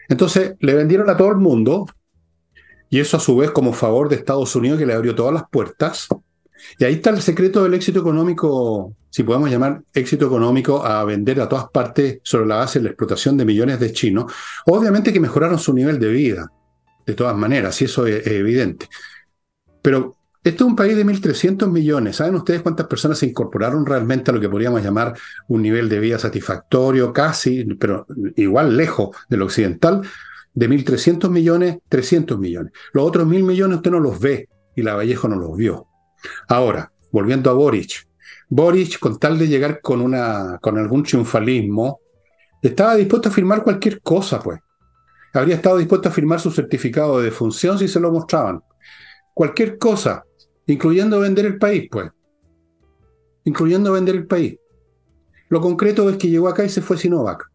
Entonces 0.07 0.55
le 0.59 0.73
vendieron 0.73 1.09
a 1.09 1.17
todo 1.17 1.29
el 1.29 1.37
mundo, 1.37 1.87
y 2.89 2.99
eso 2.99 3.17
a 3.17 3.19
su 3.19 3.35
vez 3.37 3.51
como 3.51 3.73
favor 3.73 4.09
de 4.09 4.15
Estados 4.15 4.55
Unidos 4.55 4.79
que 4.79 4.85
le 4.85 4.93
abrió 4.93 5.15
todas 5.15 5.33
las 5.33 5.43
puertas, 5.49 6.07
y 6.77 6.85
ahí 6.85 6.95
está 6.95 7.09
el 7.09 7.21
secreto 7.21 7.63
del 7.63 7.73
éxito 7.73 7.99
económico, 7.99 8.93
si 9.09 9.23
podemos 9.23 9.49
llamar 9.49 9.81
éxito 9.93 10.27
económico 10.27 10.85
a 10.85 11.03
vender 11.03 11.41
a 11.41 11.49
todas 11.49 11.69
partes 11.69 12.19
sobre 12.23 12.47
la 12.47 12.57
base 12.57 12.79
de 12.79 12.83
la 12.83 12.89
explotación 12.91 13.37
de 13.37 13.45
millones 13.45 13.79
de 13.79 13.91
chinos. 13.91 14.31
Obviamente 14.65 15.13
que 15.13 15.19
mejoraron 15.19 15.59
su 15.59 15.73
nivel 15.73 15.99
de 15.99 16.09
vida, 16.09 16.51
de 17.05 17.13
todas 17.13 17.35
maneras, 17.35 17.81
y 17.81 17.85
eso 17.85 18.05
es, 18.05 18.25
evidente. 18.27 18.87
Pero 19.81 20.15
este 20.43 20.63
es 20.63 20.67
un 20.67 20.75
país 20.75 20.95
de 20.95 21.05
1.300 21.05 21.69
millones. 21.69 22.17
¿Saben 22.17 22.35
ustedes 22.35 22.61
cuántas 22.61 22.87
personas 22.87 23.17
se 23.17 23.25
incorporaron 23.25 23.85
realmente 23.85 24.31
a 24.31 24.33
lo 24.33 24.39
que 24.39 24.49
podríamos 24.49 24.83
llamar 24.83 25.13
un 25.47 25.61
nivel 25.61 25.89
de 25.89 25.99
vida 25.99 26.19
satisfactorio, 26.19 27.11
casi, 27.11 27.65
pero 27.75 28.05
igual 28.35 28.75
lejos 28.77 29.15
del 29.27 29.41
occidental? 29.41 30.01
De 30.53 30.69
1.300 30.69 31.29
millones, 31.29 31.77
300 31.89 32.37
millones. 32.37 32.73
Los 32.93 33.05
otros 33.05 33.27
1.000 33.27 33.43
millones 33.43 33.77
usted 33.77 33.91
no 33.91 33.99
los 33.99 34.19
ve 34.19 34.49
y 34.75 34.81
la 34.81 34.95
Vallejo 34.95 35.27
no 35.27 35.35
los 35.35 35.55
vio. 35.55 35.87
Ahora, 36.47 36.91
volviendo 37.11 37.49
a 37.49 37.53
Boric. 37.53 38.07
Boric, 38.49 38.99
con 38.99 39.19
tal 39.19 39.37
de 39.37 39.47
llegar 39.47 39.79
con, 39.81 40.01
una, 40.01 40.57
con 40.61 40.77
algún 40.77 41.03
triunfalismo, 41.03 41.99
estaba 42.61 42.95
dispuesto 42.95 43.29
a 43.29 43.31
firmar 43.31 43.63
cualquier 43.63 44.01
cosa, 44.01 44.39
pues. 44.41 44.59
Habría 45.33 45.55
estado 45.55 45.77
dispuesto 45.77 46.09
a 46.09 46.11
firmar 46.11 46.39
su 46.39 46.49
certificado 46.49 47.19
de 47.19 47.25
defunción 47.25 47.77
si 47.77 47.87
se 47.87 47.99
lo 47.99 48.11
mostraban. 48.11 48.61
Cualquier 49.33 49.77
cosa, 49.77 50.23
incluyendo 50.65 51.19
vender 51.19 51.45
el 51.45 51.57
país, 51.57 51.87
pues. 51.91 52.11
Incluyendo 53.43 53.93
vender 53.93 54.15
el 54.15 54.27
país. 54.27 54.57
Lo 55.49 55.61
concreto 55.61 56.09
es 56.09 56.17
que 56.17 56.29
llegó 56.29 56.47
acá 56.47 56.63
y 56.63 56.69
se 56.69 56.81
fue 56.81 56.97
Sinovac. 56.97 57.49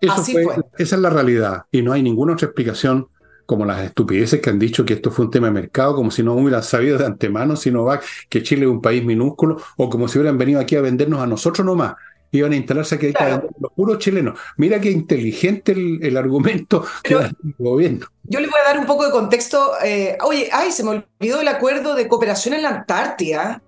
Eso 0.00 0.22
fue, 0.22 0.46
Esa 0.78 0.96
es 0.96 1.02
la 1.02 1.10
realidad 1.10 1.64
y 1.70 1.82
no 1.82 1.92
hay 1.92 2.02
ninguna 2.02 2.34
otra 2.34 2.46
explicación 2.46 3.08
como 3.46 3.64
las 3.64 3.82
estupideces 3.84 4.40
que 4.40 4.50
han 4.50 4.58
dicho 4.58 4.84
que 4.84 4.94
esto 4.94 5.10
fue 5.10 5.24
un 5.24 5.30
tema 5.30 5.46
de 5.46 5.52
mercado, 5.52 5.94
como 5.94 6.10
si 6.10 6.22
no 6.22 6.34
hubieran 6.34 6.64
sabido 6.64 6.98
de 6.98 7.06
antemano 7.06 7.56
Sinovac 7.56 8.04
que 8.28 8.42
Chile 8.42 8.66
es 8.66 8.70
un 8.70 8.82
país 8.82 9.04
minúsculo, 9.04 9.56
o 9.76 9.88
como 9.88 10.08
si 10.08 10.18
hubieran 10.18 10.36
venido 10.36 10.60
aquí 10.60 10.74
a 10.74 10.80
vendernos 10.80 11.20
a 11.20 11.26
nosotros 11.26 11.64
nomás. 11.64 11.94
Iban 12.32 12.52
a 12.52 12.56
instalarse 12.56 12.96
aquí 12.96 13.12
a 13.14 13.24
vender 13.24 13.50
los 13.60 13.72
puros 13.72 13.98
chilenos. 13.98 14.38
Mira 14.56 14.80
qué 14.80 14.90
inteligente 14.90 15.72
el, 15.72 16.16
argumento 16.16 16.84
que 17.02 17.14
da 17.14 17.26
el 17.26 17.54
gobierno. 17.56 18.08
Yo 18.24 18.40
le 18.40 18.48
voy 18.48 18.58
a 18.62 18.68
dar 18.68 18.78
un 18.80 18.84
poco 18.84 19.06
de 19.06 19.12
contexto. 19.12 19.74
Eh, 19.82 20.18
oye, 20.22 20.50
ay, 20.52 20.72
se 20.72 20.82
me 20.82 21.04
olvidó 21.20 21.40
el 21.40 21.48
acuerdo 21.48 21.94
de 21.94 22.08
cooperación 22.08 22.54
en 22.54 22.62
la 22.62 22.70
Antártida. 22.70 23.62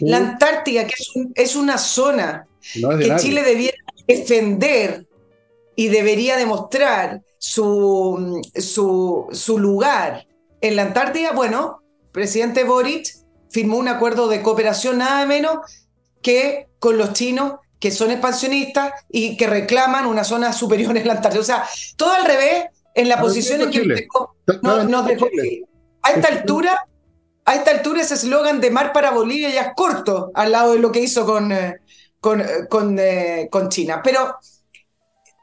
La 0.00 0.18
Antártida, 0.18 0.86
que 0.86 0.94
es, 1.34 1.56
una 1.56 1.78
zona 1.78 2.46
que 2.74 3.16
Chile 3.16 3.42
debiera 3.42 3.78
defender 4.06 5.06
y 5.74 5.88
debería 5.88 6.36
demostrar 6.36 7.22
su, 7.38 8.42
su, 8.54 9.26
su 9.32 9.58
lugar 9.58 10.26
en 10.62 10.76
la 10.76 10.82
Antártida, 10.82 11.32
bueno, 11.32 11.82
presidente 12.12 12.64
Boric 12.64 13.08
firmó 13.50 13.76
un 13.76 13.88
acuerdo 13.88 14.28
de 14.28 14.42
cooperación 14.42 14.98
nada 14.98 15.26
menos 15.26 15.58
que 16.22 16.68
con 16.78 16.96
los 16.96 17.12
chinos 17.12 17.54
que 17.80 17.90
son 17.90 18.12
expansionistas 18.12 18.92
y 19.10 19.36
que 19.36 19.48
reclaman 19.48 20.06
una 20.06 20.22
zona 20.22 20.52
superior 20.52 20.96
en 20.96 21.06
la 21.06 21.14
Antártida. 21.14 21.40
O 21.40 21.44
sea, 21.44 21.64
todo 21.96 22.12
al 22.12 22.24
revés 22.24 22.66
en 22.94 23.08
la 23.08 23.20
posición 23.20 23.60
en 23.60 23.70
que 23.70 24.06
no, 24.62 24.84
nos 24.84 25.06
dejó 25.06 25.26
A 26.02 26.12
esta 26.12 26.28
altura, 26.28 26.86
a 27.44 27.54
esta 27.56 27.72
altura 27.72 28.02
ese 28.02 28.14
eslogan 28.14 28.60
de 28.60 28.70
mar 28.70 28.92
para 28.92 29.10
Bolivia 29.10 29.50
ya 29.50 29.62
es 29.62 29.72
corto 29.74 30.30
al 30.34 30.52
lado 30.52 30.74
de 30.74 30.78
lo 30.78 30.92
que 30.92 31.00
hizo 31.00 31.26
con, 31.26 31.50
eh, 31.50 31.80
con, 32.20 32.40
eh, 32.40 32.68
con, 32.70 32.96
eh, 33.00 33.48
con 33.50 33.68
China. 33.68 34.00
Pero 34.04 34.36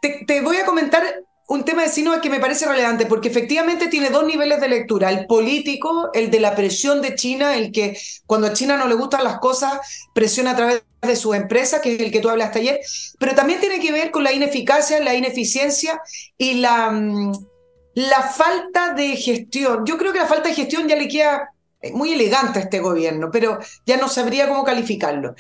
te, 0.02 0.42
voy 0.42 0.58
a 0.58 0.66
comentar 0.66 1.04
un 1.48 1.66
tema 1.66 1.84
de 1.84 1.90
Sinovac 1.90 2.22
que 2.22 2.30
me 2.30 2.40
parece 2.40 2.68
relevante 2.68 3.06
porque 3.08 3.28
efectivamente 3.28 3.88
tiene 3.88 4.10
dos 4.10 4.24
niveles 4.26 4.62
de 4.62 4.68
lectura, 4.68 5.10
el 5.10 5.26
político, 5.26 6.10
el 6.14 6.30
de 6.30 6.40
la 6.40 6.56
presión 6.56 7.02
de 7.02 7.16
China, 7.16 7.56
el 7.56 7.72
que 7.72 7.98
cuando 8.28 8.48
a 8.48 8.54
China 8.54 8.78
no 8.78 8.88
le 8.88 8.94
gustan 8.94 9.24
las 9.24 9.40
cosas, 9.40 9.80
presiona 10.14 10.52
a 10.52 10.56
través 10.56 10.84
de 11.02 11.16
su 11.16 11.34
empresa, 11.34 11.82
que 11.82 11.96
es 11.96 12.02
el 12.02 12.12
que 12.12 12.20
tú 12.20 12.30
hablaste 12.30 12.60
ayer, 12.60 12.80
pero 13.18 13.34
también 13.34 13.60
tiene 13.60 13.80
que 13.80 13.92
ver 13.92 14.12
con 14.12 14.24
la 14.24 14.32
ineficacia, 14.32 15.00
la 15.00 15.16
ineficiencia 15.16 16.02
y 16.38 16.56
la, 16.56 16.92
mm, 16.92 17.32
la 17.96 18.22
falta 18.22 18.94
de 18.94 19.16
gestión. 19.16 19.86
Yo 19.86 19.98
creo 19.98 20.14
que 20.14 20.20
la 20.20 20.28
falta 20.28 20.50
de 20.50 20.56
gestión 20.56 20.88
ya 20.88 20.96
le 20.96 21.08
queda 21.08 21.50
muy 21.94 22.14
elegante 22.14 22.60
a 22.60 22.64
este 22.64 22.80
gobierno, 22.80 23.30
pero 23.32 23.58
ya 23.88 23.98
no 23.98 24.08
sabría 24.08 24.48
cómo 24.48 24.64
calificarlo. 24.64 25.34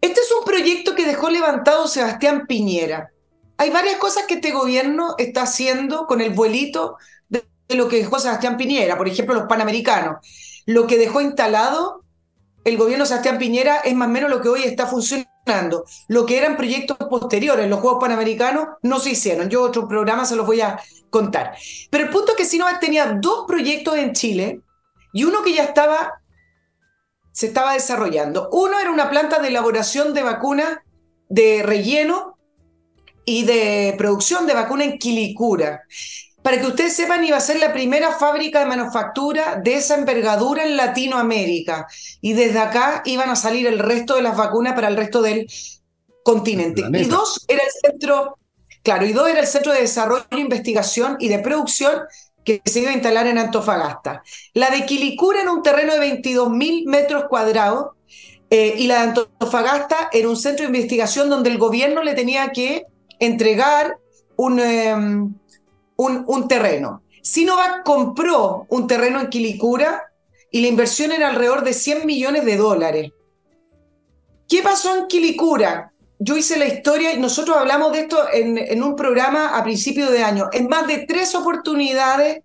Este 0.00 0.20
es 0.20 0.32
un 0.36 0.44
proyecto 0.44 0.94
que 0.96 1.06
dejó 1.06 1.30
levantado 1.30 1.86
Sebastián 1.86 2.46
Piñera 2.48 3.13
hay 3.56 3.70
varias 3.70 3.96
cosas 3.96 4.24
que 4.26 4.34
este 4.34 4.52
gobierno 4.52 5.14
está 5.18 5.42
haciendo 5.42 6.06
con 6.06 6.20
el 6.20 6.30
vuelito 6.30 6.96
de, 7.28 7.44
lo 7.70 7.88
que 7.88 7.98
dejó 7.98 8.18
Sebastián 8.18 8.56
Piñera, 8.56 8.96
por 8.96 9.08
ejemplo, 9.08 9.34
los 9.34 9.46
panamericanos. 9.46 10.16
Lo 10.66 10.86
que 10.86 10.98
dejó 10.98 11.20
instalado 11.20 12.04
el 12.64 12.78
gobierno 12.78 13.04
Sebastián 13.04 13.38
Piñera 13.38 13.76
es 13.78 13.94
más 13.94 14.08
o 14.08 14.10
menos 14.10 14.30
lo 14.30 14.40
que 14.40 14.48
hoy 14.48 14.62
está 14.64 14.86
funcionando. 14.86 15.84
Lo 16.08 16.24
que 16.24 16.38
eran 16.38 16.56
proyectos 16.56 16.96
posteriores, 16.96 17.68
los 17.68 17.80
Juegos 17.80 18.00
Panamericanos, 18.00 18.68
no 18.82 18.98
se 18.98 19.10
hicieron. 19.10 19.50
Yo 19.50 19.62
otro 19.62 19.86
programa 19.86 20.24
se 20.24 20.36
los 20.36 20.46
voy 20.46 20.62
a 20.62 20.80
contar. 21.10 21.54
Pero 21.90 22.04
el 22.04 22.10
punto 22.10 22.32
es 22.32 22.38
que 22.38 22.46
Sinovac 22.46 22.80
tenía 22.80 23.18
dos 23.20 23.44
proyectos 23.46 23.96
en 23.96 24.12
Chile 24.14 24.60
y 25.12 25.24
uno 25.24 25.42
que 25.42 25.52
ya 25.52 25.64
estaba, 25.64 26.22
se 27.32 27.46
estaba 27.48 27.74
desarrollando. 27.74 28.48
Uno 28.50 28.78
era 28.78 28.90
una 28.90 29.10
planta 29.10 29.38
de 29.38 29.48
elaboración 29.48 30.14
de 30.14 30.22
vacunas 30.22 30.78
de 31.28 31.62
relleno 31.62 32.33
y 33.24 33.44
de 33.44 33.94
producción 33.96 34.46
de 34.46 34.54
vacuna 34.54 34.84
en 34.84 34.98
Quilicura. 34.98 35.82
Para 36.44 36.60
que 36.60 36.66
ustedes 36.66 36.94
sepan, 36.94 37.24
iba 37.24 37.38
a 37.38 37.40
ser 37.40 37.58
la 37.58 37.72
primera 37.72 38.12
fábrica 38.12 38.60
de 38.60 38.66
manufactura 38.66 39.56
de 39.56 39.76
esa 39.76 39.94
envergadura 39.94 40.64
en 40.64 40.76
Latinoamérica. 40.76 41.86
Y 42.20 42.34
desde 42.34 42.58
acá 42.58 43.00
iban 43.06 43.30
a 43.30 43.36
salir 43.36 43.66
el 43.66 43.78
resto 43.78 44.16
de 44.16 44.22
las 44.22 44.36
vacunas 44.36 44.74
para 44.74 44.88
el 44.88 44.96
resto 44.96 45.22
del 45.22 45.46
continente. 46.22 46.82
Y 46.92 47.04
dos 47.04 47.44
era 47.48 47.62
el 47.62 47.70
centro, 47.90 48.38
claro, 48.82 49.06
y 49.06 49.14
dos 49.14 49.26
era 49.26 49.40
el 49.40 49.46
centro 49.46 49.72
de 49.72 49.80
desarrollo, 49.80 50.26
investigación 50.32 51.16
y 51.18 51.28
de 51.28 51.38
producción 51.38 52.02
que 52.44 52.60
se 52.64 52.80
iba 52.80 52.90
a 52.90 52.94
instalar 52.94 53.26
en 53.26 53.38
Antofagasta. 53.38 54.22
La 54.52 54.68
de 54.68 54.84
Quilicura 54.84 55.40
en 55.40 55.48
un 55.48 55.62
terreno 55.62 55.94
de 55.94 56.00
22 56.00 56.50
mil 56.50 56.84
metros 56.86 57.24
cuadrados 57.30 57.92
eh, 58.50 58.74
y 58.76 58.86
la 58.86 58.96
de 58.96 59.00
Antofagasta 59.00 60.10
era 60.12 60.28
un 60.28 60.36
centro 60.36 60.66
de 60.66 60.76
investigación 60.76 61.30
donde 61.30 61.48
el 61.48 61.56
gobierno 61.56 62.02
le 62.02 62.12
tenía 62.12 62.50
que 62.52 62.84
entregar 63.18 63.98
un, 64.36 64.60
em, 64.60 65.34
un, 65.96 66.24
un 66.26 66.48
terreno. 66.48 67.02
Sinovac 67.22 67.84
compró 67.84 68.66
un 68.68 68.86
terreno 68.86 69.20
en 69.20 69.28
Quilicura 69.28 70.02
y 70.50 70.60
la 70.60 70.68
inversión 70.68 71.12
era 71.12 71.30
alrededor 71.30 71.64
de 71.64 71.72
100 71.72 72.06
millones 72.06 72.44
de 72.44 72.56
dólares. 72.56 73.12
¿Qué 74.48 74.62
pasó 74.62 74.94
en 74.96 75.06
Quilicura? 75.06 75.92
Yo 76.18 76.36
hice 76.36 76.58
la 76.58 76.66
historia 76.66 77.12
y 77.12 77.18
nosotros 77.18 77.56
hablamos 77.56 77.92
de 77.92 78.00
esto 78.00 78.18
en, 78.32 78.58
en 78.58 78.82
un 78.82 78.94
programa 78.94 79.56
a 79.56 79.64
principio 79.64 80.10
de 80.10 80.22
año. 80.22 80.48
En 80.52 80.68
más 80.68 80.86
de 80.86 80.98
tres 81.06 81.34
oportunidades 81.34 82.42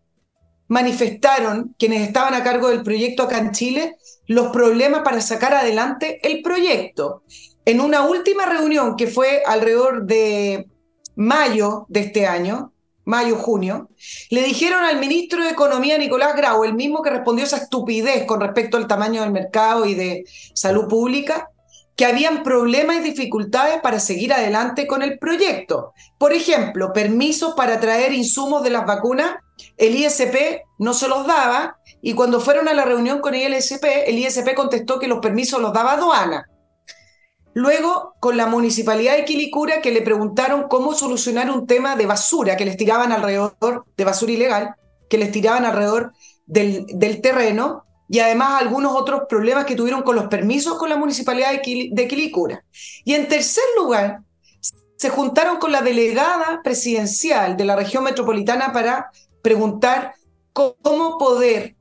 manifestaron 0.70 1.76
quienes 1.78 2.08
estaban 2.08 2.34
a 2.34 2.44
cargo 2.44 2.70
del 2.70 2.84
proyecto 2.84 3.24
acá 3.24 3.40
en 3.40 3.52
Chile 3.52 3.98
los 4.28 4.50
problemas 4.50 5.02
para 5.02 5.22
sacar 5.22 5.54
adelante 5.54 6.20
el 6.24 6.42
proyecto. 6.42 7.24
En 7.66 7.82
una 7.82 8.08
última 8.08 8.46
reunión 8.46 8.96
que 8.96 9.08
fue 9.08 9.44
alrededor 9.46 10.06
de 10.06 10.68
mayo 11.16 11.86
de 11.90 12.00
este 12.02 12.26
año, 12.28 12.74
mayo-junio, 13.06 13.90
le 14.30 14.44
dijeron 14.44 14.84
al 14.84 15.00
ministro 15.00 15.44
de 15.44 15.50
Economía, 15.50 15.98
Nicolás 15.98 16.36
Grau, 16.36 16.64
el 16.64 16.76
mismo 16.76 17.02
que 17.02 17.10
respondió 17.10 17.46
esa 17.46 17.58
estupidez 17.58 18.26
con 18.26 18.40
respecto 18.40 18.78
al 18.78 18.88
tamaño 18.88 19.22
del 19.22 19.32
mercado 19.32 19.86
y 19.86 19.96
de 19.96 20.26
salud 20.54 20.88
pública, 20.88 21.50
que 21.96 22.06
habían 22.06 22.44
problemas 22.44 22.98
y 22.98 23.02
dificultades 23.02 23.82
para 23.82 24.00
seguir 24.00 24.32
adelante 24.32 24.88
con 24.88 25.02
el 25.02 25.20
proyecto. 25.20 25.94
Por 26.18 26.32
ejemplo, 26.32 26.94
permisos 26.94 27.56
para 27.56 27.80
traer 27.82 28.14
insumos 28.14 28.64
de 28.64 28.70
las 28.70 28.86
vacunas, 28.86 29.36
el 29.76 29.96
ISP 29.96 30.62
no 30.78 30.94
se 30.94 31.10
los 31.10 31.28
daba 31.28 31.78
y 32.02 32.14
cuando 32.14 32.40
fueron 32.40 32.70
a 32.70 32.74
la 32.74 32.86
reunión 32.86 33.20
con 33.20 33.36
el 33.36 33.54
ISP, 33.54 33.84
el 34.08 34.18
ISP 34.18 34.54
contestó 34.54 34.98
que 34.98 35.08
los 35.08 35.20
permisos 35.20 35.62
los 35.62 35.74
daba 35.74 35.94
aduana. 35.94 36.49
Luego, 37.54 38.16
con 38.20 38.38
la 38.38 38.46
municipalidad 38.46 39.18
de 39.18 39.26
Quilicura, 39.26 39.82
que 39.82 39.92
le 39.92 40.02
preguntaron 40.02 40.68
cómo 40.70 40.94
solucionar 40.94 41.50
un 41.50 41.68
tema 41.68 41.96
de 41.96 42.06
basura 42.06 42.56
que 42.56 42.66
les 42.66 42.78
tiraban 42.78 43.12
alrededor, 43.12 43.86
de 43.98 44.06
basura 44.06 44.32
ilegal, 44.32 44.76
que 45.10 45.18
les 45.18 45.32
tiraban 45.32 45.66
alrededor 45.66 46.14
del, 46.46 46.86
del 46.88 47.22
terreno, 47.22 47.86
y 48.10 48.20
además 48.20 48.60
algunos 48.60 48.96
otros 48.96 49.22
problemas 49.30 49.66
que 49.66 49.76
tuvieron 49.76 50.02
con 50.02 50.16
los 50.16 50.28
permisos 50.28 50.78
con 50.78 50.90
la 50.90 50.98
municipalidad 50.98 51.52
de, 51.52 52.08
Quilicura. 52.08 52.66
Y 53.06 53.14
en 53.14 53.28
tercer 53.28 53.64
lugar, 53.78 54.22
se 54.98 55.10
juntaron 55.10 55.58
con 55.58 55.72
la 55.72 55.82
delegada 55.82 56.62
presidencial 56.64 57.56
de 57.56 57.66
la 57.66 57.76
región 57.76 58.04
metropolitana 58.04 58.74
para 58.74 59.12
preguntar 59.44 60.16
cómo 60.54 61.18
poder 61.20 61.76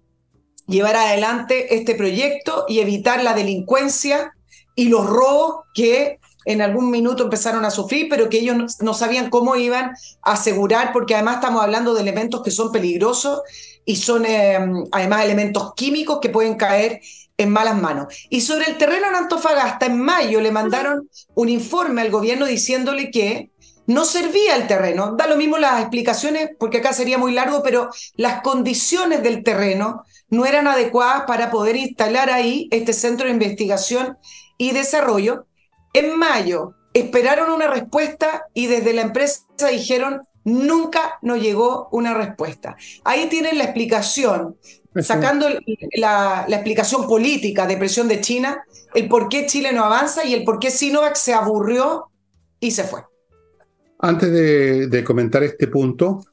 llevar 0.66 0.96
adelante 0.96 1.74
este 1.74 1.94
proyecto 1.94 2.66
y 2.68 2.80
evitar 2.80 3.22
la 3.22 3.32
delincuencia 3.32 4.34
y 4.78 4.84
los 4.84 5.06
robos 5.06 5.64
que 5.74 6.20
en 6.44 6.62
algún 6.62 6.88
minuto 6.88 7.24
empezaron 7.24 7.64
a 7.64 7.70
sufrir, 7.72 8.06
pero 8.08 8.28
que 8.28 8.38
ellos 8.38 8.76
no, 8.80 8.94
sabían 8.94 9.28
cómo 9.28 9.56
iban 9.56 9.90
a 10.22 10.32
asegurar, 10.34 10.92
porque 10.92 11.16
además 11.16 11.36
estamos 11.36 11.64
hablando 11.64 11.94
de 11.94 12.02
elementos 12.02 12.44
que 12.44 12.52
son 12.52 12.70
peligrosos 12.70 13.40
y 13.84 13.96
son 13.96 14.24
em, 14.24 14.84
además 14.92 15.24
elementos 15.24 15.74
químicos 15.74 16.20
que 16.22 16.28
pueden 16.28 16.54
caer 16.54 17.00
en 17.36 17.50
malas 17.50 17.76
manos. 17.76 18.14
Y 18.30 18.40
sobre 18.42 18.70
el 18.70 18.78
terreno 18.78 19.08
en 19.08 19.16
Antofagasta, 19.16 19.86
en 19.86 20.00
mayo 20.00 20.40
le 20.40 20.52
mandaron 20.52 21.10
un 21.34 21.48
informe 21.48 22.02
al 22.02 22.12
gobierno 22.12 22.46
diciéndole 22.46 23.10
que 23.10 23.50
no 23.88 24.04
servía 24.04 24.54
el 24.54 24.68
terreno. 24.68 25.16
Da 25.16 25.26
lo 25.26 25.36
mismo 25.36 25.58
las 25.58 25.80
explicaciones, 25.80 26.50
porque 26.56 26.78
acá 26.78 26.92
sería 26.92 27.18
muy 27.18 27.32
largo, 27.32 27.64
pero 27.64 27.90
las 28.14 28.42
condiciones 28.42 29.24
del 29.24 29.42
terreno 29.42 30.04
no 30.30 30.46
eran 30.46 30.68
adecuadas 30.68 31.24
para 31.26 31.50
poder 31.50 31.74
instalar 31.74 32.30
ahí 32.30 32.68
este 32.70 32.92
centro 32.92 33.26
de 33.26 33.32
investigación 33.32 34.16
y 34.59 34.72
desarrollo. 34.72 35.46
En 35.94 36.18
mayo 36.18 36.74
esperaron 36.92 37.50
una 37.50 37.68
respuesta 37.68 38.46
y 38.52 38.66
desde 38.66 38.92
la 38.92 39.02
empresa 39.02 39.46
dijeron 39.70 40.22
nunca 40.44 41.18
nos 41.22 41.40
llegó 41.40 41.88
una 41.92 42.14
respuesta. 42.14 42.76
Ahí 43.04 43.28
tienen 43.28 43.59
la 43.59 43.64
explicación, 43.64 44.56
sacando 45.00 45.46
la, 45.94 46.46
explicación 46.48 47.06
política 47.06 47.66
de 47.66 47.76
presión 47.76 48.09
de 48.09 48.20
China, 48.20 48.64
el 48.94 49.09
por 49.09 49.28
qué 49.28 49.46
Chile 49.46 49.72
no 49.72 49.84
avanza 49.84 50.24
y 50.24 50.34
el 50.34 50.44
por 50.44 50.59
qué 50.59 50.70
Sinovac 50.70 51.16
se 51.16 51.34
aburrió 51.34 52.06
y 52.61 52.70
se 52.70 52.84
fue. 52.84 53.02
Antes 54.00 54.32
de, 54.90 55.04
comentar 55.04 55.42
este 55.42 55.66
punto, 55.66 56.24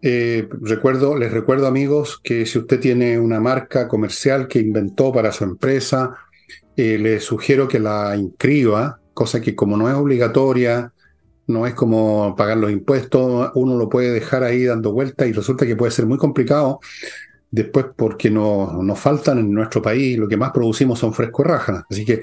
eh, 0.00 0.48
recuerdo, 0.62 1.16
les 1.16 1.32
recuerdo 1.32 1.66
amigos 1.66 2.20
que 2.22 2.46
si 2.46 2.58
usted 2.58 2.80
tiene 2.80 3.18
una 3.18 3.40
marca 3.40 3.88
comercial 3.88 4.48
que 4.48 4.58
inventó 4.58 5.12
para 5.12 5.32
su 5.32 5.44
empresa, 5.44 6.16
eh, 6.78 6.96
le 6.96 7.18
sugiero 7.18 7.66
que 7.66 7.80
la 7.80 8.16
inscriba, 8.16 9.00
cosa 9.12 9.40
que 9.40 9.56
como 9.56 9.76
no 9.76 9.88
es 9.88 9.96
obligatoria, 9.96 10.92
no 11.48 11.66
es 11.66 11.74
como 11.74 12.36
pagar 12.36 12.56
los 12.58 12.70
impuestos, 12.70 13.50
uno 13.56 13.76
lo 13.76 13.88
puede 13.88 14.12
dejar 14.12 14.44
ahí 14.44 14.64
dando 14.64 14.92
vueltas 14.92 15.26
y 15.26 15.32
resulta 15.32 15.66
que 15.66 15.74
puede 15.74 15.90
ser 15.90 16.06
muy 16.06 16.18
complicado 16.18 16.78
después 17.50 17.86
porque 17.96 18.30
nos 18.30 18.96
faltan 18.96 19.40
en 19.40 19.52
nuestro 19.52 19.82
país, 19.82 20.16
lo 20.16 20.28
que 20.28 20.36
más 20.36 20.52
producimos 20.52 21.00
son 21.00 21.12
frescos 21.12 21.44
rájanas. 21.44 21.82
Así 21.90 22.04
que 22.04 22.22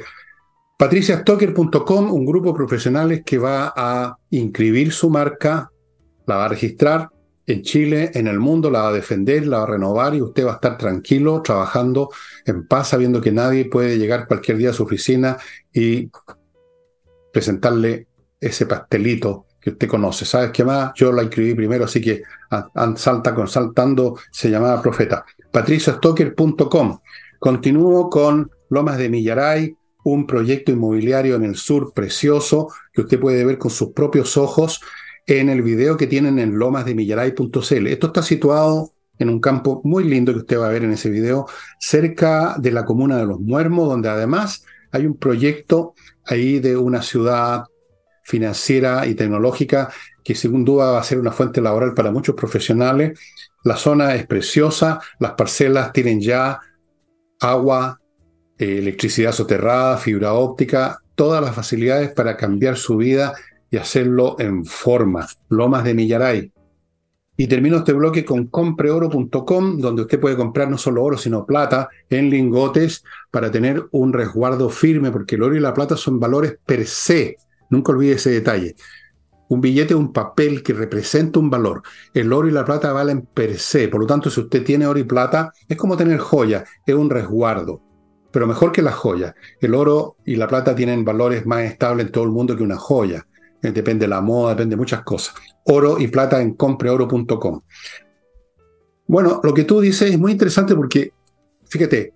patriciastocker.com, 0.78 2.14
un 2.14 2.26
grupo 2.26 2.51
de 2.51 2.56
profesionales 2.56 3.24
que 3.26 3.38
va 3.38 3.74
a 3.76 4.16
inscribir 4.30 4.93
su 4.93 5.10
marca, 5.10 5.70
la 6.28 6.38
va 6.38 6.45
a 6.45 6.49
registrar 6.49 7.10
en 7.47 7.61
Chile, 7.61 8.11
en 8.13 8.27
el 8.27 8.39
mundo, 8.39 8.71
la 8.71 8.81
va 8.83 8.87
a 8.89 8.93
defender, 8.93 9.45
la 9.45 9.59
va 9.59 9.63
a 9.63 9.67
renovar 9.67 10.15
y 10.15 10.21
usted 10.21 10.45
va 10.45 10.51
a 10.51 10.55
estar 10.55 10.77
tranquilo, 10.77 11.41
trabajando 11.41 12.09
en 12.45 12.67
paz, 12.67 12.89
sabiendo 12.89 13.21
que 13.21 13.31
nadie 13.31 13.65
puede 13.65 13.97
llegar 13.97 14.27
cualquier 14.27 14.57
día 14.57 14.71
a 14.71 14.73
su 14.73 14.83
oficina 14.83 15.37
y 15.71 16.09
presentarle 17.31 18.07
ese 18.39 18.65
pastelito 18.65 19.45
que 19.61 19.71
usted 19.71 19.87
conoce. 19.87 20.25
¿Sabes 20.25 20.51
qué 20.51 20.63
más? 20.63 20.91
Yo 20.95 21.11
la 21.11 21.23
escribí 21.23 21.53
primero, 21.53 21.85
así 21.85 22.01
que 22.01 22.23
salta 22.95 23.35
con 23.35 23.47
saltando, 23.47 24.17
se 24.31 24.49
llamaba 24.49 24.81
Profeta. 24.81 25.25
patriciostocker.com. 25.51 26.99
Continúo 27.39 28.09
con 28.09 28.49
Lomas 28.69 28.97
de 28.97 29.09
Millaray, 29.09 29.75
un 30.03 30.27
proyecto 30.27 30.71
inmobiliario 30.71 31.35
en 31.35 31.45
el 31.45 31.55
sur 31.55 31.93
precioso 31.93 32.69
que 32.93 33.01
usted 33.01 33.19
puede 33.19 33.43
ver 33.43 33.57
con 33.57 33.71
sus 33.71 33.89
propios 33.91 34.37
ojos 34.37 34.81
en 35.28 35.49
el 35.49 35.61
video 35.61 35.97
que 35.97 36.07
tienen 36.07 36.39
en 36.39 36.57
lomasdemillaray.cl. 36.57 37.88
Esto 37.88 38.07
está 38.07 38.21
situado 38.21 38.93
en 39.17 39.30
un 39.30 39.39
campo 39.39 39.82
muy 39.84 40.03
lindo 40.03 40.34
que 40.34 40.39
usted 40.39 40.59
va 40.59 40.67
a 40.67 40.71
ver 40.71 40.84
en 40.84 40.91
ese 40.91 41.09
video, 41.09 41.47
cerca 41.80 42.55
de 42.59 42.71
la 42.71 42.86
comuna 42.86 43.17
de 43.17 43.26
Los 43.26 43.39
Muermos, 43.39 43.88
donde 43.88 44.09
además 44.09 44.65
hay 44.91 45.05
un 45.05 45.17
proyecto 45.17 45.93
ahí 46.26 46.59
de 46.59 46.76
una 46.78 47.01
ciudad 47.01 47.65
financiera 48.23 49.05
y 49.05 49.15
tecnológica 49.15 49.91
que 50.23 50.36
sin 50.36 50.65
duda 50.65 50.91
va 50.91 50.99
a 50.99 51.03
ser 51.03 51.19
una 51.19 51.32
fuente 51.32 51.61
laboral 51.61 51.93
para 51.93 52.11
muchos 52.11 52.36
profesionales. 52.36 53.19
La 53.63 53.78
zona 53.78 54.15
es 54.15 54.26
preciosa, 54.26 54.99
las 55.19 55.34
parcelas 55.34 55.93
tienen 55.93 56.19
ya 56.19 56.59
agua, 57.39 58.01
eh, 58.57 58.80
electricidad 58.80 59.32
soterrada, 59.32 59.97
fibra 59.97 60.34
óptica, 60.34 60.99
todas 61.13 61.43
las 61.43 61.55
facilidades 61.55 62.11
para 62.11 62.36
cambiar 62.36 62.78
su 62.78 62.97
vida 62.97 63.34
y 63.76 63.78
hacerlo 63.78 64.38
en 64.39 64.63
forma. 64.63 65.28
Lomas 65.49 65.84
de 65.84 65.93
Millaray. 65.93 66.53
Y 67.36 67.47
termino 67.47 67.76
este 67.76 67.91
bloque 67.91 68.23
con 68.23 68.47
compreoro.com, 68.47 69.80
donde 69.80 70.03
usted 70.03 70.17
puede 70.17 70.38
comprar 70.38 70.69
no 70.69 70.78
solo 70.78 71.03
oro, 71.03 71.17
sino 71.17 71.45
plata 71.45 71.89
en 72.09 72.30
lingotes 72.30 73.03
para 73.32 73.51
tener 73.51 73.86
un 73.91 74.13
resguardo 74.13 74.69
firme, 74.69 75.11
porque 75.11 75.36
el 75.36 75.43
oro 75.43 75.57
y 75.57 75.59
la 75.59 75.73
plata 75.73 75.97
son 75.97 76.21
valores 76.21 76.57
per 76.65 76.88
se. 76.88 77.36
Nunca 77.69 77.91
olvide 77.91 78.13
ese 78.13 78.30
detalle. 78.30 78.76
Un 79.49 79.59
billete 79.59 79.93
es 79.93 79.99
un 79.99 80.13
papel 80.13 80.63
que 80.63 80.71
representa 80.71 81.39
un 81.39 81.49
valor. 81.49 81.82
El 82.13 82.32
oro 82.32 82.47
y 82.47 82.51
la 82.51 82.63
plata 82.63 82.93
valen 82.93 83.23
per 83.23 83.59
se. 83.59 83.89
Por 83.89 83.99
lo 83.99 84.07
tanto, 84.07 84.30
si 84.30 84.39
usted 84.39 84.63
tiene 84.63 84.88
oro 84.88 84.99
y 84.99 85.03
plata, 85.03 85.51
es 85.67 85.76
como 85.76 85.97
tener 85.97 86.19
joya, 86.19 86.63
es 86.86 86.95
un 86.95 87.09
resguardo. 87.09 87.82
Pero 88.32 88.47
mejor 88.47 88.71
que 88.71 88.82
las 88.82 88.95
joyas. 88.95 89.36
El 89.59 89.76
oro 89.76 90.15
y 90.26 90.38
la 90.38 90.47
plata 90.47 90.73
tienen 90.73 91.03
valores 91.03 91.45
más 91.45 91.63
estables 91.63 92.05
en 92.05 92.11
todo 92.13 92.23
el 92.23 92.32
mundo 92.32 92.55
que 92.55 92.63
una 92.63 92.78
joya. 92.78 93.28
Eh, 93.66 93.72
depende 93.72 94.05
de 94.05 94.09
la 94.09 94.22
moda, 94.22 94.51
depende 94.51 94.76
de 94.76 94.78
muchas 94.78 95.01
cosas. 95.01 95.34
Oro 95.66 95.99
y 95.99 96.07
plata 96.07 96.39
en 96.39 96.53
compreoro.com. 96.53 97.61
Bueno, 99.07 99.41
lo 99.43 99.53
que 99.53 99.63
tú 99.63 99.82
dices 99.82 100.11
es 100.11 100.20
muy 100.20 100.32
interesante 100.32 100.76
porque, 100.76 101.13
fíjate, 101.68 102.13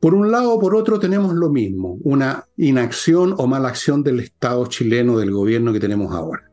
por 0.00 0.14
un 0.14 0.32
lado 0.32 0.54
o 0.54 0.58
por 0.58 0.74
otro 0.74 0.98
tenemos 0.98 1.34
lo 1.34 1.50
mismo, 1.50 1.98
una 2.02 2.44
inacción 2.56 3.34
o 3.38 3.46
mala 3.46 3.68
acción 3.68 4.02
del 4.02 4.20
Estado 4.20 4.66
chileno, 4.66 5.18
del 5.18 5.30
gobierno 5.30 5.72
que 5.72 5.80
tenemos 5.80 6.12
ahora. 6.14 6.50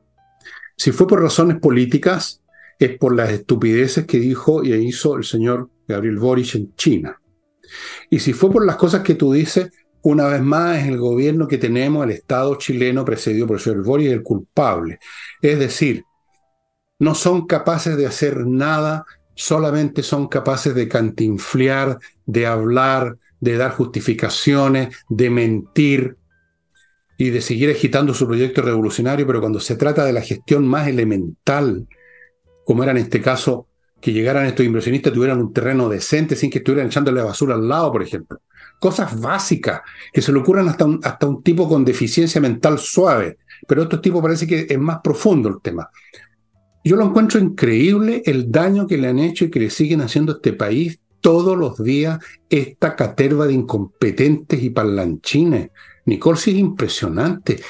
Si 0.77 0.91
fue 0.91 1.07
por 1.07 1.21
razones 1.21 1.59
políticas, 1.59 2.43
es 2.77 2.97
por 2.97 3.15
las 3.15 3.31
estupideces 3.31 4.05
que 4.05 4.19
dijo 4.19 4.63
y 4.63 4.73
hizo 4.73 5.15
el 5.15 5.23
señor 5.23 5.69
Gabriel 5.87 6.19
Boric 6.19 6.55
en 6.55 6.75
China. 6.75 7.19
Y 8.11 8.19
si 8.19 8.33
fue 8.33 8.51
por 8.51 8.65
las 8.65 8.75
cosas 8.75 9.01
que 9.01 9.15
tú 9.15 9.33
dices, 9.33 9.71
una 10.05 10.27
vez 10.27 10.41
más 10.43 10.85
el 10.85 10.99
gobierno 10.99 11.47
que 11.47 11.57
tenemos, 11.57 12.03
el 12.03 12.11
Estado 12.11 12.55
chileno 12.55 13.03
precedido 13.03 13.47
por 13.47 13.55
el 13.55 13.61
señor 13.61 13.83
Boric, 13.83 14.11
el 14.11 14.21
culpable. 14.21 14.99
Es 15.41 15.57
decir, 15.57 16.03
no 16.99 17.15
son 17.15 17.47
capaces 17.47 17.97
de 17.97 18.05
hacer 18.05 18.45
nada, 18.45 19.03
solamente 19.33 20.03
son 20.03 20.27
capaces 20.27 20.75
de 20.75 20.87
cantinflear, 20.87 21.97
de 22.27 22.45
hablar, 22.45 23.17
de 23.39 23.57
dar 23.57 23.71
justificaciones, 23.71 24.95
de 25.09 25.31
mentir 25.31 26.17
y 27.17 27.31
de 27.31 27.41
seguir 27.41 27.71
agitando 27.71 28.13
su 28.13 28.27
proyecto 28.27 28.61
revolucionario, 28.61 29.25
pero 29.25 29.39
cuando 29.39 29.59
se 29.59 29.75
trata 29.75 30.05
de 30.05 30.13
la 30.13 30.21
gestión 30.21 30.67
más 30.67 30.87
elemental, 30.87 31.87
como 32.63 32.83
era 32.83 32.91
en 32.91 32.99
este 32.99 33.21
caso, 33.21 33.69
que 33.99 34.13
llegaran 34.13 34.45
estos 34.45 34.67
inversionistas, 34.67 35.13
tuvieran 35.13 35.39
un 35.39 35.51
terreno 35.51 35.89
decente 35.89 36.35
sin 36.35 36.51
que 36.51 36.59
estuvieran 36.59 36.89
echándole 36.89 37.23
basura 37.23 37.55
al 37.55 37.67
lado, 37.67 37.91
por 37.91 38.03
ejemplo. 38.03 38.39
Cosas 38.85 39.19
básicas 39.19 39.81
que 40.13 40.21
se 40.21 40.31
le 40.31 40.37
ocurran 40.37 40.69
hasta 40.69 40.85
un, 40.85 40.99
hasta 41.01 41.25
un 41.25 41.41
tipo 41.41 41.67
con 41.67 41.83
deficiencia 41.83 42.39
mental 42.39 42.77
suave, 42.77 43.39
pero 43.67 43.81
estos 43.81 43.99
tipos 43.99 44.21
parece 44.21 44.45
que 44.45 44.67
es 44.69 44.77
más 44.77 44.99
profundo 45.03 45.49
el 45.49 45.59
tema. 45.59 45.89
Yo 46.83 46.95
lo 46.95 47.05
encuentro 47.05 47.39
increíble 47.39 48.21
el 48.27 48.51
daño 48.51 48.85
que 48.85 48.99
le 48.99 49.07
han 49.07 49.17
hecho 49.17 49.45
y 49.45 49.49
que 49.49 49.59
le 49.59 49.71
siguen 49.71 50.01
haciendo 50.01 50.33
a 50.33 50.35
este 50.35 50.53
país 50.53 50.99
todos 51.19 51.57
los 51.57 51.83
días 51.83 52.19
esta 52.47 52.95
caterva 52.95 53.47
de 53.47 53.53
incompetentes 53.53 54.61
y 54.61 54.69
parlanchines. 54.69 55.71
Nicole, 56.05 56.37
sí 56.37 56.51
es 56.51 56.57
impresionante. 56.57 57.63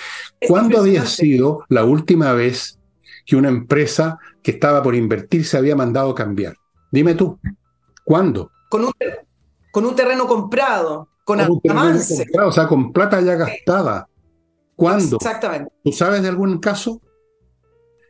¿Cuándo 0.46 0.80
había 0.80 1.06
sido 1.06 1.64
la 1.70 1.86
última 1.86 2.34
vez 2.34 2.78
que 3.26 3.38
una 3.38 3.48
empresa 3.48 4.20
que 4.44 4.52
estaba 4.52 4.84
por 4.84 4.96
invertir 4.96 5.46
se 5.46 5.56
había 5.56 5.78
mandado 5.78 6.12
a 6.12 6.16
cambiar? 6.16 6.58
Dime 6.92 7.16
tú, 7.16 7.40
¿cuándo? 8.04 8.52
Con 8.70 8.84
un, 8.84 8.92
con 9.76 9.86
un 9.86 9.94
terreno 9.94 10.26
comprado, 10.26 11.10
con, 11.26 11.42
avance. 11.42 12.26
o 12.42 12.52
sea, 12.54 12.66
con 12.66 12.94
plata 12.94 13.20
ya 13.20 13.36
gastada. 13.36 14.08
¿Cuándo? 14.74 15.18
Exactamente. 15.18 15.70
¿Tú 15.84 15.92
sabes 15.92 16.22
de 16.22 16.30
algún 16.30 16.60
caso? 16.60 17.02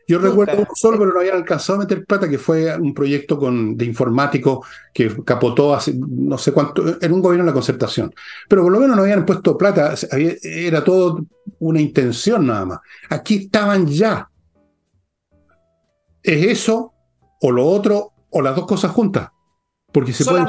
Yo 0.06 0.20
recuerdo 0.20 0.58
uno 0.58 0.68
solo, 0.76 0.96
pero 0.96 1.12
no 1.12 1.18
habían 1.18 1.38
alcanzado 1.38 1.80
a 1.80 1.82
meter 1.82 2.04
plata, 2.04 2.28
que 2.28 2.38
fue 2.38 2.72
un 2.78 2.94
proyecto 2.94 3.36
con, 3.36 3.76
de 3.76 3.84
informático 3.84 4.64
que 4.94 5.12
capotó 5.24 5.74
hace 5.74 5.92
no 5.96 6.38
sé 6.38 6.52
cuánto, 6.52 7.02
en 7.02 7.12
un 7.12 7.20
gobierno 7.20 7.42
de 7.42 7.50
la 7.50 7.54
concertación. 7.54 8.14
Pero 8.48 8.62
por 8.62 8.70
lo 8.70 8.78
menos 8.78 8.96
no 8.96 9.02
habían 9.02 9.26
puesto 9.26 9.58
plata, 9.58 9.92
era 10.42 10.84
todo 10.84 11.26
una 11.58 11.80
intención 11.80 12.46
nada 12.46 12.64
más. 12.64 12.78
Aquí 13.10 13.46
estaban 13.46 13.88
ya. 13.88 14.30
¿Es 16.22 16.46
eso 16.46 16.92
o 17.40 17.50
lo 17.50 17.66
otro 17.66 18.12
o 18.30 18.40
las 18.40 18.54
dos 18.54 18.68
cosas 18.68 18.92
juntas? 18.92 19.30
Porque 19.96 20.12
se 20.12 20.26
pueden. 20.26 20.46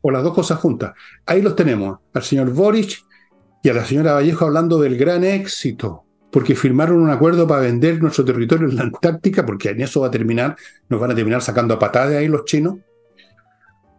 O 0.00 0.10
las 0.10 0.24
dos 0.24 0.34
cosas 0.34 0.58
juntas. 0.58 0.94
Ahí 1.24 1.40
los 1.42 1.54
tenemos, 1.54 2.00
al 2.12 2.24
señor 2.24 2.50
Boric 2.50 3.04
y 3.62 3.68
a 3.68 3.72
la 3.72 3.84
señora 3.84 4.14
Vallejo 4.14 4.46
hablando 4.46 4.80
del 4.80 4.98
gran 4.98 5.22
éxito 5.22 6.06
porque 6.32 6.56
firmaron 6.56 7.00
un 7.00 7.10
acuerdo 7.10 7.46
para 7.46 7.62
vender 7.62 8.02
nuestro 8.02 8.24
territorio 8.24 8.68
en 8.68 8.74
la 8.74 8.82
Antártica, 8.82 9.46
porque 9.46 9.70
en 9.70 9.80
eso 9.80 10.00
va 10.00 10.08
a 10.08 10.10
terminar, 10.10 10.56
nos 10.88 11.00
van 11.00 11.12
a 11.12 11.14
terminar 11.14 11.40
sacando 11.40 11.74
a 11.74 11.78
patadas 11.78 12.14
ahí 12.14 12.26
los 12.26 12.44
chinos. 12.46 12.78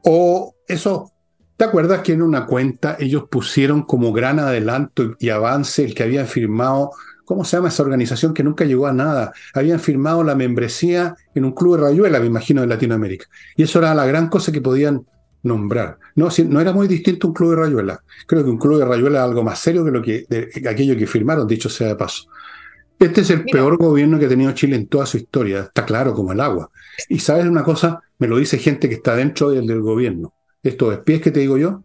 O 0.03 0.53
eso, 0.67 1.13
¿te 1.55 1.63
acuerdas 1.63 2.01
que 2.01 2.11
en 2.11 2.21
una 2.21 2.45
cuenta 2.45 2.97
ellos 2.99 3.29
pusieron 3.29 3.83
como 3.83 4.11
gran 4.11 4.39
adelanto 4.39 5.15
y 5.19 5.29
avance 5.29 5.85
el 5.85 5.95
que 5.95 6.03
habían 6.03 6.27
firmado, 6.27 6.91
¿cómo 7.31 7.45
se 7.45 7.55
llama 7.55 7.69
esa 7.69 7.83
organización 7.83 8.33
que 8.33 8.43
nunca 8.43 8.65
llegó 8.65 8.87
a 8.87 8.91
nada? 8.91 9.31
Habían 9.53 9.79
firmado 9.79 10.21
la 10.21 10.35
membresía 10.35 11.15
en 11.33 11.45
un 11.45 11.53
club 11.53 11.77
de 11.77 11.83
rayuela, 11.83 12.19
me 12.19 12.25
imagino, 12.25 12.59
de 12.59 12.67
Latinoamérica. 12.67 13.27
Y 13.55 13.63
eso 13.63 13.79
era 13.79 13.95
la 13.95 14.05
gran 14.05 14.27
cosa 14.27 14.51
que 14.51 14.59
podían 14.59 15.05
nombrar. 15.41 15.97
No, 16.13 16.27
no 16.49 16.59
era 16.59 16.73
muy 16.73 16.89
distinto 16.89 17.29
un 17.29 17.33
club 17.33 17.51
de 17.51 17.55
rayuela. 17.55 18.03
Creo 18.27 18.43
que 18.43 18.49
un 18.49 18.57
club 18.57 18.79
de 18.79 18.85
rayuela 18.85 19.19
es 19.19 19.23
algo 19.23 19.43
más 19.43 19.59
serio 19.59 19.85
que, 19.85 19.91
lo 19.91 20.01
que 20.01 20.25
aquello 20.69 20.97
que 20.97 21.07
firmaron, 21.07 21.47
dicho 21.47 21.69
sea 21.69 21.87
de 21.87 21.95
paso. 21.95 22.25
Este 22.99 23.21
es 23.21 23.29
el 23.29 23.45
peor 23.45 23.77
gobierno 23.77 24.19
que 24.19 24.25
ha 24.25 24.29
tenido 24.29 24.51
Chile 24.51 24.75
en 24.75 24.87
toda 24.87 25.05
su 25.05 25.15
historia, 25.15 25.61
está 25.61 25.85
claro 25.85 26.13
como 26.13 26.33
el 26.33 26.41
agua. 26.41 26.69
Y 27.07 27.19
sabes 27.19 27.45
una 27.45 27.63
cosa, 27.63 28.01
me 28.19 28.27
lo 28.27 28.39
dice 28.39 28.57
gente 28.57 28.89
que 28.89 28.95
está 28.95 29.15
dentro 29.15 29.51
del, 29.51 29.65
del 29.65 29.79
gobierno. 29.79 30.33
Estos 30.61 30.97
pies 30.97 31.21
que 31.21 31.31
te 31.31 31.39
digo 31.39 31.57
yo, 31.57 31.81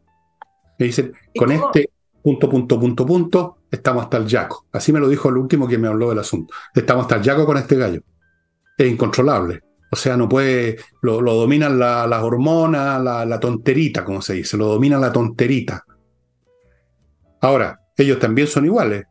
me 0.76 0.86
dicen, 0.86 1.12
con 1.36 1.52
este 1.52 1.88
punto, 2.26 2.50
punto, 2.50 2.80
punto, 2.80 3.06
punto, 3.06 3.58
estamos 3.70 4.02
hasta 4.02 4.16
el 4.16 4.26
yaco. 4.26 4.66
Así 4.72 4.92
me 4.92 4.98
lo 4.98 5.08
dijo 5.08 5.28
el 5.28 5.36
último 5.36 5.68
que 5.68 5.78
me 5.78 5.86
habló 5.86 6.08
del 6.08 6.18
asunto. 6.18 6.52
Estamos 6.74 7.04
hasta 7.04 7.14
el 7.14 7.22
yaco 7.22 7.46
con 7.46 7.56
este 7.56 7.76
gallo. 7.76 8.02
Es 8.76 8.90
incontrolable. 8.90 9.62
O 9.92 9.94
sea, 9.94 10.16
no 10.16 10.28
puede, 10.28 10.76
lo, 11.02 11.20
dominan 11.20 11.78
las 11.78 12.22
hormonas, 12.24 13.00
la, 13.00 13.38
tonterita, 13.38 14.04
como 14.04 14.20
se 14.22 14.34
dice, 14.34 14.56
lo 14.56 14.66
dominan 14.66 15.02
la 15.02 15.12
tonterita. 15.12 15.84
Ahora, 17.42 17.78
ellos 17.96 18.18
también 18.18 18.48
son 18.48 18.64
iguales. 18.64 19.04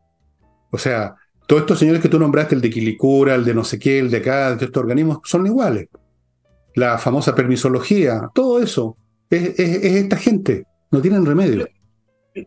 O 0.70 0.76
sea, 0.76 1.14
todos 1.48 1.62
estos 1.62 1.78
señores 1.78 2.02
que 2.02 2.10
tú 2.10 2.18
nombraste, 2.18 2.54
el 2.54 2.60
de 2.60 2.68
Quilicura, 2.68 3.34
el 3.34 3.46
de 3.46 3.54
no 3.54 3.64
sé 3.64 3.78
qué, 3.78 3.98
el 3.98 4.10
de 4.10 4.18
acá, 4.18 4.54
de 4.54 4.66
estos 4.66 4.82
organismos, 4.82 5.20
son 5.24 5.46
iguales. 5.46 5.88
La 6.74 6.98
famosa 6.98 7.34
permisología, 7.34 8.28
todo 8.34 8.60
eso, 8.60 8.98
es, 9.30 9.58
esta 9.58 10.18
gente, 10.18 10.66
no 10.90 11.00
tienen 11.00 11.24
remedio. 11.24 11.66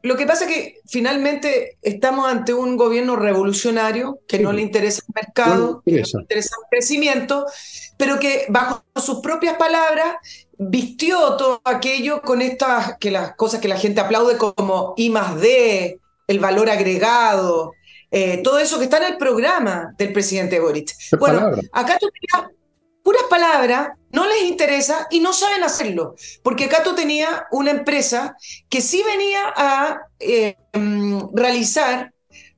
Lo 0.03 0.15
que 0.15 0.25
pasa 0.25 0.45
es 0.45 0.51
que 0.51 0.81
finalmente 0.87 1.77
estamos 1.81 2.29
ante 2.29 2.53
un 2.53 2.77
gobierno 2.77 3.15
revolucionario 3.15 4.19
que 4.27 4.39
no 4.39 4.51
le 4.51 4.61
interesa 4.61 5.01
el 5.07 5.13
mercado, 5.25 5.81
que 5.85 5.91
no 5.91 5.97
le 5.97 6.21
interesa. 6.21 6.55
el 6.61 6.69
crecimiento, 6.69 7.45
pero 7.97 8.19
que 8.19 8.45
bajo 8.49 8.83
sus 8.95 9.19
propias 9.19 9.57
palabras 9.57 10.15
vistió 10.57 11.35
todo 11.37 11.61
aquello 11.63 12.21
con 12.21 12.41
estas 12.41 12.97
que 12.99 13.11
las 13.11 13.35
cosas 13.35 13.61
que 13.61 13.67
la 13.67 13.77
gente 13.77 14.01
aplaude 14.01 14.37
como 14.37 14.93
I 14.97 15.09
más 15.09 15.39
D, 15.39 15.99
el 16.27 16.39
valor 16.39 16.69
agregado, 16.69 17.73
eh, 18.11 18.41
todo 18.43 18.59
eso 18.59 18.77
que 18.77 18.85
está 18.85 18.97
en 18.97 19.13
el 19.13 19.17
programa 19.17 19.93
del 19.97 20.13
presidente 20.13 20.59
Boric. 20.59 20.93
Bueno, 21.17 21.51
acá 21.71 21.97
tú 21.99 22.09
tenías 22.11 22.51
puras 23.03 23.23
palabras, 23.29 23.89
no 24.11 24.27
les 24.27 24.43
interesa 24.43 25.07
y 25.09 25.19
no 25.19 25.33
saben 25.33 25.63
hacerlo. 25.63 26.15
Porque 26.43 26.65
acá 26.65 26.83
tú 26.83 26.95
tenías 26.95 27.43
una 27.51 27.71
empresa 27.71 28.35
que 28.69 28.81
sí 28.81 29.03
venía 29.03 29.53
a 29.55 30.01
eh, 30.19 30.55
mm, 30.73 31.35
realizar 31.35 32.13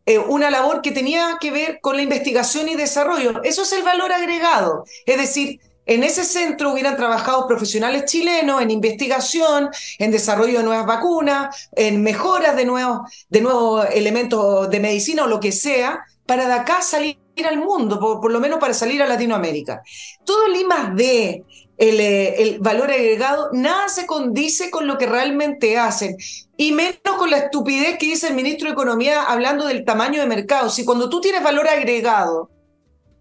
eh, 0.06 0.18
una 0.18 0.50
labor 0.50 0.82
que 0.82 0.92
tenía 0.92 1.38
que 1.40 1.52
ver 1.52 1.80
con 1.82 1.96
la 1.96 2.02
investigación 2.02 2.70
y 2.70 2.76
desarrollo. 2.76 3.44
Eso 3.44 3.64
es 3.64 3.72
el 3.74 3.84
valor 3.84 4.12
agregado. 4.12 4.86
Es 5.06 5.18
decir, 5.18 5.60
en 5.86 6.04
ese 6.04 6.24
centro 6.24 6.72
hubieran 6.72 6.96
trabajado 6.96 7.48
profesionales 7.48 8.06
chilenos 8.06 8.62
en 8.62 8.72
investigación, 8.72 9.70
en 10.00 10.12
desarrollo 10.12 10.60
de 10.60 10.64
nuevas 10.64 10.86
vacunas, 10.86 11.70
en 11.76 12.02
mejoras 12.02 12.56
de 12.56 12.66
nuevos, 12.66 13.00
de 13.30 13.42
nuevos 13.42 13.88
elementos 13.92 14.70
de 14.70 14.80
medicina 14.80 15.26
o 15.26 15.28
lo 15.28 15.40
que 15.40 15.52
sea, 15.52 16.06
para 16.26 16.48
de 16.48 16.54
acá 16.54 16.82
salir 16.82 17.18
al 17.48 17.58
mundo, 17.58 18.00
por, 18.00 18.32
lo 18.32 18.40
menos 18.40 18.60
para 18.60 18.74
salir 18.74 19.02
a 19.02 19.08
Latinoamérica. 19.08 19.82
Todo 20.26 20.46
el 20.48 20.56
I 20.56 20.66
más 20.66 20.96
D, 20.96 21.44
eh, 21.78 22.36
el, 22.38 22.60
valor 22.60 22.92
agregado, 22.92 23.50
nada 23.54 23.90
se 23.90 24.06
condice 24.06 24.70
con 24.70 24.88
lo 24.88 24.98
que 24.98 25.06
realmente 25.06 25.78
hacen, 25.78 26.18
y 26.58 26.72
menos 26.72 27.16
con 27.18 27.30
la 27.30 27.38
estupidez 27.38 27.98
que 27.98 28.08
dice 28.08 28.28
el 28.28 28.36
ministro 28.36 28.68
de 28.68 28.74
Economía 28.74 29.24
hablando 29.24 29.66
del 29.66 29.84
tamaño 29.86 30.22
de 30.22 30.28
mercado. 30.28 30.70
Si 30.70 30.86
cuando 30.86 31.10
tú 31.10 31.22
tienes 31.22 31.44
valor 31.44 31.68
agregado, 31.68 32.50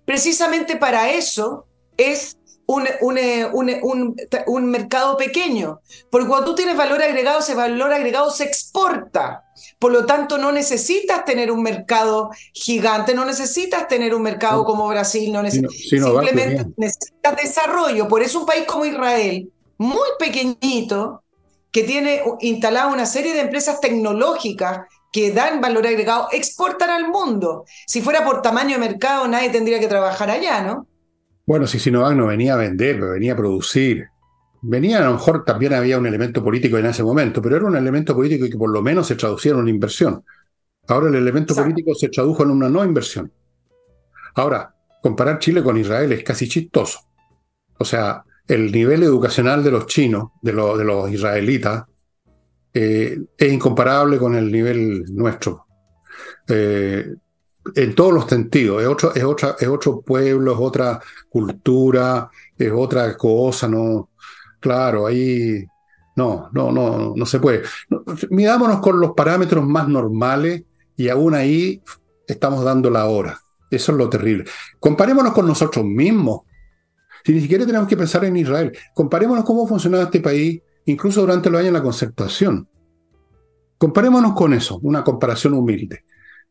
precisamente 0.05 0.77
para 0.77 1.11
eso 1.11 1.67
es 1.97 2.37
un, 2.71 2.87
un, 3.83 4.17
un, 4.47 4.67
mercado 4.67 5.17
pequeño, 5.17 5.81
porque 6.09 6.29
cuando 6.29 6.47
tú 6.47 6.55
tienes 6.55 6.77
valor 6.77 7.03
agregado, 7.03 7.41
ese 7.41 7.55
valor 7.55 7.93
agregado 7.93 8.31
se 8.31 8.45
exporta. 8.45 9.45
Por 9.79 9.91
lo 9.91 10.07
tanto, 10.07 10.39
no 10.39 10.53
necesitas 10.53 11.25
tener 11.25 11.51
un 11.51 11.63
mercado 11.63 12.31
gigante, 12.53 13.15
no 13.15 13.25
necesitas 13.25 13.89
tener 13.89 14.15
un 14.15 14.23
mercado 14.23 14.65
como 14.65 14.87
Brasil, 14.87 15.33
no 15.33 15.43
simplemente 15.51 16.67
necesitas 16.77 17.37
desarrollo. 17.37 18.07
Por 18.07 18.23
eso 18.23 18.41
un 18.41 18.47
país 18.47 18.65
como 18.67 18.85
Israel, 18.85 19.51
muy 19.77 20.09
pequeñito, 20.19 21.25
que 21.73 21.83
tiene 21.83 22.23
instalada 22.41 22.87
una 22.89 23.07
serie 23.07 23.35
de 23.35 23.41
empresas 23.41 23.81
tecnológicas 23.81 24.83
que 25.13 25.33
dan 25.33 25.61
valor 25.61 25.89
agregado, 25.89 26.29
exportan 26.31 26.91
al 26.91 27.09
mundo. 27.09 27.65
Si 27.87 28.01
fuera 28.01 28.25
por 28.25 28.43
tamaño 28.43 28.79
de 28.79 28.89
mercado, 28.89 29.27
nadie 29.27 29.51
tendría 29.51 29.81
que 29.81 29.89
trabajar 29.89 30.31
allá, 30.31 30.63
¿no? 30.63 30.87
Bueno, 31.51 31.67
si 31.67 31.81
Sinovac 31.81 32.15
no 32.15 32.29
venía 32.29 32.55
a 32.55 32.59
vender, 32.59 33.01
venía 33.01 33.33
a 33.33 33.37
producir. 33.37 34.07
Venía, 34.63 34.99
a 34.99 35.07
lo 35.07 35.15
mejor 35.15 35.45
también 35.45 35.75
había 35.75 35.99
un 35.99 36.07
elemento 36.07 36.45
político 36.45 36.79
en 36.79 36.87
ese 36.87 37.03
momento, 37.03 37.43
pero 37.43 37.57
era 37.57 37.67
un 37.67 37.75
elemento 37.75 38.15
político 38.15 38.47
que 38.49 38.57
por 38.57 38.71
lo 38.71 38.81
menos 38.83 39.09
se 39.09 39.17
traducía 39.17 39.51
en 39.51 39.59
una 39.59 39.71
inversión. 39.71 40.25
Ahora 40.87 41.09
el 41.09 41.17
elemento 41.17 41.53
político 41.53 41.93
se 41.97 42.09
tradujo 42.09 42.45
en 42.45 42.51
una 42.51 42.69
no 42.69 42.85
inversión. 42.85 43.33
Ahora, 44.37 44.73
comparar 45.03 45.41
Chile 45.41 45.61
con 45.61 45.77
Israel 45.77 46.13
es 46.13 46.23
casi 46.23 46.49
chistoso. 46.49 47.01
O 47.79 47.85
sea, 47.85 48.23
el 48.47 48.71
nivel 48.71 49.03
educacional 49.03 49.65
de 49.65 49.73
los 49.73 49.87
chinos, 49.87 50.29
de, 50.43 50.53
de 50.53 50.85
los 50.85 51.11
israelitas, 51.11 51.83
eh, 52.73 53.19
es 53.37 53.53
incomparable 53.53 54.19
con 54.19 54.37
el 54.37 54.53
nivel 54.53 55.05
nuestro. 55.13 55.67
Eh, 56.47 57.13
en 57.75 57.95
todos 57.95 58.13
los 58.13 58.27
sentidos. 58.27 58.83
Es 58.83 58.89
otro, 58.89 59.15
es, 59.15 59.25
otra, 59.25 59.57
es 59.59 59.69
otro 59.69 60.01
pueblo, 60.01 60.53
es 60.53 60.59
otra 60.59 61.01
cultura, 61.29 62.31
es 62.57 62.73
otra 62.73 63.17
cosa, 63.17 63.69
no, 63.69 64.11
Claro, 64.61 65.07
ahí 65.07 65.65
no, 66.17 66.51
no, 66.53 66.71
no, 66.71 67.15
no 67.17 67.27
se 67.27 67.41
puede. 67.41 67.63
Mirámonos 68.29 68.81
con 68.81 69.01
los 69.01 69.13
parámetros 69.13 69.67
más 69.67 69.89
normales 69.89 70.65
y 70.97 71.09
aún 71.09 71.35
ahí 71.35 71.83
estamos 72.27 72.63
dando 72.63 72.91
la 72.91 73.07
hora. 73.07 73.41
Eso 73.71 73.93
es 73.93 73.99
lo 73.99 74.11
terrible. 74.11 74.45
Comparémonos 74.79 75.33
con 75.33 75.47
nosotros 75.47 75.85
mismos. 75.85 76.43
Si 77.25 77.33
ni 77.33 77.41
siquiera 77.41 77.65
tenemos 77.65 77.89
que 77.89 77.97
pensar 77.97 78.25
en 78.25 78.37
Israel, 78.37 78.77
comparémonos 78.95 79.45
cómo 79.45 79.67
funcionaba 79.67 80.05
este 80.05 80.21
país, 80.21 80.61
incluso 80.85 81.23
durante 81.23 81.49
los 81.49 81.61
años 81.61 81.73
de 81.73 81.79
la 81.79 81.83
concertación. 81.83 82.69
Comparémonos 83.79 84.35
con 84.35 84.53
eso, 84.53 84.79
una 84.83 85.03
comparación 85.03 85.55
humilde. 85.55 86.05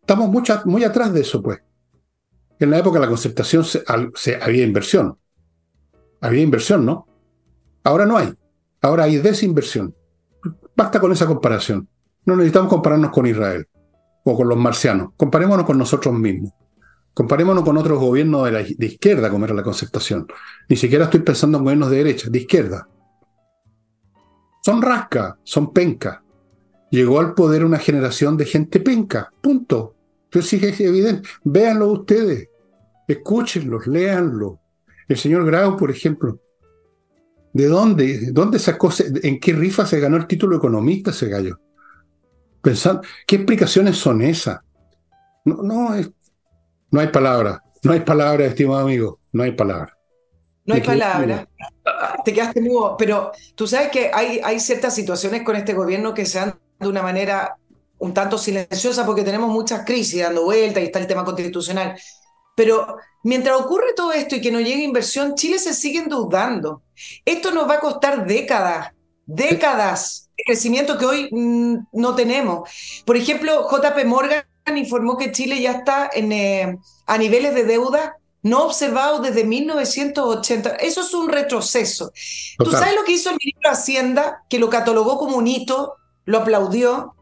Estamos 0.10 0.66
muy 0.66 0.84
atrás 0.84 1.14
de 1.14 1.22
eso, 1.22 1.40
pues. 1.40 1.60
En 2.60 2.72
la 2.72 2.80
época 2.80 2.98
de 2.98 3.06
la 3.06 3.10
concertación 3.10 3.64
se, 3.64 3.84
había 4.42 4.64
inversión. 4.64 5.16
Había 6.20 6.42
inversión, 6.42 6.84
¿no? 6.84 7.08
Ahora 7.84 8.08
no 8.08 8.18
hay. 8.18 8.34
Ahora 8.82 9.04
hay 9.04 9.20
desinversión. 9.20 9.94
Basta 10.76 11.00
con 11.00 11.12
esa 11.12 11.28
comparación. 11.28 11.88
No 12.26 12.36
necesitamos 12.36 12.72
compararnos 12.72 13.12
con 13.12 13.28
Israel 13.28 13.68
o 14.24 14.36
con 14.36 14.50
los 14.50 14.58
marcianos. 14.58 15.12
Comparémonos 15.16 15.64
con 15.68 15.78
nosotros 15.78 16.12
mismos. 16.16 16.54
Comparémonos 17.14 17.64
con 17.64 17.78
otros 17.78 18.00
gobiernos 18.00 18.46
de, 18.46 18.52
la, 18.52 18.64
de 18.64 18.86
izquierda, 18.88 19.30
como 19.30 19.46
era 19.46 19.54
la 19.54 19.62
concertación. 19.62 20.26
Ni 20.68 20.76
siquiera 20.76 21.04
estoy 21.04 21.20
pensando 21.20 21.60
en 21.60 21.66
gobiernos 21.66 21.92
de 21.92 21.98
derecha, 21.98 22.30
de 22.32 22.40
izquierda. 22.40 22.90
Son 24.64 24.82
rasca, 24.82 25.38
son 25.44 25.72
penca. 25.72 26.24
llegó 26.90 27.20
al 27.20 27.36
poder 27.36 27.64
una 27.64 27.78
generación 27.78 28.38
de 28.38 28.46
gente 28.46 28.80
penca, 28.80 29.32
punto. 29.40 29.98
Pero 30.30 30.46
sí 30.46 30.60
es 30.62 30.80
evidente. 30.80 31.28
Véanlo 31.44 31.88
ustedes, 31.88 32.50
escúchenlos, 33.08 33.88
léanlo. 33.88 34.60
El 35.08 35.18
señor 35.18 35.46
Grau, 35.46 35.76
por 35.76 35.90
ejemplo, 35.90 36.40
¿de 37.54 37.68
dónde? 37.68 38.32
¿Dónde 38.32 38.60
sacó? 38.60 38.92
¿En 39.24 39.40
qué 39.40 39.54
rifa 39.54 39.86
se 39.86 40.00
ganó 40.00 40.18
el 40.18 40.28
título 40.28 40.58
economista 40.58 41.12
ese 41.12 41.28
gallo? 41.30 41.60
Pensando, 42.62 43.02
¿qué 43.26 43.38
explicaciones 43.38 43.98
son 43.98 44.22
esas? 44.22 44.60
No, 45.46 45.64
no, 45.64 45.90
no 46.92 47.00
hay 47.00 47.08
palabras, 47.08 47.60
no 47.84 47.94
hay 47.94 48.02
palabras, 48.02 48.50
estimado 48.50 48.82
amigo, 48.82 49.20
no 49.32 49.44
hay 49.44 49.54
palabras. 49.54 49.94
No 50.66 50.76
hay 50.76 50.82
palabras. 50.82 51.48
Te 52.24 52.32
quedaste 52.32 52.62
mudo. 52.62 52.96
Pero 52.96 53.32
tú 53.56 53.66
sabes 53.66 53.90
que 53.90 54.12
hay, 54.14 54.40
hay 54.44 54.60
ciertas 54.60 54.94
situaciones 54.94 55.42
con 55.42 55.56
este 55.56 55.74
gobierno 55.74 56.14
que 56.14 56.28
se 56.28 56.38
dan 56.38 56.60
de 56.80 56.88
una 56.88 57.02
manera 57.02 57.58
un 58.00 58.14
tanto 58.14 58.38
silenciosa 58.38 59.06
porque 59.06 59.24
tenemos 59.24 59.50
muchas 59.50 59.86
crisis 59.86 60.22
dando 60.22 60.44
vueltas 60.46 60.82
y 60.84 60.88
está 60.88 61.00
el 61.00 61.08
tema 61.08 61.24
constitucional. 61.26 62.00
Pero 62.56 62.98
mientras 63.24 63.60
ocurre 63.60 63.94
todo 63.96 64.12
esto 64.12 64.36
y 64.36 64.42
que 64.42 64.52
no 64.52 64.60
llegue 64.60 64.84
inversión, 64.84 65.36
Chile 65.36 65.60
se 65.60 65.74
sigue 65.74 66.00
endeudando. 66.00 66.82
Esto 67.24 67.52
nos 67.52 67.70
va 67.70 67.76
a 67.76 67.80
costar 67.80 68.26
décadas, 68.26 68.92
décadas 69.26 70.30
de 70.38 70.44
crecimiento 70.46 70.98
que 70.98 71.06
hoy 71.06 71.30
mm, 71.32 71.88
no 71.94 72.16
tenemos. 72.16 72.70
Por 73.06 73.16
ejemplo, 73.16 73.68
JP 73.70 74.06
Morgan 74.06 74.44
informó 74.76 75.18
que 75.18 75.32
Chile 75.32 75.62
ya 75.62 75.72
está 75.72 76.10
en, 76.14 76.32
eh, 76.32 76.78
a 77.06 77.18
niveles 77.18 77.56
de 77.56 77.64
deuda 77.64 78.18
no 78.42 78.64
observados 78.66 79.22
desde 79.22 79.44
1980. 79.44 80.76
Eso 80.76 81.02
es 81.02 81.14
un 81.14 81.30
retroceso. 81.30 82.12
¿Tú 82.58 82.72
sabes 82.72 82.96
lo 82.96 83.04
que 83.04 83.14
hizo 83.14 83.30
el 83.30 83.38
ministro 83.42 83.70
de 83.70 83.78
Hacienda, 83.78 84.44
que 84.50 84.60
lo 84.60 84.70
catalogó 84.70 85.18
como 85.18 85.38
un 85.38 85.48
hito, 85.48 85.96
lo 86.26 86.40
aplaudió? 86.40 87.16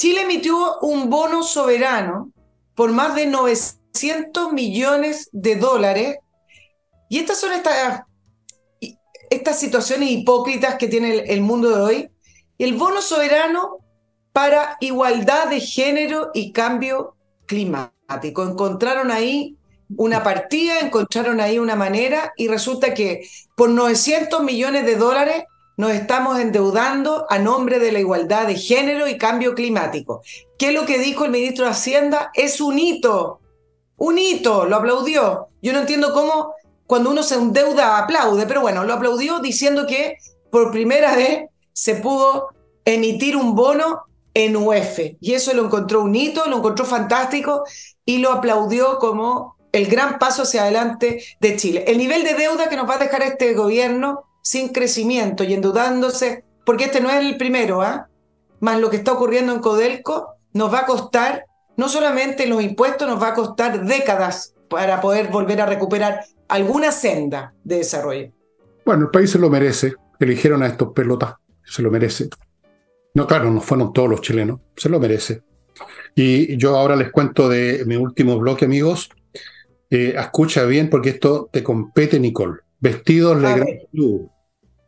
Chile 0.00 0.22
emitió 0.22 0.78
un 0.78 1.10
bono 1.10 1.42
soberano 1.42 2.32
por 2.74 2.90
más 2.90 3.14
de 3.14 3.26
900 3.26 4.50
millones 4.50 5.28
de 5.30 5.56
dólares. 5.56 6.16
Y 7.10 7.18
estas 7.18 7.38
son 7.38 7.52
estas, 7.52 9.60
situaciones 9.60 10.08
hipócritas 10.08 10.76
que 10.76 10.88
tiene 10.88 11.18
el, 11.26 11.42
mundo 11.42 11.68
de 11.68 11.82
hoy. 11.82 12.10
El 12.56 12.78
bono 12.78 13.02
soberano 13.02 13.76
para 14.32 14.78
igualdad 14.80 15.50
de 15.50 15.60
género 15.60 16.30
y 16.32 16.52
cambio 16.52 17.14
climático. 17.44 18.42
Encontraron 18.42 19.10
ahí 19.10 19.58
una 19.98 20.22
partida, 20.22 20.80
encontraron 20.80 21.42
ahí 21.42 21.58
una 21.58 21.76
manera 21.76 22.32
y 22.38 22.48
resulta 22.48 22.94
que 22.94 23.28
por 23.54 23.68
900 23.68 24.42
millones 24.44 24.86
de 24.86 24.96
dólares 24.96 25.44
nos 25.80 25.92
estamos 25.92 26.38
endeudando 26.38 27.24
a 27.30 27.38
nombre 27.38 27.78
de 27.78 27.90
la 27.90 28.00
igualdad 28.00 28.46
de 28.46 28.54
género 28.54 29.08
y 29.08 29.16
cambio 29.16 29.54
climático. 29.54 30.20
¿Qué 30.58 30.68
es 30.68 30.74
lo 30.74 30.84
que 30.84 30.98
dijo 30.98 31.24
el 31.24 31.30
ministro 31.30 31.64
de 31.64 31.70
Hacienda? 31.70 32.30
Es 32.34 32.60
un 32.60 32.78
hito, 32.78 33.40
un 33.96 34.18
hito, 34.18 34.66
lo 34.66 34.76
aplaudió. 34.76 35.48
Yo 35.62 35.72
no 35.72 35.80
entiendo 35.80 36.12
cómo 36.12 36.52
cuando 36.86 37.08
uno 37.08 37.22
se 37.22 37.36
endeuda 37.36 37.96
aplaude, 37.96 38.44
pero 38.44 38.60
bueno, 38.60 38.84
lo 38.84 38.92
aplaudió 38.92 39.38
diciendo 39.38 39.86
que 39.86 40.18
por 40.50 40.70
primera 40.70 41.16
vez 41.16 41.48
se 41.72 41.94
pudo 41.94 42.48
emitir 42.84 43.34
un 43.34 43.54
bono 43.54 44.02
en 44.34 44.56
UEF. 44.56 45.16
Y 45.18 45.32
eso 45.32 45.54
lo 45.54 45.64
encontró 45.64 46.02
un 46.02 46.14
hito, 46.14 46.44
lo 46.44 46.58
encontró 46.58 46.84
fantástico 46.84 47.64
y 48.04 48.18
lo 48.18 48.32
aplaudió 48.32 48.98
como 48.98 49.56
el 49.72 49.86
gran 49.86 50.18
paso 50.18 50.42
hacia 50.42 50.64
adelante 50.64 51.24
de 51.40 51.56
Chile. 51.56 51.84
El 51.86 51.96
nivel 51.96 52.22
de 52.22 52.34
deuda 52.34 52.68
que 52.68 52.76
nos 52.76 52.86
va 52.86 52.96
a 52.96 52.98
dejar 52.98 53.22
este 53.22 53.54
gobierno 53.54 54.26
sin 54.42 54.68
crecimiento 54.68 55.44
y 55.44 55.54
endeudándose, 55.54 56.44
porque 56.64 56.84
este 56.84 57.00
no 57.00 57.10
es 57.10 57.16
el 57.16 57.36
primero, 57.36 57.82
¿ah? 57.82 58.08
Más 58.60 58.80
lo 58.80 58.90
que 58.90 58.96
está 58.96 59.12
ocurriendo 59.12 59.52
en 59.52 59.60
Codelco, 59.60 60.34
nos 60.52 60.72
va 60.72 60.80
a 60.80 60.86
costar, 60.86 61.46
no 61.76 61.88
solamente 61.88 62.46
los 62.46 62.62
impuestos, 62.62 63.08
nos 63.08 63.22
va 63.22 63.28
a 63.28 63.34
costar 63.34 63.84
décadas 63.84 64.54
para 64.68 65.00
poder 65.00 65.28
volver 65.28 65.60
a 65.60 65.66
recuperar 65.66 66.24
alguna 66.48 66.92
senda 66.92 67.54
de 67.64 67.76
desarrollo. 67.76 68.30
Bueno, 68.84 69.04
el 69.04 69.10
país 69.10 69.30
se 69.30 69.38
lo 69.38 69.50
merece. 69.50 69.94
Eligieron 70.18 70.62
a 70.62 70.66
estos 70.66 70.92
pelotas, 70.92 71.34
se 71.64 71.82
lo 71.82 71.90
merece. 71.90 72.28
No, 73.14 73.26
claro, 73.26 73.50
no 73.50 73.60
fueron 73.60 73.92
todos 73.92 74.08
los 74.08 74.20
chilenos, 74.20 74.60
se 74.76 74.88
lo 74.88 75.00
merece. 75.00 75.42
Y 76.14 76.56
yo 76.56 76.76
ahora 76.76 76.96
les 76.96 77.10
cuento 77.10 77.48
de 77.48 77.84
mi 77.86 77.96
último 77.96 78.38
bloque, 78.38 78.66
amigos. 78.66 79.10
Eh, 79.88 80.14
escucha 80.16 80.64
bien 80.64 80.90
porque 80.90 81.10
esto 81.10 81.48
te 81.50 81.62
compete, 81.62 82.20
Nicole. 82.20 82.58
Vestidos 82.80 83.40
Legrand 83.40 83.68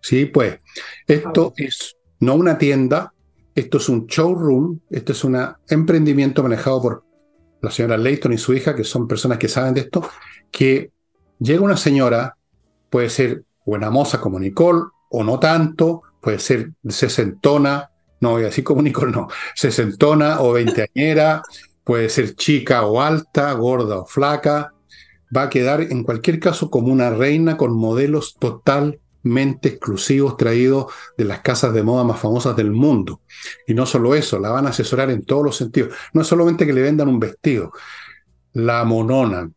Sí, 0.00 0.26
pues. 0.26 0.58
Esto 1.06 1.52
es 1.56 1.96
no 2.20 2.34
una 2.34 2.58
tienda, 2.58 3.12
esto 3.54 3.78
es 3.78 3.88
un 3.88 4.06
showroom, 4.06 4.80
esto 4.90 5.12
es 5.12 5.24
un 5.24 5.38
emprendimiento 5.68 6.42
manejado 6.42 6.82
por 6.82 7.04
la 7.60 7.70
señora 7.70 7.96
Leighton 7.96 8.32
y 8.32 8.38
su 8.38 8.52
hija, 8.54 8.74
que 8.74 8.84
son 8.84 9.06
personas 9.06 9.38
que 9.38 9.48
saben 9.48 9.74
de 9.74 9.82
esto, 9.82 10.08
que 10.50 10.90
llega 11.38 11.62
una 11.62 11.76
señora, 11.76 12.36
puede 12.90 13.08
ser 13.08 13.44
buena 13.64 13.90
moza 13.90 14.20
como 14.20 14.38
Nicole, 14.38 14.82
o 15.10 15.22
no 15.22 15.38
tanto, 15.38 16.02
puede 16.20 16.38
ser 16.38 16.72
sesentona, 16.88 17.90
no 18.20 18.30
voy 18.32 18.42
a 18.42 18.46
decir 18.46 18.64
como 18.64 18.82
Nicole, 18.82 19.12
no, 19.12 19.28
sesentona 19.54 20.40
o 20.40 20.52
veinteañera, 20.52 21.42
puede 21.84 22.08
ser 22.08 22.34
chica 22.34 22.86
o 22.86 23.00
alta, 23.00 23.52
gorda 23.52 23.98
o 23.98 24.06
flaca, 24.06 24.72
va 25.34 25.44
a 25.44 25.50
quedar 25.50 25.80
en 25.80 26.02
cualquier 26.04 26.38
caso 26.38 26.70
como 26.70 26.92
una 26.92 27.10
reina 27.10 27.56
con 27.56 27.76
modelos 27.76 28.36
totalmente 28.38 29.68
exclusivos 29.68 30.36
traídos 30.36 30.86
de 31.16 31.24
las 31.24 31.40
casas 31.40 31.72
de 31.72 31.82
moda 31.82 32.04
más 32.04 32.20
famosas 32.20 32.56
del 32.56 32.70
mundo. 32.70 33.20
Y 33.66 33.74
no 33.74 33.86
solo 33.86 34.14
eso, 34.14 34.38
la 34.38 34.50
van 34.50 34.66
a 34.66 34.70
asesorar 34.70 35.10
en 35.10 35.24
todos 35.24 35.44
los 35.44 35.56
sentidos. 35.56 35.94
No 36.12 36.22
es 36.22 36.26
solamente 36.26 36.66
que 36.66 36.72
le 36.72 36.82
vendan 36.82 37.08
un 37.08 37.20
vestido, 37.20 37.72
la 38.52 38.84
mononan, 38.84 39.54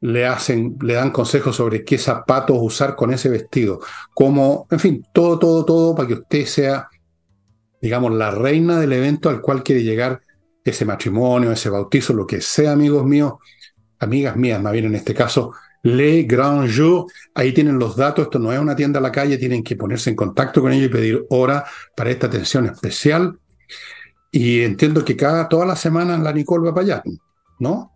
le 0.00 0.26
hacen, 0.26 0.76
le 0.82 0.94
dan 0.94 1.10
consejos 1.12 1.54
sobre 1.54 1.84
qué 1.84 1.96
zapatos 1.96 2.56
usar 2.60 2.96
con 2.96 3.12
ese 3.12 3.28
vestido, 3.28 3.80
como, 4.14 4.66
en 4.70 4.80
fin, 4.80 5.06
todo, 5.12 5.38
todo, 5.38 5.64
todo 5.64 5.94
para 5.94 6.08
que 6.08 6.14
usted 6.14 6.44
sea, 6.44 6.88
digamos, 7.80 8.12
la 8.12 8.32
reina 8.32 8.80
del 8.80 8.92
evento 8.94 9.28
al 9.28 9.40
cual 9.40 9.62
quiere 9.62 9.84
llegar 9.84 10.20
ese 10.64 10.84
matrimonio, 10.84 11.52
ese 11.52 11.70
bautizo, 11.70 12.12
lo 12.14 12.26
que 12.26 12.40
sea, 12.40 12.72
amigos 12.72 13.04
míos, 13.04 13.34
amigas 14.02 14.36
mías, 14.36 14.60
más 14.60 14.72
bien 14.72 14.86
en 14.86 14.94
este 14.94 15.14
caso, 15.14 15.52
Le 15.82 16.22
Grand 16.24 16.70
Jour. 16.70 17.06
Ahí 17.34 17.52
tienen 17.52 17.78
los 17.78 17.96
datos. 17.96 18.24
Esto 18.24 18.38
no 18.38 18.52
es 18.52 18.58
una 18.58 18.76
tienda 18.76 18.98
a 18.98 19.02
la 19.02 19.12
calle, 19.12 19.38
tienen 19.38 19.62
que 19.62 19.76
ponerse 19.76 20.10
en 20.10 20.16
contacto 20.16 20.60
con 20.60 20.72
ellos 20.72 20.86
y 20.86 20.92
pedir 20.92 21.26
hora 21.30 21.64
para 21.96 22.10
esta 22.10 22.26
atención 22.26 22.66
especial. 22.66 23.38
Y 24.30 24.62
entiendo 24.62 25.04
que 25.04 25.16
cada, 25.16 25.48
toda 25.48 25.66
la 25.66 25.76
semana 25.76 26.16
la 26.18 26.32
Nicole 26.32 26.68
va 26.68 26.74
para 26.74 26.84
allá, 26.84 27.02
¿no? 27.58 27.92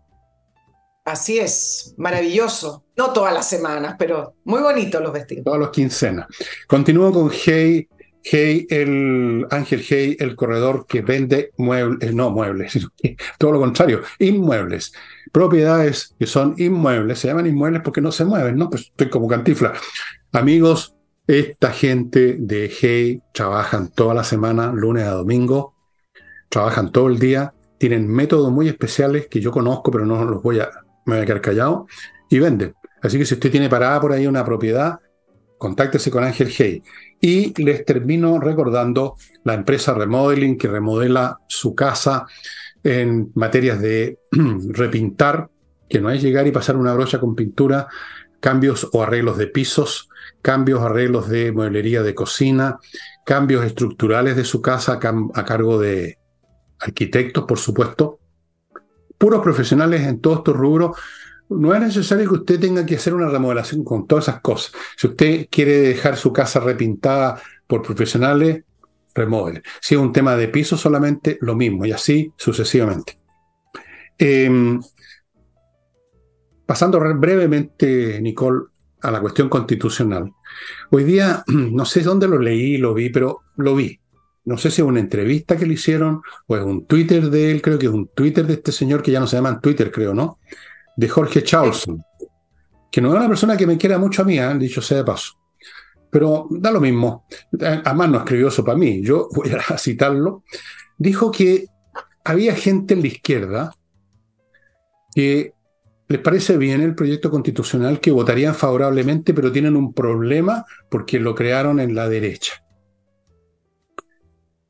Así 1.03 1.39
es, 1.39 1.95
maravilloso. 1.97 2.83
No 2.97 3.13
todas 3.13 3.33
las 3.33 3.47
semanas, 3.47 3.95
pero 3.97 4.35
muy 4.43 4.61
bonitos 4.61 5.01
los 5.01 5.13
vestidos. 5.13 5.45
Todas 5.45 5.61
las 5.61 5.69
quincenas. 5.69 6.27
Continúo 6.67 7.13
con 7.13 7.31
Hey, 7.31 7.87
Hey, 8.29 8.67
el 8.69 9.45
Ángel 9.49 9.83
Hey, 9.87 10.17
el 10.19 10.35
corredor 10.35 10.85
que 10.87 11.01
vende 11.01 11.51
muebles, 11.57 12.13
no 12.13 12.29
muebles, 12.29 12.87
todo 13.37 13.53
lo 13.53 13.59
contrario, 13.59 14.01
inmuebles 14.19 14.93
propiedades 15.31 16.15
que 16.17 16.25
son 16.25 16.55
inmuebles, 16.57 17.19
se 17.19 17.27
llaman 17.27 17.47
inmuebles 17.47 17.81
porque 17.83 18.01
no 18.01 18.11
se 18.11 18.25
mueven, 18.25 18.55
¿no? 18.55 18.69
Pues 18.69 18.83
estoy 18.83 19.09
como 19.09 19.27
cantifla. 19.27 19.73
Amigos, 20.31 20.95
esta 21.27 21.71
gente 21.71 22.37
de 22.39 22.69
Hey 22.69 23.21
trabajan 23.33 23.89
toda 23.89 24.13
la 24.13 24.23
semana, 24.23 24.71
lunes 24.71 25.03
a 25.03 25.11
domingo, 25.11 25.75
trabajan 26.49 26.91
todo 26.91 27.07
el 27.07 27.19
día, 27.19 27.53
tienen 27.77 28.07
métodos 28.07 28.51
muy 28.51 28.67
especiales 28.67 29.27
que 29.27 29.39
yo 29.39 29.51
conozco, 29.51 29.91
pero 29.91 30.05
no 30.05 30.23
los 30.25 30.41
voy 30.41 30.59
a, 30.59 30.69
me 31.05 31.15
voy 31.15 31.23
a 31.23 31.25
quedar 31.25 31.41
callado, 31.41 31.87
y 32.29 32.39
venden. 32.39 32.73
Así 33.01 33.17
que 33.17 33.25
si 33.25 33.35
usted 33.35 33.51
tiene 33.51 33.69
parada 33.69 34.01
por 34.01 34.11
ahí 34.13 34.25
una 34.25 34.43
propiedad, 34.43 34.99
contáctese 35.57 36.09
con 36.09 36.23
Ángel 36.23 36.51
Hey. 36.55 36.81
Y 37.19 37.53
les 37.61 37.83
termino 37.85 38.39
recordando 38.39 39.15
la 39.43 39.55
empresa 39.55 39.93
Remodeling 39.93 40.57
que 40.57 40.67
remodela 40.67 41.39
su 41.47 41.73
casa 41.73 42.27
en 42.83 43.31
materias 43.35 43.81
de 43.81 44.19
repintar, 44.69 45.49
que 45.89 45.99
no 45.99 46.11
es 46.11 46.21
llegar 46.21 46.47
y 46.47 46.51
pasar 46.51 46.77
una 46.77 46.93
brocha 46.93 47.19
con 47.19 47.35
pintura, 47.35 47.87
cambios 48.39 48.87
o 48.93 49.03
arreglos 49.03 49.37
de 49.37 49.47
pisos, 49.47 50.09
cambios, 50.41 50.81
arreglos 50.81 51.27
de 51.29 51.51
mueblería 51.51 52.03
de 52.03 52.13
cocina, 52.13 52.79
cambios 53.25 53.65
estructurales 53.65 54.35
de 54.35 54.45
su 54.45 54.61
casa 54.61 54.99
a 55.33 55.45
cargo 55.45 55.79
de 55.79 56.17
arquitectos, 56.79 57.45
por 57.45 57.57
supuesto, 57.57 58.19
puros 59.17 59.41
profesionales 59.41 60.03
en 60.03 60.21
todos 60.21 60.39
estos 60.39 60.55
rubros. 60.55 60.97
No 61.49 61.73
es 61.73 61.81
necesario 61.81 62.27
que 62.27 62.35
usted 62.35 62.59
tenga 62.59 62.85
que 62.85 62.95
hacer 62.95 63.13
una 63.13 63.29
remodelación 63.29 63.83
con 63.83 64.05
todas 64.05 64.27
esas 64.27 64.41
cosas. 64.41 64.73
Si 64.97 65.07
usted 65.07 65.47
quiere 65.49 65.79
dejar 65.79 66.17
su 66.17 66.33
casa 66.33 66.59
repintada 66.59 67.41
por 67.67 67.81
profesionales, 67.81 68.63
remodel. 69.15 69.63
Si 69.81 69.95
es 69.95 70.01
un 70.01 70.13
tema 70.13 70.35
de 70.35 70.47
piso 70.47 70.77
solamente, 70.77 71.37
lo 71.41 71.55
mismo, 71.55 71.85
y 71.85 71.91
así 71.91 72.31
sucesivamente. 72.37 73.17
Em, 74.17 74.79
pasando 76.65 76.99
brevemente, 76.99 78.19
Nicole, 78.21 78.65
a 79.01 79.11
la 79.11 79.21
cuestión 79.21 79.49
constitucional. 79.49 80.31
Hoy 80.91 81.03
día, 81.03 81.43
no 81.47 81.85
sé 81.85 82.01
dónde 82.01 82.27
lo 82.27 82.39
leí, 82.39 82.77
lo 82.77 82.93
vi, 82.93 83.09
pero 83.09 83.41
lo 83.57 83.75
vi. 83.75 83.99
no 84.45 84.57
sé 84.57 84.71
si 84.71 84.81
es 84.81 84.87
una 84.87 85.01
entrevista 85.01 85.57
que 85.57 85.65
le 85.65 85.73
hicieron 85.73 86.21
o 86.47 86.55
es 86.55 86.63
un 86.63 86.85
Twitter 86.85 87.29
de 87.29 87.51
él, 87.51 87.61
creo 87.61 87.77
que 87.77 87.87
es 87.87 87.91
un 87.91 88.07
Twitter 88.07 88.47
de 88.47 88.53
este 88.53 88.71
señor 88.71 89.01
que 89.01 89.11
ya 89.11 89.19
no 89.19 89.27
se 89.27 89.35
llama 89.35 89.59
Twitter, 89.59 89.91
creo, 89.91 90.13
¿no? 90.13 90.39
De 90.97 91.07
Jorge 91.07 91.43
Charlson, 91.43 92.03
que 92.91 92.99
no 92.99 93.09
es 93.09 93.15
una 93.15 93.27
persona 93.27 93.55
que 93.55 93.67
me 93.67 93.77
quiera 93.77 93.97
mucho 93.97 94.23
a 94.23 94.25
mí, 94.25 94.37
han 94.37 94.57
¿eh? 94.57 94.65
dicho 94.65 94.81
sea 94.81 94.97
de 94.97 95.03
paso. 95.05 95.33
Pero 96.09 96.47
da 96.49 96.71
lo 96.71 96.81
mismo. 96.81 97.25
Además 97.61 98.09
no 98.09 98.17
escribió 98.17 98.47
eso 98.47 98.65
para 98.65 98.77
mí. 98.77 99.01
Yo 99.01 99.29
voy 99.33 99.51
a 99.51 99.77
citarlo. 99.77 100.43
Dijo 100.97 101.31
que 101.31 101.67
había 102.25 102.55
gente 102.55 102.93
en 102.93 103.01
la 103.01 103.07
izquierda 103.07 103.73
que 105.13 105.53
les 106.09 106.21
parece 106.21 106.57
bien 106.57 106.81
el 106.81 106.95
proyecto 106.95 107.29
constitucional, 107.29 107.99
que 107.99 108.11
votarían 108.11 108.55
favorablemente, 108.55 109.33
pero 109.33 109.51
tienen 109.51 109.75
un 109.75 109.93
problema 109.93 110.65
porque 110.89 111.19
lo 111.19 111.35
crearon 111.35 111.79
en 111.79 111.95
la 111.95 112.07
derecha. 112.07 112.63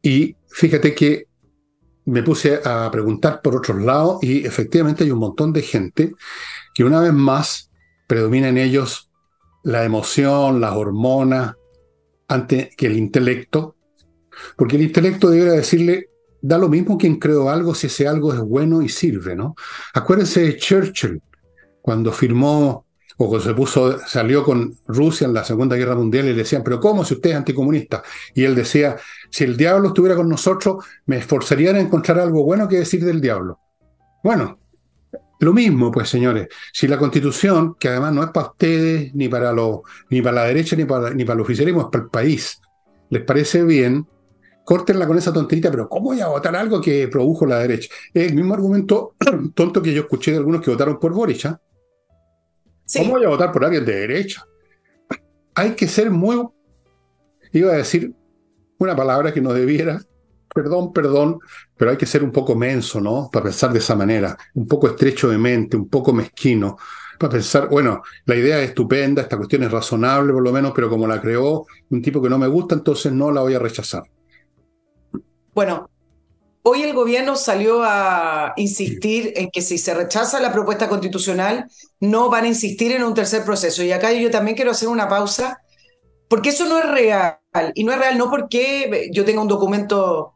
Y 0.01 0.35
fíjate 0.49 0.95
que 0.95 1.26
me 2.07 2.23
puse 2.23 2.61
a 2.63 2.89
preguntar 2.89 3.41
por 3.41 3.55
otros 3.55 3.81
lados 3.81 4.23
y 4.23 4.45
efectivamente 4.45 5.03
hay 5.03 5.11
un 5.11 5.19
montón 5.19 5.51
de 5.51 5.61
gente 5.61 6.13
que 6.73 6.85
una 6.85 7.01
vez 7.01 7.11
más 7.11 7.69
predomina 8.07 8.47
en 8.47 8.57
ellos 8.57 9.11
la 9.63 9.83
emoción, 9.83 10.61
las 10.61 10.73
hormonas, 10.73 11.55
ante 12.29 12.69
que 12.77 12.87
el 12.87 12.97
intelecto, 12.97 13.75
porque 14.55 14.77
el 14.77 14.83
intelecto 14.83 15.29
debería 15.29 15.53
decirle, 15.53 16.09
da 16.41 16.57
lo 16.57 16.69
mismo 16.69 16.97
quien 16.97 17.19
creó 17.19 17.49
algo 17.49 17.75
si 17.75 17.87
ese 17.87 18.07
algo 18.07 18.33
es 18.33 18.39
bueno 18.39 18.81
y 18.81 18.87
sirve, 18.87 19.35
¿no? 19.35 19.55
Acuérdense 19.93 20.41
de 20.41 20.57
Churchill, 20.57 21.21
cuando 21.81 22.13
firmó 22.13 22.86
o 23.17 23.27
cuando 23.27 23.45
se 23.45 23.53
puso, 23.53 23.99
salió 24.05 24.43
con 24.43 24.75
Rusia 24.87 25.25
en 25.25 25.33
la 25.33 25.43
Segunda 25.43 25.75
Guerra 25.75 25.95
Mundial 25.95 26.25
y 26.25 26.29
le 26.29 26.35
decían, 26.35 26.63
pero 26.63 26.79
¿cómo 26.79 27.03
si 27.03 27.15
usted 27.15 27.31
es 27.31 27.35
anticomunista? 27.35 28.03
Y 28.35 28.43
él 28.43 28.53
decía, 28.53 28.95
si 29.29 29.43
el 29.43 29.57
diablo 29.57 29.89
estuviera 29.89 30.15
con 30.15 30.29
nosotros, 30.29 30.85
me 31.07 31.17
esforzaría 31.17 31.71
en 31.71 31.77
encontrar 31.77 32.19
algo 32.19 32.43
bueno 32.43 32.67
que 32.67 32.77
decir 32.77 33.03
del 33.03 33.19
diablo. 33.19 33.59
Bueno, 34.23 34.59
lo 35.39 35.53
mismo, 35.53 35.91
pues 35.91 36.09
señores, 36.09 36.47
si 36.71 36.87
la 36.87 36.97
constitución, 36.97 37.75
que 37.79 37.89
además 37.89 38.13
no 38.13 38.23
es 38.23 38.29
para 38.29 38.47
ustedes, 38.47 39.13
ni 39.15 39.27
para, 39.27 39.51
los, 39.51 39.79
ni 40.09 40.21
para 40.21 40.35
la 40.35 40.43
derecha, 40.45 40.75
ni 40.75 40.85
para, 40.85 41.11
ni 41.11 41.25
para 41.25 41.35
el 41.35 41.41
oficialismo, 41.41 41.81
es 41.81 41.87
para 41.91 42.03
el 42.03 42.09
país, 42.09 42.59
les 43.09 43.23
parece 43.23 43.63
bien, 43.63 44.07
córtenla 44.63 45.07
con 45.07 45.17
esa 45.17 45.31
tonterita, 45.31 45.71
pero 45.71 45.87
¿cómo 45.87 46.07
voy 46.07 46.21
a 46.21 46.27
votar 46.27 46.55
algo 46.55 46.81
que 46.81 47.07
produjo 47.07 47.45
la 47.45 47.59
derecha? 47.59 47.89
Es 48.13 48.29
el 48.29 48.35
mismo 48.35 48.53
argumento 48.53 49.15
tonto 49.55 49.81
que 49.81 49.93
yo 49.93 50.01
escuché 50.01 50.31
de 50.31 50.37
algunos 50.37 50.61
que 50.61 50.71
votaron 50.71 50.99
por 50.99 51.13
Boric. 51.13 51.47
¿Cómo 52.95 53.11
voy 53.11 53.25
a 53.25 53.29
votar 53.29 53.51
por 53.51 53.65
alguien 53.65 53.85
de 53.85 53.95
derecha? 53.95 54.45
Hay 55.55 55.71
que 55.71 55.87
ser 55.87 56.09
muy, 56.09 56.47
iba 57.51 57.71
a 57.71 57.77
decir 57.77 58.13
una 58.77 58.95
palabra 58.95 59.33
que 59.33 59.41
no 59.41 59.53
debiera, 59.53 59.99
perdón, 60.53 60.93
perdón, 60.93 61.39
pero 61.75 61.91
hay 61.91 61.97
que 61.97 62.05
ser 62.05 62.23
un 62.23 62.31
poco 62.31 62.55
menso, 62.55 63.01
¿no? 63.01 63.29
Para 63.31 63.45
pensar 63.45 63.73
de 63.73 63.79
esa 63.79 63.95
manera, 63.95 64.37
un 64.53 64.67
poco 64.67 64.87
estrecho 64.87 65.29
de 65.29 65.37
mente, 65.37 65.75
un 65.75 65.89
poco 65.89 66.13
mezquino, 66.13 66.77
para 67.19 67.33
pensar, 67.33 67.67
bueno, 67.67 68.03
la 68.25 68.35
idea 68.35 68.61
es 68.61 68.69
estupenda, 68.69 69.23
esta 69.23 69.37
cuestión 69.37 69.63
es 69.63 69.71
razonable 69.71 70.33
por 70.33 70.43
lo 70.43 70.51
menos, 70.51 70.71
pero 70.73 70.89
como 70.89 71.07
la 71.07 71.19
creó 71.19 71.65
un 71.89 72.01
tipo 72.01 72.21
que 72.21 72.29
no 72.29 72.37
me 72.37 72.47
gusta, 72.47 72.75
entonces 72.75 73.11
no 73.11 73.31
la 73.31 73.41
voy 73.41 73.55
a 73.55 73.59
rechazar. 73.59 74.03
Bueno, 75.53 75.89
Hoy 76.69 76.83
el 76.83 76.93
gobierno 76.93 77.37
salió 77.37 77.81
a 77.81 78.51
insistir 78.57 79.31
en 79.37 79.49
que 79.49 79.61
si 79.61 79.77
se 79.77 79.93
rechaza 79.93 80.41
la 80.41 80.51
propuesta 80.51 80.89
constitucional, 80.89 81.71
no 82.01 82.29
van 82.29 82.43
a 82.43 82.49
insistir 82.49 82.91
en 82.91 83.05
un 83.05 83.13
tercer 83.13 83.45
proceso. 83.45 83.83
Y 83.83 83.93
acá 83.93 84.11
yo 84.11 84.29
también 84.29 84.57
quiero 84.57 84.71
hacer 84.71 84.89
una 84.89 85.07
pausa, 85.07 85.61
porque 86.27 86.49
eso 86.49 86.65
no 86.65 86.77
es 86.77 86.89
real. 86.89 87.39
Y 87.73 87.85
no 87.85 87.93
es 87.93 87.99
real 87.99 88.17
no 88.17 88.29
porque 88.29 89.09
yo 89.13 89.23
tenga 89.23 89.41
un 89.41 89.47
documento 89.47 90.33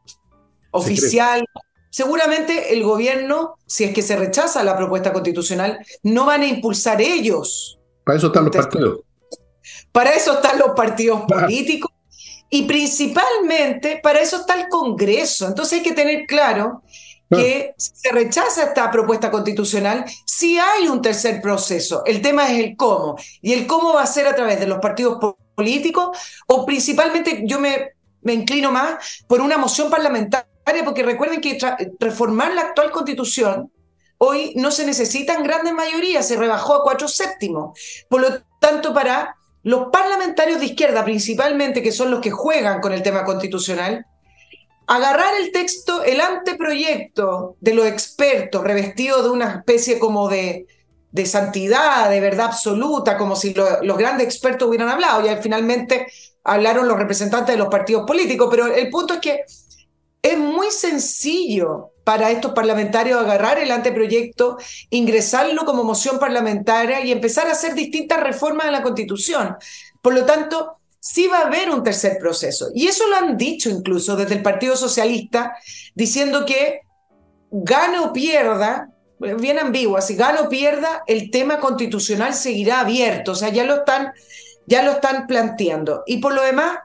oficial. 0.71 1.43
Seguramente 1.89 2.73
el 2.73 2.83
gobierno, 2.83 3.55
si 3.67 3.83
es 3.83 3.93
que 3.93 4.01
se 4.01 4.15
rechaza 4.15 4.63
la 4.63 4.77
propuesta 4.77 5.11
constitucional, 5.11 5.85
no 6.01 6.25
van 6.25 6.43
a 6.43 6.47
impulsar 6.47 7.01
ellos. 7.01 7.77
Para 8.05 8.17
eso 8.17 8.27
están 8.27 8.45
los 8.45 8.55
partidos. 8.55 8.99
Para 9.91 10.11
eso 10.11 10.35
están 10.35 10.59
los 10.59 10.69
partidos 10.77 11.23
políticos 11.27 11.90
y 12.53 12.63
principalmente 12.63 14.01
para 14.03 14.19
eso 14.19 14.41
está 14.41 14.59
el 14.59 14.67
Congreso. 14.67 15.47
Entonces 15.47 15.79
hay 15.79 15.83
que 15.83 15.93
tener 15.93 16.25
claro 16.27 16.83
que 17.29 17.73
si 17.77 17.91
se 17.95 18.11
rechaza 18.11 18.65
esta 18.65 18.91
propuesta 18.91 19.31
constitucional, 19.31 20.03
sí 20.25 20.59
hay 20.59 20.89
un 20.89 21.01
tercer 21.01 21.41
proceso. 21.41 22.03
El 22.05 22.21
tema 22.21 22.51
es 22.51 22.59
el 22.59 22.75
cómo. 22.75 23.15
Y 23.41 23.53
el 23.53 23.65
cómo 23.65 23.93
va 23.93 24.03
a 24.03 24.07
ser 24.07 24.27
a 24.27 24.35
través 24.35 24.59
de 24.59 24.67
los 24.67 24.79
partidos 24.79 25.17
políticos 25.55 26.17
o 26.45 26.65
principalmente 26.65 27.43
yo 27.45 27.57
me, 27.57 27.91
me 28.21 28.33
inclino 28.33 28.69
más 28.69 29.23
por 29.27 29.39
una 29.39 29.57
moción 29.57 29.89
parlamentaria, 29.89 30.45
porque 30.83 31.03
recuerden 31.03 31.39
que 31.39 31.57
reformar 32.01 32.53
la 32.53 32.61
actual 32.61 32.91
constitución 32.91 33.71
hoy 34.17 34.53
no 34.57 34.71
se 34.71 34.85
necesitan 34.85 35.41
grandes 35.41 35.73
mayorías, 35.73 36.27
se 36.27 36.35
rebajó 36.35 36.75
a 36.75 36.83
cuatro 36.83 37.07
séptimos. 37.07 37.79
Por 38.09 38.21
lo 38.21 38.41
tanto, 38.59 38.93
para 38.93 39.37
los 39.63 39.89
parlamentarios 39.91 40.59
de 40.59 40.67
izquierda 40.67 41.03
principalmente, 41.03 41.83
que 41.83 41.91
son 41.91 42.11
los 42.11 42.21
que 42.21 42.31
juegan 42.31 42.81
con 42.81 42.93
el 42.93 43.03
tema 43.03 43.23
constitucional, 43.23 44.05
agarrar 44.87 45.35
el 45.39 45.51
texto, 45.51 46.03
el 46.03 46.19
anteproyecto 46.19 47.55
de 47.61 47.73
los 47.73 47.85
expertos, 47.85 48.63
revestido 48.63 49.23
de 49.23 49.29
una 49.29 49.51
especie 49.51 49.99
como 49.99 50.27
de, 50.27 50.65
de 51.11 51.25
santidad, 51.25 52.09
de 52.09 52.19
verdad 52.19 52.47
absoluta, 52.47 53.17
como 53.17 53.35
si 53.35 53.53
los 53.53 53.97
grandes 53.97 54.25
expertos 54.25 54.67
hubieran 54.67 54.89
hablado, 54.89 55.25
y 55.25 55.35
finalmente 55.41 56.07
hablaron 56.43 56.87
los 56.87 56.97
representantes 56.97 57.55
de 57.55 57.59
los 57.59 57.69
partidos 57.69 58.05
políticos, 58.05 58.47
pero 58.49 58.67
el 58.67 58.89
punto 58.89 59.13
es 59.13 59.19
que 59.19 59.41
es 60.21 60.37
muy 60.37 60.71
sencillo 60.71 61.90
para 62.03 62.31
estos 62.31 62.53
parlamentarios 62.53 63.19
agarrar 63.19 63.59
el 63.59 63.71
anteproyecto, 63.71 64.57
ingresarlo 64.89 65.65
como 65.65 65.83
moción 65.83 66.19
parlamentaria 66.19 67.03
y 67.05 67.11
empezar 67.11 67.47
a 67.47 67.51
hacer 67.51 67.73
distintas 67.73 68.21
reformas 68.21 68.67
a 68.67 68.71
la 68.71 68.83
Constitución. 68.83 69.55
Por 70.01 70.13
lo 70.13 70.25
tanto, 70.25 70.77
sí 70.99 71.27
va 71.27 71.39
a 71.39 71.47
haber 71.47 71.69
un 71.69 71.83
tercer 71.83 72.17
proceso. 72.19 72.69
Y 72.73 72.87
eso 72.87 73.07
lo 73.07 73.15
han 73.15 73.37
dicho 73.37 73.69
incluso 73.69 74.15
desde 74.15 74.35
el 74.35 74.41
Partido 74.41 74.75
Socialista, 74.75 75.55
diciendo 75.93 76.45
que 76.45 76.81
gane 77.51 77.99
o 77.99 78.13
pierda, 78.13 78.89
bien 79.19 79.59
ambigua, 79.59 80.01
si 80.01 80.15
gana 80.15 80.41
o 80.41 80.49
pierda, 80.49 81.03
el 81.05 81.29
tema 81.29 81.59
constitucional 81.59 82.33
seguirá 82.33 82.79
abierto. 82.79 83.33
O 83.33 83.35
sea, 83.35 83.49
ya 83.49 83.63
lo 83.63 83.75
están, 83.75 84.13
ya 84.65 84.83
lo 84.83 84.93
están 84.93 85.27
planteando. 85.27 86.03
Y 86.07 86.17
por 86.17 86.33
lo 86.33 86.41
demás, 86.41 86.79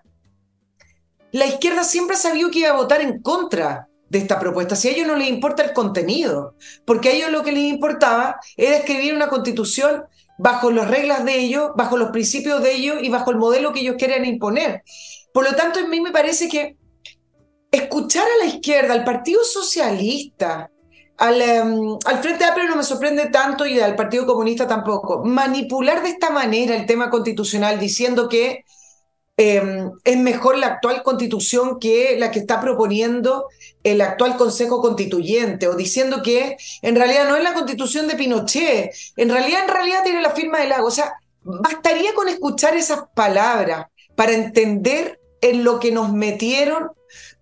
la 1.33 1.47
izquierda 1.47 1.85
siempre 1.85 2.17
ha 2.17 2.19
sabido 2.19 2.51
que 2.51 2.61
iba 2.61 2.71
a 2.71 2.77
votar 2.77 3.01
en 3.01 3.21
contra 3.21 3.86
de 4.09 4.19
esta 4.19 4.39
propuesta, 4.39 4.77
si 4.77 4.89
a 4.89 4.93
ellos 4.93 5.07
no 5.07 5.17
les 5.17 5.29
importa 5.29 5.63
el 5.63 5.73
contenido, 5.73 6.55
porque 6.85 7.09
a 7.09 7.13
ellos 7.13 7.31
lo 7.31 7.43
que 7.43 7.53
les 7.53 7.65
importaba 7.65 8.39
era 8.57 8.77
escribir 8.77 9.15
una 9.15 9.29
constitución 9.29 10.05
bajo 10.39 10.71
las 10.71 10.89
reglas 10.89 11.25
de 11.25 11.39
ellos, 11.39 11.71
bajo 11.77 11.97
los 11.97 12.11
principios 12.11 12.63
de 12.63 12.75
ellos 12.75 12.99
y 13.03 13.09
bajo 13.09 13.31
el 13.31 13.39
modelo 13.39 13.73
que 13.73 13.81
ellos 13.81 13.97
quieren 13.99 14.25
imponer. 14.25 14.83
Por 15.33 15.45
lo 15.45 15.57
tanto, 15.57 15.81
a 15.81 15.87
mí 15.87 16.01
me 16.01 16.13
parece 16.13 16.49
que 16.49 16.77
escuchar 17.71 18.25
a 18.25 18.45
la 18.45 18.51
izquierda, 18.51 18.95
al 18.95 19.05
Partido 19.05 19.43
Socialista, 19.45 20.71
al, 21.19 21.41
em, 21.41 21.97
al 22.05 22.19
Frente 22.19 22.45
Amplio 22.45 22.69
no 22.69 22.77
me 22.77 22.83
sorprende 22.83 23.27
tanto 23.27 23.67
y 23.67 23.81
al 23.81 23.97
Partido 23.97 24.27
Comunista 24.27 24.67
tampoco, 24.67 25.25
manipular 25.25 26.03
de 26.03 26.11
esta 26.11 26.31
manera 26.31 26.77
el 26.77 26.87
tema 26.87 27.11
constitucional 27.11 27.79
diciendo 27.79 28.29
que 28.29 28.65
Em, 29.39 29.93
es 30.05 30.17
mejor 30.17 30.57
la 30.57 30.69
actual 30.69 31.03
constitución 31.03 31.79
que 31.79 32.17
la 32.19 32.31
que 32.31 32.39
está 32.39 32.59
proponiendo 32.59 33.49
el 33.83 34.01
actual 34.01 34.39
Consejo 34.39 34.81
Constituyente, 34.81 35.69
o 35.69 35.75
diciendo 35.75 36.23
que 36.23 36.57
en 36.81 36.97
realidad 36.97 37.29
no 37.29 37.37
es 37.37 37.43
la 37.43 37.53
constitución 37.53 38.09
de 38.09 38.15
Pinochet, 38.15 38.93
en 39.17 39.29
realidad, 39.29 39.65
en 39.65 39.69
realidad 39.69 40.03
tiene 40.05 40.23
la 40.23 40.31
firma 40.31 40.61
del 40.61 40.71
lago. 40.71 40.89
O 40.89 40.91
sea, 40.91 41.13
bastaría 41.43 42.15
con 42.15 42.29
escuchar 42.29 42.77
esas 42.77 43.01
palabras 43.15 43.89
para 44.15 44.33
entender 44.33 45.21
en 45.43 45.65
lo 45.65 45.81
que 45.81 45.93
nos 45.93 46.13
metieron 46.15 46.93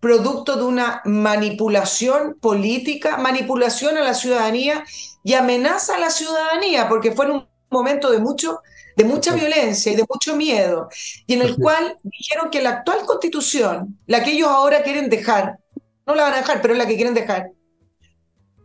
producto 0.01 0.57
de 0.57 0.65
una 0.65 1.01
manipulación 1.05 2.35
política, 2.41 3.19
manipulación 3.19 3.97
a 3.97 4.03
la 4.03 4.15
ciudadanía 4.15 4.85
y 5.23 5.35
amenaza 5.35 5.95
a 5.95 6.01
la 6.01 6.11
ciudadanía, 6.11 6.89
porque 6.89 7.13
fue 7.13 7.27
en 7.27 7.31
un 7.31 7.49
momento 7.71 8.11
de 8.11 8.19
mucho 8.19 8.61
de 8.97 9.05
mucha 9.05 9.35
violencia 9.35 9.93
y 9.93 9.97
de 9.97 10.05
mucho 10.09 10.37
miedo, 10.37 10.89
y 11.27 11.35
en 11.35 11.43
el 11.43 11.57
cual 11.57 11.99
dijeron 12.03 12.51
que 12.51 12.63
la 12.63 12.71
actual 12.71 13.05
constitución, 13.07 13.99
la 14.07 14.23
que 14.23 14.33
ellos 14.33 14.49
ahora 14.49 14.83
quieren 14.83 15.09
dejar, 15.11 15.59
no 16.07 16.15
la 16.15 16.25
van 16.25 16.35
a 16.35 16.39
dejar, 16.39 16.61
pero 16.61 16.75
es 16.75 16.79
la 16.79 16.87
que 16.87 16.97
quieren 16.97 17.15
dejar, 17.15 17.51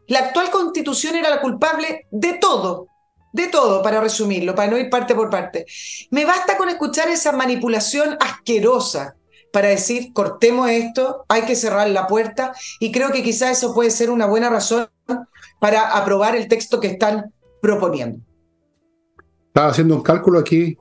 la 0.07 0.19
actual 0.19 0.49
constitución 0.49 1.15
era 1.15 1.29
la 1.29 1.41
culpable 1.41 2.07
de 2.11 2.33
todo, 2.33 2.87
de 3.31 3.47
todo, 3.47 3.83
para 3.83 4.01
resumirlo, 4.01 4.55
para 4.55 4.71
no 4.71 4.77
ir 4.77 4.89
parte 4.89 5.13
por 5.13 5.29
parte. 5.29 5.65
Me 6.09 6.25
basta 6.25 6.57
con 6.57 6.67
escuchar 6.67 7.09
esa 7.09 7.31
manipulación 7.31 8.17
asquerosa 8.19 9.15
para 9.53 9.67
decir, 9.67 10.11
cortemos 10.13 10.69
esto, 10.69 11.25
hay 11.27 11.43
que 11.43 11.55
cerrar 11.55 11.89
la 11.89 12.07
puerta, 12.07 12.53
y 12.79 12.91
creo 12.91 13.11
que 13.11 13.23
quizá 13.23 13.51
eso 13.51 13.73
puede 13.73 13.91
ser 13.91 14.09
una 14.09 14.25
buena 14.25 14.49
razón 14.49 14.89
para 15.59 15.95
aprobar 15.97 16.35
el 16.35 16.47
texto 16.47 16.79
que 16.79 16.87
están 16.87 17.33
proponiendo. 17.61 18.28
Estaba 19.49 19.69
haciendo 19.69 19.95
un 19.95 20.01
cálculo 20.01 20.39
aquí 20.39 20.77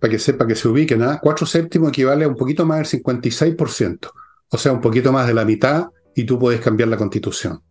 para 0.00 0.10
que 0.10 0.18
sepa 0.18 0.46
que 0.46 0.56
se 0.56 0.68
ubiquen. 0.68 1.02
¿ah? 1.02 1.20
Cuatro 1.22 1.46
séptimos 1.46 1.90
equivale 1.90 2.24
a 2.24 2.28
un 2.28 2.36
poquito 2.36 2.66
más 2.66 2.90
del 2.90 3.02
56%. 3.02 4.06
O 4.06 4.12
o 4.52 4.58
sea, 4.58 4.72
un 4.72 4.80
poquito 4.80 5.12
más 5.12 5.28
de 5.28 5.34
la 5.34 5.44
mitad, 5.44 5.90
y 6.14 6.24
tú 6.24 6.38
puedes 6.38 6.60
cambiar 6.60 6.88
la 6.88 6.96
constitución. 6.96 7.62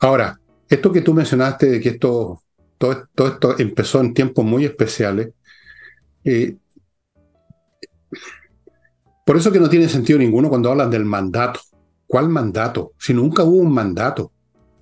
Ahora, 0.00 0.40
esto 0.68 0.92
que 0.92 1.02
tú 1.02 1.14
mencionaste 1.14 1.70
de 1.70 1.80
que 1.80 1.90
esto, 1.90 2.42
todo, 2.78 3.06
esto 3.16 3.58
empezó 3.58 4.00
en 4.00 4.14
tiempos 4.14 4.44
muy 4.44 4.64
especiales, 4.64 5.30
eh, 6.24 6.56
por 9.24 9.36
eso 9.36 9.52
que 9.52 9.60
no 9.60 9.68
tiene 9.68 9.88
sentido 9.88 10.18
ninguno 10.18 10.48
cuando 10.48 10.70
hablan 10.70 10.90
del 10.90 11.04
mandato. 11.04 11.60
¿Cuál 12.06 12.28
mandato? 12.28 12.92
Si 12.98 13.14
nunca 13.14 13.44
hubo 13.44 13.58
un 13.58 13.72
mandato, 13.72 14.32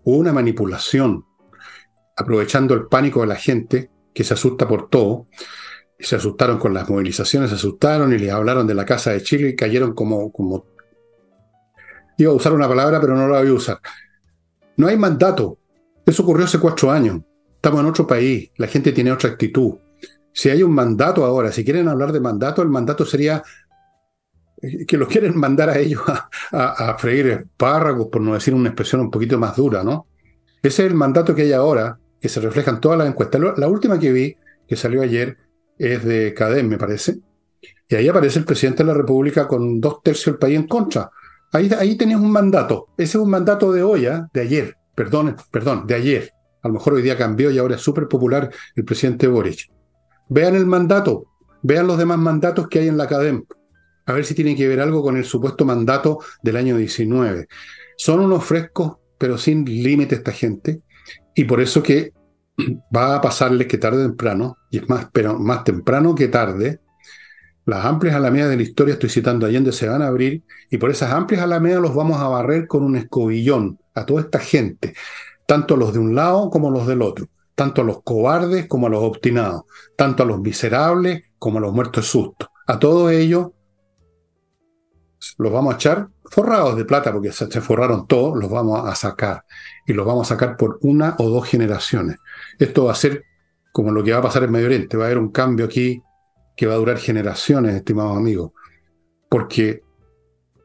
hubo 0.04 0.16
una 0.16 0.32
manipulación, 0.32 1.24
aprovechando 2.16 2.74
el 2.74 2.86
pánico 2.86 3.20
de 3.20 3.26
la 3.26 3.36
gente 3.36 3.90
que 4.18 4.24
se 4.24 4.34
asusta 4.34 4.66
por 4.66 4.90
todo, 4.90 5.28
se 5.96 6.16
asustaron 6.16 6.58
con 6.58 6.74
las 6.74 6.90
movilizaciones, 6.90 7.50
se 7.50 7.54
asustaron 7.54 8.12
y 8.12 8.18
les 8.18 8.32
hablaron 8.32 8.66
de 8.66 8.74
la 8.74 8.84
Casa 8.84 9.12
de 9.12 9.22
Chile 9.22 9.50
y 9.50 9.54
cayeron 9.54 9.94
como, 9.94 10.32
como... 10.32 10.66
Iba 12.16 12.32
a 12.32 12.34
usar 12.34 12.52
una 12.52 12.66
palabra, 12.66 13.00
pero 13.00 13.14
no 13.14 13.28
la 13.28 13.38
voy 13.38 13.50
a 13.50 13.52
usar. 13.52 13.78
No 14.76 14.88
hay 14.88 14.96
mandato. 14.96 15.56
Eso 16.04 16.24
ocurrió 16.24 16.46
hace 16.46 16.58
cuatro 16.58 16.90
años. 16.90 17.20
Estamos 17.54 17.78
en 17.78 17.86
otro 17.86 18.08
país, 18.08 18.50
la 18.56 18.66
gente 18.66 18.90
tiene 18.90 19.12
otra 19.12 19.30
actitud. 19.30 19.76
Si 20.32 20.50
hay 20.50 20.64
un 20.64 20.74
mandato 20.74 21.24
ahora, 21.24 21.52
si 21.52 21.64
quieren 21.64 21.86
hablar 21.86 22.10
de 22.10 22.18
mandato, 22.18 22.60
el 22.60 22.70
mandato 22.70 23.06
sería 23.06 23.40
que 24.88 24.96
los 24.96 25.06
quieren 25.06 25.38
mandar 25.38 25.70
a 25.70 25.78
ellos 25.78 26.02
a, 26.50 26.98
freír 26.98 27.28
espárragos, 27.28 28.08
por 28.08 28.20
no 28.20 28.34
decir 28.34 28.52
una 28.52 28.70
expresión 28.70 29.00
un 29.00 29.12
poquito 29.12 29.38
más 29.38 29.54
dura, 29.54 29.84
¿no? 29.84 30.08
Ese 30.60 30.84
es 30.86 30.90
el 30.90 30.96
mandato 30.96 31.36
que 31.36 31.42
hay 31.42 31.52
ahora, 31.52 32.00
que 32.20 32.28
se 32.28 32.40
refleja 32.40 32.70
en 32.70 32.80
todas 32.80 32.98
las 32.98 33.08
encuestas. 33.08 33.40
La 33.56 33.68
última 33.68 33.98
que 33.98 34.12
vi, 34.12 34.36
que 34.66 34.76
salió 34.76 35.02
ayer, 35.02 35.36
es 35.78 36.04
de 36.04 36.34
CADEM, 36.34 36.68
me 36.68 36.78
parece. 36.78 37.18
Y 37.88 37.94
ahí 37.94 38.08
aparece 38.08 38.38
el 38.38 38.44
presidente 38.44 38.82
de 38.82 38.88
la 38.88 38.94
República 38.94 39.46
con 39.46 39.80
dos 39.80 40.02
tercios 40.02 40.26
del 40.26 40.38
país 40.38 40.56
en 40.56 40.66
contra. 40.66 41.10
Ahí, 41.52 41.70
ahí 41.78 41.96
un 42.14 42.30
mandato. 42.30 42.88
Ese 42.96 43.18
es 43.18 43.22
un 43.22 43.30
mandato 43.30 43.72
de 43.72 43.82
hoy, 43.82 44.08
de 44.32 44.40
ayer. 44.40 44.76
Perdón, 44.94 45.36
perdón, 45.50 45.86
de 45.86 45.94
ayer. 45.94 46.30
A 46.62 46.68
lo 46.68 46.74
mejor 46.74 46.94
hoy 46.94 47.02
día 47.02 47.16
cambió 47.16 47.50
y 47.50 47.58
ahora 47.58 47.76
es 47.76 47.80
súper 47.80 48.08
popular 48.08 48.50
el 48.74 48.84
presidente 48.84 49.26
Boric. 49.28 49.70
Vean 50.28 50.56
el 50.56 50.66
mandato, 50.66 51.24
vean 51.62 51.86
los 51.86 51.96
demás 51.96 52.18
mandatos 52.18 52.68
que 52.68 52.80
hay 52.80 52.88
en 52.88 52.98
la 52.98 53.06
CADEM 53.06 53.44
a 54.08 54.12
ver 54.14 54.24
si 54.24 54.34
tiene 54.34 54.56
que 54.56 54.66
ver 54.66 54.80
algo 54.80 55.02
con 55.02 55.18
el 55.18 55.24
supuesto 55.26 55.66
mandato 55.66 56.20
del 56.42 56.56
año 56.56 56.78
19. 56.78 57.46
Son 57.98 58.20
unos 58.20 58.42
frescos, 58.42 58.96
pero 59.18 59.36
sin 59.36 59.66
límite 59.66 60.14
esta 60.14 60.32
gente, 60.32 60.80
y 61.38 61.44
por 61.44 61.60
eso 61.60 61.84
que 61.84 62.12
va 62.94 63.14
a 63.14 63.20
pasarles 63.20 63.68
que 63.68 63.78
tarde 63.78 64.02
o 64.02 64.08
temprano, 64.08 64.58
y 64.70 64.78
es 64.78 64.88
más, 64.88 65.08
pero 65.12 65.38
más 65.38 65.62
temprano 65.62 66.12
que 66.16 66.26
tarde, 66.26 66.80
las 67.64 67.84
amplias 67.84 68.16
alamedas 68.16 68.50
de 68.50 68.56
la 68.56 68.62
historia, 68.62 68.94
estoy 68.94 69.08
citando 69.08 69.46
Allende, 69.46 69.70
se 69.70 69.88
van 69.88 70.02
a 70.02 70.08
abrir, 70.08 70.42
y 70.68 70.78
por 70.78 70.90
esas 70.90 71.12
amplias 71.12 71.40
alamedas 71.40 71.80
los 71.80 71.94
vamos 71.94 72.20
a 72.20 72.26
barrer 72.26 72.66
con 72.66 72.82
un 72.82 72.96
escobillón 72.96 73.78
a 73.94 74.04
toda 74.04 74.22
esta 74.22 74.40
gente, 74.40 74.94
tanto 75.46 75.76
los 75.76 75.92
de 75.92 76.00
un 76.00 76.16
lado 76.16 76.50
como 76.50 76.72
los 76.72 76.88
del 76.88 77.02
otro, 77.02 77.28
tanto 77.54 77.82
a 77.82 77.84
los 77.84 78.02
cobardes 78.02 78.66
como 78.66 78.88
a 78.88 78.90
los 78.90 79.04
obstinados, 79.04 79.62
tanto 79.94 80.24
a 80.24 80.26
los 80.26 80.40
miserables 80.40 81.22
como 81.38 81.58
a 81.58 81.60
los 81.60 81.72
muertos 81.72 82.04
de 82.04 82.10
susto. 82.10 82.50
A 82.66 82.80
todos 82.80 83.12
ellos 83.12 83.50
los 85.38 85.52
vamos 85.52 85.74
a 85.74 85.76
echar 85.76 86.08
forrados 86.24 86.76
de 86.76 86.84
plata, 86.84 87.12
porque 87.12 87.32
se, 87.32 87.60
forraron 87.60 88.06
todos, 88.06 88.36
los 88.36 88.50
vamos 88.50 88.86
a 88.86 88.94
sacar. 88.94 89.44
Y 89.88 89.92
los 89.92 90.06
vamos 90.06 90.30
a 90.30 90.34
sacar 90.34 90.56
por 90.56 90.78
una 90.82 91.16
o 91.18 91.28
dos 91.28 91.48
generaciones. 91.48 92.18
Esto 92.58 92.84
va 92.84 92.92
a 92.92 92.94
ser 92.94 93.24
como 93.72 93.90
lo 93.90 94.04
que 94.04 94.12
va 94.12 94.18
a 94.18 94.22
pasar 94.22 94.44
en 94.44 94.52
Medio 94.52 94.66
Oriente. 94.66 94.96
Va 94.96 95.04
a 95.04 95.06
haber 95.06 95.18
un 95.18 95.32
cambio 95.32 95.66
aquí 95.66 96.00
que 96.56 96.66
va 96.66 96.74
a 96.74 96.76
durar 96.76 96.98
generaciones, 96.98 97.74
estimados 97.74 98.16
amigos. 98.16 98.52
Porque 99.28 99.82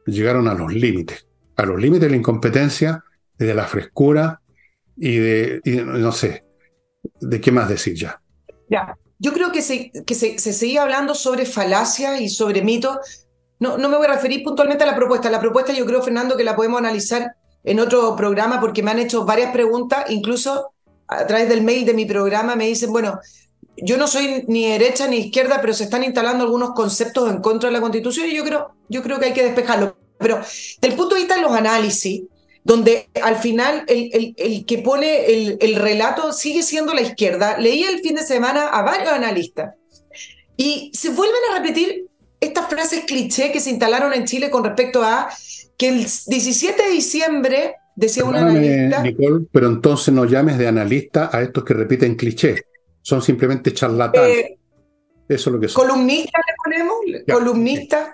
llegaron 0.06 0.46
a 0.46 0.54
los 0.54 0.72
límites. 0.72 1.26
A 1.56 1.64
los 1.64 1.80
límites 1.80 2.02
de 2.02 2.10
la 2.10 2.16
incompetencia, 2.16 3.02
de 3.38 3.54
la 3.54 3.64
frescura 3.64 4.40
y 4.96 5.16
de, 5.16 5.60
no 5.84 6.12
sé, 6.12 6.44
de 7.20 7.40
qué 7.40 7.50
más 7.50 7.68
decir 7.68 7.94
ya. 7.94 8.20
Ya, 8.70 8.96
yo 9.18 9.32
creo 9.32 9.50
que 9.50 9.62
se, 9.62 9.90
que 10.06 10.14
se, 10.14 10.38
se 10.38 10.52
sigue 10.52 10.78
hablando 10.78 11.14
sobre 11.14 11.46
falacias 11.46 12.20
y 12.20 12.28
sobre 12.28 12.62
mitos 12.62 13.24
no, 13.60 13.78
no 13.78 13.88
me 13.88 13.96
voy 13.96 14.06
a 14.06 14.14
referir 14.14 14.42
puntualmente 14.42 14.84
a 14.84 14.86
la 14.86 14.96
propuesta. 14.96 15.30
La 15.30 15.40
propuesta 15.40 15.72
yo 15.72 15.86
creo, 15.86 16.02
Fernando, 16.02 16.36
que 16.36 16.44
la 16.44 16.56
podemos 16.56 16.78
analizar 16.78 17.36
en 17.64 17.80
otro 17.80 18.14
programa 18.14 18.60
porque 18.60 18.82
me 18.82 18.90
han 18.90 18.98
hecho 18.98 19.24
varias 19.24 19.52
preguntas, 19.52 20.10
incluso 20.10 20.72
a 21.08 21.26
través 21.26 21.48
del 21.48 21.62
mail 21.62 21.84
de 21.84 21.94
mi 21.94 22.04
programa 22.04 22.56
me 22.56 22.66
dicen, 22.66 22.92
bueno, 22.92 23.18
yo 23.76 23.96
no 23.96 24.06
soy 24.06 24.44
ni 24.46 24.68
derecha 24.68 25.06
ni 25.08 25.16
izquierda, 25.16 25.60
pero 25.60 25.74
se 25.74 25.84
están 25.84 26.04
instalando 26.04 26.44
algunos 26.44 26.70
conceptos 26.70 27.30
en 27.30 27.40
contra 27.40 27.68
de 27.68 27.72
la 27.72 27.80
Constitución 27.80 28.28
y 28.28 28.34
yo 28.36 28.44
creo, 28.44 28.74
yo 28.88 29.02
creo 29.02 29.18
que 29.18 29.26
hay 29.26 29.32
que 29.32 29.44
despejarlo. 29.44 29.96
Pero 30.18 30.40
del 30.80 30.94
punto 30.94 31.14
de 31.14 31.22
vista 31.22 31.36
de 31.36 31.42
los 31.42 31.52
análisis, 31.52 32.22
donde 32.62 33.08
al 33.22 33.36
final 33.36 33.84
el, 33.88 34.34
el, 34.36 34.64
que 34.64 34.78
pone 34.78 35.26
el, 35.26 35.58
el, 35.60 35.76
relato 35.76 36.32
sigue 36.32 36.62
siendo 36.62 36.94
la 36.94 37.02
izquierda, 37.02 37.58
leí 37.58 37.82
el 37.82 38.00
fin 38.00 38.14
de 38.14 38.22
semana 38.22 38.68
a 38.68 38.82
varios 38.82 39.12
analistas 39.12 39.74
y 40.56 40.90
se 40.94 41.10
vuelven 41.10 41.40
a 41.50 41.58
repetir 41.58 42.06
estas 42.40 42.68
frases 42.68 43.04
cliché 43.04 43.52
que 43.52 43.60
se 43.60 43.70
instalaron 43.70 44.14
en 44.14 44.24
Chile 44.24 44.50
con 44.50 44.64
respecto 44.64 45.02
a 45.02 45.28
que 45.76 45.88
el 45.88 45.98
17 45.98 46.82
de 46.82 46.90
diciembre, 46.90 47.74
decía 47.94 48.24
una 48.24 48.40
analista... 48.40 49.02
Nicole, 49.02 49.46
pero 49.52 49.66
entonces 49.66 50.12
no 50.12 50.24
llames 50.24 50.58
de 50.58 50.68
analista 50.68 51.30
a 51.32 51.42
estos 51.42 51.64
que 51.64 51.74
repiten 51.74 52.14
cliché. 52.14 52.62
Son 53.02 53.20
simplemente 53.20 53.72
charlatanes. 53.72 54.36
Eh, 54.36 54.58
Eso 55.28 55.50
es 55.50 55.54
lo 55.54 55.60
que 55.60 55.68
son. 55.68 55.86
¿Columnistas 55.86 56.42
le 56.46 56.54
ponemos? 56.62 56.96
¿Columnistas? 57.30 58.08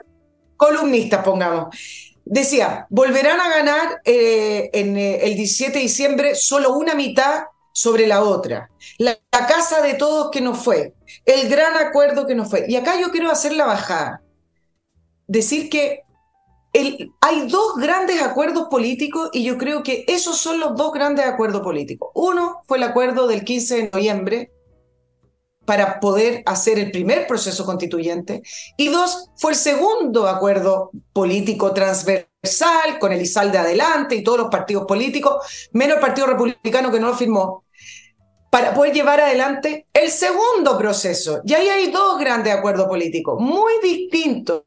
Columnistas, 0.56 1.24
pongamos. 1.24 1.76
Decía, 2.24 2.86
volverán 2.90 3.40
a 3.40 3.48
ganar 3.48 4.00
eh, 4.04 4.70
en 4.72 4.96
eh, 4.96 5.24
el 5.24 5.36
17 5.36 5.72
de 5.72 5.80
diciembre 5.80 6.34
solo 6.34 6.74
una 6.74 6.94
mitad 6.94 7.44
sobre 7.72 8.06
la 8.06 8.22
otra. 8.22 8.70
La, 8.98 9.18
casa 9.30 9.82
de 9.82 9.94
todos 9.94 10.30
que 10.30 10.40
no 10.40 10.54
fue, 10.54 10.94
el 11.24 11.48
gran 11.48 11.76
acuerdo 11.76 12.26
que 12.26 12.34
no 12.34 12.44
fue. 12.44 12.66
Y 12.68 12.76
acá 12.76 13.00
yo 13.00 13.10
quiero 13.10 13.30
hacer 13.30 13.52
la 13.52 13.64
bajada. 13.64 14.22
Decir 15.26 15.70
que 15.70 16.02
el, 16.72 17.12
hay 17.20 17.48
dos 17.48 17.76
grandes 17.76 18.22
acuerdos 18.22 18.68
políticos 18.68 19.30
y 19.32 19.42
yo 19.42 19.58
creo 19.58 19.82
que 19.82 20.04
esos 20.06 20.38
son 20.38 20.60
los 20.60 20.76
dos 20.76 20.92
grandes 20.92 21.26
acuerdos 21.26 21.62
políticos. 21.62 22.10
Uno 22.14 22.62
fue 22.66 22.78
el 22.78 22.84
acuerdo 22.84 23.26
del 23.26 23.44
15 23.44 23.76
de 23.76 23.90
noviembre 23.92 24.52
para 25.64 26.00
poder 26.00 26.42
hacer 26.46 26.78
el 26.78 26.90
primer 26.90 27.26
proceso 27.26 27.64
constituyente 27.64 28.42
y 28.76 28.88
dos 28.88 29.30
fue 29.36 29.52
el 29.52 29.56
segundo 29.56 30.26
acuerdo 30.26 30.90
político 31.12 31.72
transversal 31.72 32.98
con 32.98 33.12
el 33.12 33.22
ISAL 33.22 33.52
de 33.52 33.58
adelante 33.58 34.16
y 34.16 34.24
todos 34.24 34.38
los 34.38 34.48
partidos 34.48 34.86
políticos, 34.86 35.68
menos 35.72 35.96
el 35.96 36.00
Partido 36.00 36.26
Republicano 36.26 36.90
que 36.90 37.00
no 37.00 37.08
lo 37.08 37.16
firmó, 37.16 37.64
para 38.50 38.74
poder 38.74 38.92
llevar 38.92 39.20
adelante 39.20 39.86
el 39.92 40.10
segundo 40.10 40.76
proceso. 40.76 41.40
Y 41.44 41.54
ahí 41.54 41.68
hay 41.68 41.90
dos 41.90 42.18
grandes 42.18 42.52
acuerdos 42.52 42.86
políticos, 42.86 43.40
muy 43.40 43.74
distintos. 43.82 44.62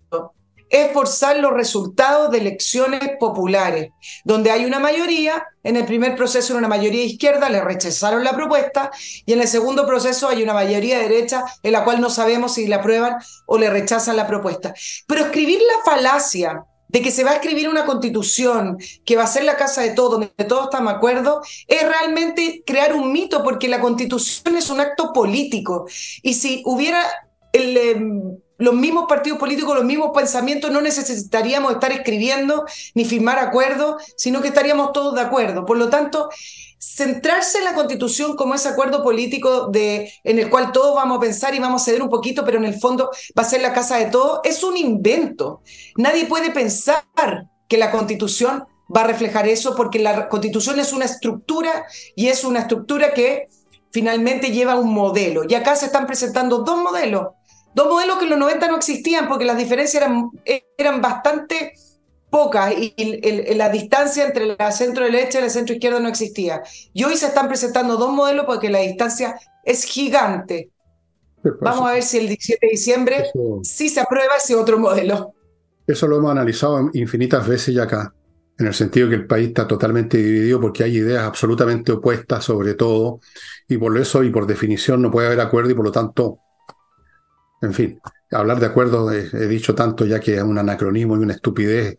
Es 0.74 0.92
forzar 0.92 1.38
los 1.38 1.54
resultados 1.54 2.32
de 2.32 2.40
elecciones 2.40 3.00
populares, 3.20 3.92
donde 4.24 4.50
hay 4.50 4.66
una 4.66 4.80
mayoría, 4.80 5.46
en 5.64 5.76
el 5.76 5.86
primer 5.86 6.16
proceso 6.16 6.58
una 6.58 6.68
mayoría 6.68 7.04
izquierda, 7.04 7.48
le 7.50 7.62
rechazaron 7.62 8.24
la 8.24 8.36
propuesta, 8.36 8.90
y 9.26 9.34
en 9.34 9.42
el 9.42 9.48
segundo 9.48 9.86
proceso 9.86 10.28
hay 10.28 10.42
una 10.42 10.54
mayoría 10.54 10.98
derecha, 10.98 11.46
en 11.62 11.74
la 11.74 11.84
cual 11.84 12.02
no 12.02 12.10
sabemos 12.10 12.56
si 12.56 12.66
la 12.66 12.78
aprueban 12.78 13.18
o 13.46 13.60
le 13.60 13.70
rechazan 13.70 14.18
la 14.18 14.26
propuesta. 14.26 14.74
Pero 15.06 15.26
escribir 15.26 15.60
la 15.62 15.84
falacia 15.92 16.66
de 16.88 17.02
que 17.02 17.12
se 17.12 17.24
va 17.24 17.32
a 17.32 17.36
escribir 17.36 17.68
una 17.70 17.86
constitución 17.86 18.78
que 19.04 19.16
va 19.16 19.24
a 19.24 19.28
ser 19.28 19.44
la 19.44 19.58
casa 19.58 19.82
de 19.82 19.92
todos, 19.92 20.12
donde 20.12 20.28
todos 20.48 20.66
estamos 20.66 20.94
de 20.94 20.98
acuerdo, 20.98 21.42
es 21.68 21.82
realmente 21.88 22.64
crear 22.66 22.94
un 22.94 23.12
mito, 23.12 23.44
porque 23.44 23.68
la 23.68 23.82
constitución 23.82 24.56
es 24.56 24.70
un 24.70 24.80
acto 24.80 25.12
político. 25.12 25.88
Y 26.22 26.36
si 26.36 26.62
hubiera 26.66 27.04
em, 27.52 28.38
los 28.58 28.74
mismos 28.74 29.06
partidos 29.08 29.40
políticos, 29.40 29.76
los 29.76 29.86
mismos 29.86 30.12
pensamientos, 30.16 30.72
no 30.72 30.82
necesitaríamos 30.82 31.74
estar 31.74 31.92
escribiendo 31.92 32.66
ni 32.94 33.06
firmar 33.06 33.40
acuerdos, 33.40 34.02
sino 34.18 34.42
que 34.42 34.50
estaríamos 34.50 34.94
todos 34.94 35.16
de 35.16 35.22
acuerdo. 35.22 35.66
Por 35.66 35.78
lo 35.78 35.90
tanto, 35.90 36.30
centrarse 36.80 37.60
en 37.60 37.64
la 37.64 37.74
constitución 37.74 38.36
como 38.36 38.56
ese 38.56 38.70
acuerdo 38.70 39.04
político 39.04 39.68
de, 39.68 40.12
en 40.24 40.38
el 40.38 40.50
cual 40.50 40.72
todos 40.72 40.96
vamos 40.96 41.18
a 41.18 41.22
pensar 41.22 41.56
y 41.56 41.60
vamos 41.60 41.82
a 41.82 41.86
ceder 41.86 42.04
un 42.04 42.10
poquito, 42.10 42.44
pero 42.44 42.58
en 42.58 42.66
el 42.66 42.80
fondo 42.80 43.10
va 43.38 43.44
a 43.44 43.50
ser 43.50 43.62
la 43.62 43.74
casa 43.74 43.98
de 43.98 44.08
todos, 44.08 44.42
es 44.44 44.64
un 44.64 44.78
invento. 44.78 45.62
Nadie 45.98 46.26
puede 46.26 46.52
pensar 46.52 47.04
que 47.68 47.78
la 47.78 47.90
constitución 47.90 48.66
va 48.96 49.02
a 49.02 49.08
reflejar 49.08 49.48
eso 49.48 49.76
porque 49.76 50.00
la 50.00 50.30
constitución 50.30 50.80
es 50.80 50.94
una 50.94 51.06
estructura 51.06 51.86
y 52.16 52.28
es 52.28 52.44
una 52.44 52.60
estructura 52.60 53.14
que 53.14 53.48
finalmente 53.92 54.52
lleva 54.52 54.76
un 54.76 54.94
modelo. 54.94 55.44
Y 55.48 55.56
acá 55.56 55.76
se 55.76 55.86
están 55.86 56.06
presentando 56.06 56.60
dos 56.60 56.78
modelos, 56.82 57.28
dos 57.74 57.88
modelos 57.88 58.18
que 58.18 58.26
en 58.26 58.32
los 58.32 58.40
90 58.40 58.68
no 58.68 58.78
existían 58.78 59.28
porque 59.28 59.46
las 59.46 59.58
diferencias 59.58 60.04
eran, 60.04 60.30
eran 60.78 61.02
bastante 61.02 61.74
pocas 62.30 62.74
y, 62.76 63.54
la 63.56 63.70
distancia 63.70 64.26
entre 64.26 64.56
la 64.58 64.72
centro 64.72 65.06
derecha 65.06 65.38
y 65.38 65.44
la 65.44 65.50
centro 65.50 65.76
izquierda 65.76 66.00
no 66.00 66.10
existía. 66.10 66.64
Y 66.92 67.04
hoy 67.04 67.16
se 67.16 67.28
están 67.28 67.48
presentando 67.48 67.96
dos 67.96 68.12
modelos 68.12 68.46
porque 68.46 68.70
la 68.70 68.80
distancia 68.80 69.36
es 69.64 69.84
gigante. 69.84 70.72
Vamos 71.62 71.88
a 71.88 71.94
ver 71.94 72.04
si 72.04 72.18
el 72.18 72.28
17 72.28 72.66
de 72.66 72.72
diciembre 72.72 73.26
sí 73.62 73.90
se 73.90 74.00
aprueba 74.00 74.34
ese 74.38 74.56
otro 74.56 74.80
modelo. 74.80 75.34
Eso 75.86 76.08
lo 76.08 76.18
hemos 76.18 76.32
analizado 76.32 76.90
infinitas 76.94 77.48
veces 77.48 77.76
ya 77.76 77.84
acá, 77.84 78.14
en 78.58 78.68
el 78.68 78.74
sentido 78.74 79.10
que 79.10 79.16
el 79.16 79.28
país 79.28 79.50
está 79.50 79.68
totalmente 79.68 80.18
dividido 80.18 80.60
porque 80.62 80.84
hay 80.84 80.98
ideas 80.98 81.24
absolutamente 81.24 81.92
opuestas 81.92 82.46
sobre 82.46 82.74
todo, 82.74 83.20
y 83.68 83.78
por 83.78 83.96
eso 83.98 84.24
y 84.24 84.32
por 84.32 84.48
definición 84.48 85.02
no 85.02 85.12
puede 85.12 85.28
haber 85.28 85.42
acuerdo 85.42 85.72
y 85.72 85.74
por 85.74 85.86
lo 85.86 85.92
tanto, 85.92 86.40
en 87.64 87.74
fin, 87.74 88.00
hablar 88.32 88.60
de 88.60 88.66
acuerdo 88.66 89.12
he, 89.12 89.30
he 89.32 89.48
dicho 89.48 89.74
tanto 89.74 90.06
ya 90.06 90.20
que 90.20 90.36
es 90.36 90.44
un 90.44 90.58
anacronismo 90.58 91.16
y 91.16 91.20
una 91.20 91.34
estupidez 91.34 91.98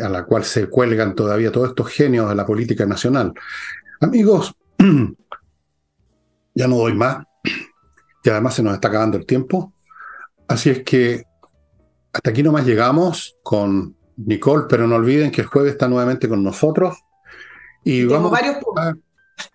a 0.00 0.08
la 0.08 0.24
cual 0.24 0.44
se 0.44 0.68
cuelgan 0.68 1.14
todavía 1.14 1.52
todos 1.52 1.68
estos 1.68 1.88
genios 1.88 2.28
de 2.28 2.34
la 2.34 2.46
política 2.46 2.86
nacional. 2.86 3.32
Amigos, 4.00 4.54
ya 6.54 6.66
no 6.66 6.76
doy 6.76 6.94
más, 6.94 7.24
y 8.24 8.30
además 8.30 8.54
se 8.54 8.62
nos 8.62 8.74
está 8.74 8.88
acabando 8.88 9.18
el 9.18 9.26
tiempo, 9.26 9.74
así 10.48 10.70
es 10.70 10.82
que 10.82 11.24
hasta 12.12 12.30
aquí 12.30 12.42
nomás 12.42 12.66
llegamos 12.66 13.36
con 13.42 13.96
Nicole, 14.16 14.64
pero 14.68 14.86
no 14.86 14.96
olviden 14.96 15.30
que 15.30 15.42
el 15.42 15.46
jueves 15.46 15.72
está 15.72 15.88
nuevamente 15.88 16.28
con 16.28 16.42
nosotros. 16.42 16.98
Y 17.84 18.04
vamos, 18.04 18.30
varios 18.30 18.56
a, 18.76 18.94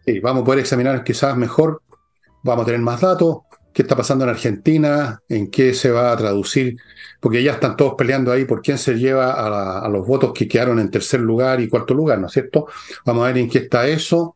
sí, 0.05 0.19
vamos 0.19 0.41
a 0.41 0.45
poder 0.45 0.59
examinar 0.59 1.03
quizás 1.03 1.37
mejor, 1.37 1.81
vamos 2.43 2.63
a 2.63 2.65
tener 2.65 2.81
más 2.81 2.99
datos, 2.99 3.37
qué 3.77 3.83
está 3.83 3.95
pasando 3.95 4.23
en 4.23 4.31
Argentina, 4.31 5.21
en 5.29 5.51
qué 5.51 5.71
se 5.71 5.91
va 5.91 6.11
a 6.11 6.17
traducir, 6.17 6.77
porque 7.19 7.43
ya 7.43 7.51
están 7.51 7.77
todos 7.77 7.93
peleando 7.95 8.31
ahí 8.31 8.43
por 8.43 8.63
quién 8.63 8.79
se 8.79 8.95
lleva 8.95 9.33
a, 9.33 9.87
los 9.87 10.07
votos 10.07 10.33
que 10.33 10.47
quedaron 10.47 10.79
en 10.79 10.89
tercer 10.89 11.19
lugar 11.19 11.61
y 11.61 11.69
cuarto 11.69 11.93
lugar, 11.93 12.17
¿no 12.17 12.25
es 12.25 12.33
cierto? 12.33 12.65
Vamos 13.05 13.23
a 13.23 13.27
ver 13.27 13.37
en 13.37 13.47
qué 13.47 13.59
está 13.59 13.87
eso. 13.87 14.35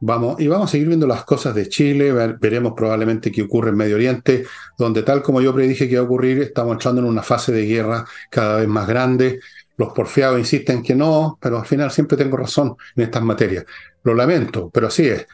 Vamos, 0.00 0.40
y 0.40 0.46
vamos 0.46 0.70
a 0.70 0.72
seguir 0.72 0.88
viendo 0.88 1.06
las 1.06 1.24
cosas 1.24 1.54
de 1.54 1.68
Chile, 1.68 2.10
veremos 2.40 2.72
probablemente 2.74 3.30
qué 3.30 3.42
ocurre 3.42 3.68
en 3.68 3.76
Medio 3.76 3.96
Oriente, 3.96 4.46
donde 4.78 5.02
tal 5.02 5.20
como 5.20 5.42
yo 5.42 5.54
predije 5.54 5.86
que 5.86 5.92
iba 5.92 6.00
a 6.00 6.06
ocurrir, 6.06 6.40
estamos 6.40 6.72
entrando 6.72 7.02
en 7.02 7.06
una 7.06 7.22
fase 7.22 7.52
de 7.52 7.66
guerra 7.66 8.06
cada 8.30 8.60
vez 8.60 8.68
más 8.68 8.88
grande. 8.88 9.40
Los 9.76 9.92
porfiados 9.92 10.38
insisten 10.38 10.82
que 10.82 10.94
no, 10.94 11.38
pero 11.38 11.58
al 11.58 11.66
final 11.66 11.90
siempre 11.90 12.16
tengo 12.16 12.38
razón 12.38 12.76
en 12.96 13.02
estas 13.02 13.22
materias. 13.22 13.66
Lo 14.04 14.14
lamento, 14.14 14.70
pero 14.72 14.86
así 14.86 15.06
es. 15.06 15.26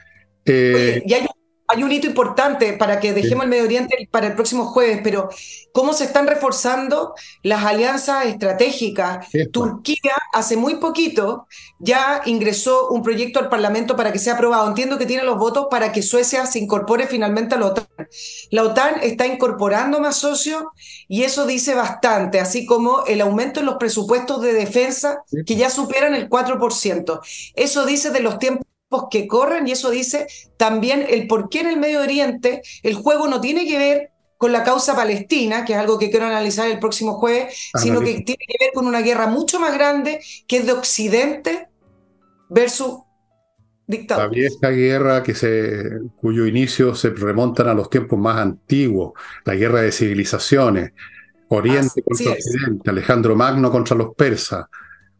Eh, 0.44 1.00
un 1.84 1.92
hito 1.92 2.06
importante 2.06 2.72
para 2.74 3.00
que 3.00 3.12
dejemos 3.12 3.44
el 3.44 3.50
Medio 3.50 3.64
Oriente 3.64 4.08
para 4.10 4.28
el 4.28 4.34
próximo 4.34 4.66
jueves, 4.66 5.00
pero 5.02 5.28
¿cómo 5.72 5.92
se 5.92 6.04
están 6.04 6.26
reforzando 6.26 7.14
las 7.42 7.64
alianzas 7.64 8.26
estratégicas? 8.26 9.26
Turquía 9.52 10.14
hace 10.32 10.56
muy 10.56 10.76
poquito 10.76 11.46
ya 11.78 12.22
ingresó 12.24 12.88
un 12.88 13.02
proyecto 13.02 13.38
al 13.38 13.48
Parlamento 13.48 13.96
para 13.96 14.12
que 14.12 14.18
sea 14.18 14.34
aprobado. 14.34 14.68
Entiendo 14.68 14.98
que 14.98 15.06
tiene 15.06 15.24
los 15.24 15.38
votos 15.38 15.66
para 15.70 15.92
que 15.92 16.02
Suecia 16.02 16.46
se 16.46 16.58
incorpore 16.58 17.06
finalmente 17.06 17.54
a 17.54 17.58
la 17.58 17.66
OTAN. 17.66 17.86
La 18.50 18.62
OTAN 18.62 19.00
está 19.02 19.26
incorporando 19.26 20.00
más 20.00 20.16
socios 20.16 20.64
y 21.08 21.22
eso 21.24 21.46
dice 21.46 21.74
bastante, 21.74 22.40
así 22.40 22.64
como 22.64 23.04
el 23.06 23.20
aumento 23.20 23.60
en 23.60 23.66
los 23.66 23.76
presupuestos 23.76 24.40
de 24.40 24.52
defensa 24.52 25.22
que 25.44 25.56
ya 25.56 25.68
superan 25.68 26.14
el 26.14 26.30
4%. 26.30 27.20
Eso 27.54 27.86
dice 27.86 28.10
de 28.10 28.20
los 28.20 28.38
tiempos 28.38 28.65
que 29.10 29.26
corren 29.26 29.66
y 29.66 29.72
eso 29.72 29.90
dice 29.90 30.26
también 30.56 31.04
el 31.08 31.26
por 31.26 31.48
qué 31.48 31.60
en 31.60 31.68
el 31.68 31.76
Medio 31.76 32.00
Oriente 32.00 32.62
el 32.82 32.94
juego 32.94 33.26
no 33.28 33.40
tiene 33.40 33.66
que 33.66 33.78
ver 33.78 34.10
con 34.38 34.52
la 34.52 34.64
causa 34.64 34.94
palestina, 34.94 35.64
que 35.64 35.72
es 35.72 35.78
algo 35.78 35.98
que 35.98 36.10
quiero 36.10 36.26
analizar 36.26 36.68
el 36.68 36.78
próximo 36.78 37.14
jueves, 37.14 37.70
sino 37.74 38.00
que 38.00 38.20
tiene 38.20 38.44
que 38.46 38.64
ver 38.64 38.70
con 38.74 38.86
una 38.86 39.00
guerra 39.00 39.26
mucho 39.26 39.58
más 39.58 39.72
grande 39.74 40.20
que 40.46 40.58
es 40.58 40.66
de 40.66 40.72
Occidente 40.72 41.68
versus 42.50 42.98
dictadura. 43.86 44.26
La 44.26 44.32
vieja 44.32 44.70
guerra 44.70 45.22
que 45.22 45.34
se, 45.34 46.00
cuyo 46.16 46.44
inicio 46.44 46.94
se 46.94 47.10
remontan 47.10 47.68
a 47.68 47.74
los 47.74 47.88
tiempos 47.88 48.18
más 48.18 48.36
antiguos, 48.36 49.14
la 49.44 49.54
guerra 49.54 49.80
de 49.80 49.92
civilizaciones, 49.92 50.92
Oriente 51.48 52.02
contra 52.02 52.32
Occidente, 52.32 52.90
Alejandro 52.90 53.36
Magno 53.36 53.70
contra 53.70 53.96
los 53.96 54.14
persas, 54.14 54.66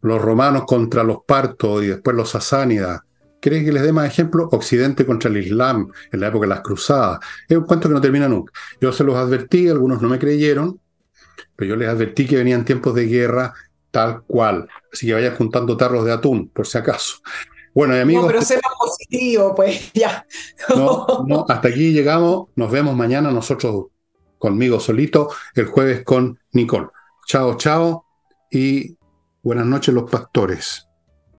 los 0.03 0.21
romanos 0.21 0.65
contra 0.67 1.03
los 1.05 1.19
partos 1.27 1.85
y 1.85 1.87
después 1.87 2.15
los 2.15 2.29
sasánidas, 2.29 3.01
¿Querés 3.47 3.65
que 3.65 3.71
les 3.71 3.85
dé 3.85 3.93
más 3.93 4.09
ejemplos? 4.09 4.49
Occidente 4.51 5.07
contra 5.07 5.31
el 5.31 5.37
Islam, 5.37 5.93
en 6.11 6.19
la 6.19 6.27
época 6.27 6.47
de 6.47 6.49
las 6.49 6.63
cruzadas. 6.63 7.21
Es 7.49 7.57
un 7.57 7.63
cuento 7.63 7.87
que 7.87 7.95
no 7.95 8.01
termina 8.01 8.29
nunca. 8.29 8.53
Yo 8.81 8.91
se 8.91 9.05
los 9.05 9.15
advertí, 9.15 9.69
algunos 9.69 10.03
no 10.03 10.09
me 10.09 10.19
creyeron, 10.19 10.81
pero 11.55 11.69
yo 11.69 11.77
les 11.77 11.89
advertí 11.89 12.27
que 12.27 12.39
venían 12.39 12.65
tiempos 12.65 12.93
de 12.97 13.07
guerra 13.07 13.55
tal 13.93 14.23
cual. 14.23 14.69
Así 14.93 15.07
que 15.07 15.15
vayan 15.15 15.37
juntando 15.37 15.77
tarros 15.77 16.05
de 16.05 16.11
atún, 16.11 16.49
por 16.49 16.67
si 16.67 16.77
acaso. 16.77 17.19
Bueno, 17.73 17.97
y 17.97 18.01
amigos. 18.01 18.25
No, 18.25 18.29
pero 18.31 18.43
sea 18.43 18.61
positivo, 18.81 19.55
pues 19.55 19.93
ya. 19.95 20.27
No, 20.71 21.25
no, 21.29 21.47
hasta 21.49 21.69
aquí 21.69 21.93
llegamos. 21.93 22.49
Nos 22.57 22.69
vemos 22.73 22.97
mañana 22.97 23.31
nosotros 23.31 23.87
conmigo 24.39 24.81
solito, 24.81 25.31
el 25.55 25.67
jueves 25.67 26.03
con 26.03 26.37
Nicole. 26.51 26.89
Chao, 27.29 27.57
chao 27.57 28.07
y 28.51 28.99
buenas 29.41 29.67
noches 29.67 29.95
los 29.95 30.11
pastores. 30.11 30.86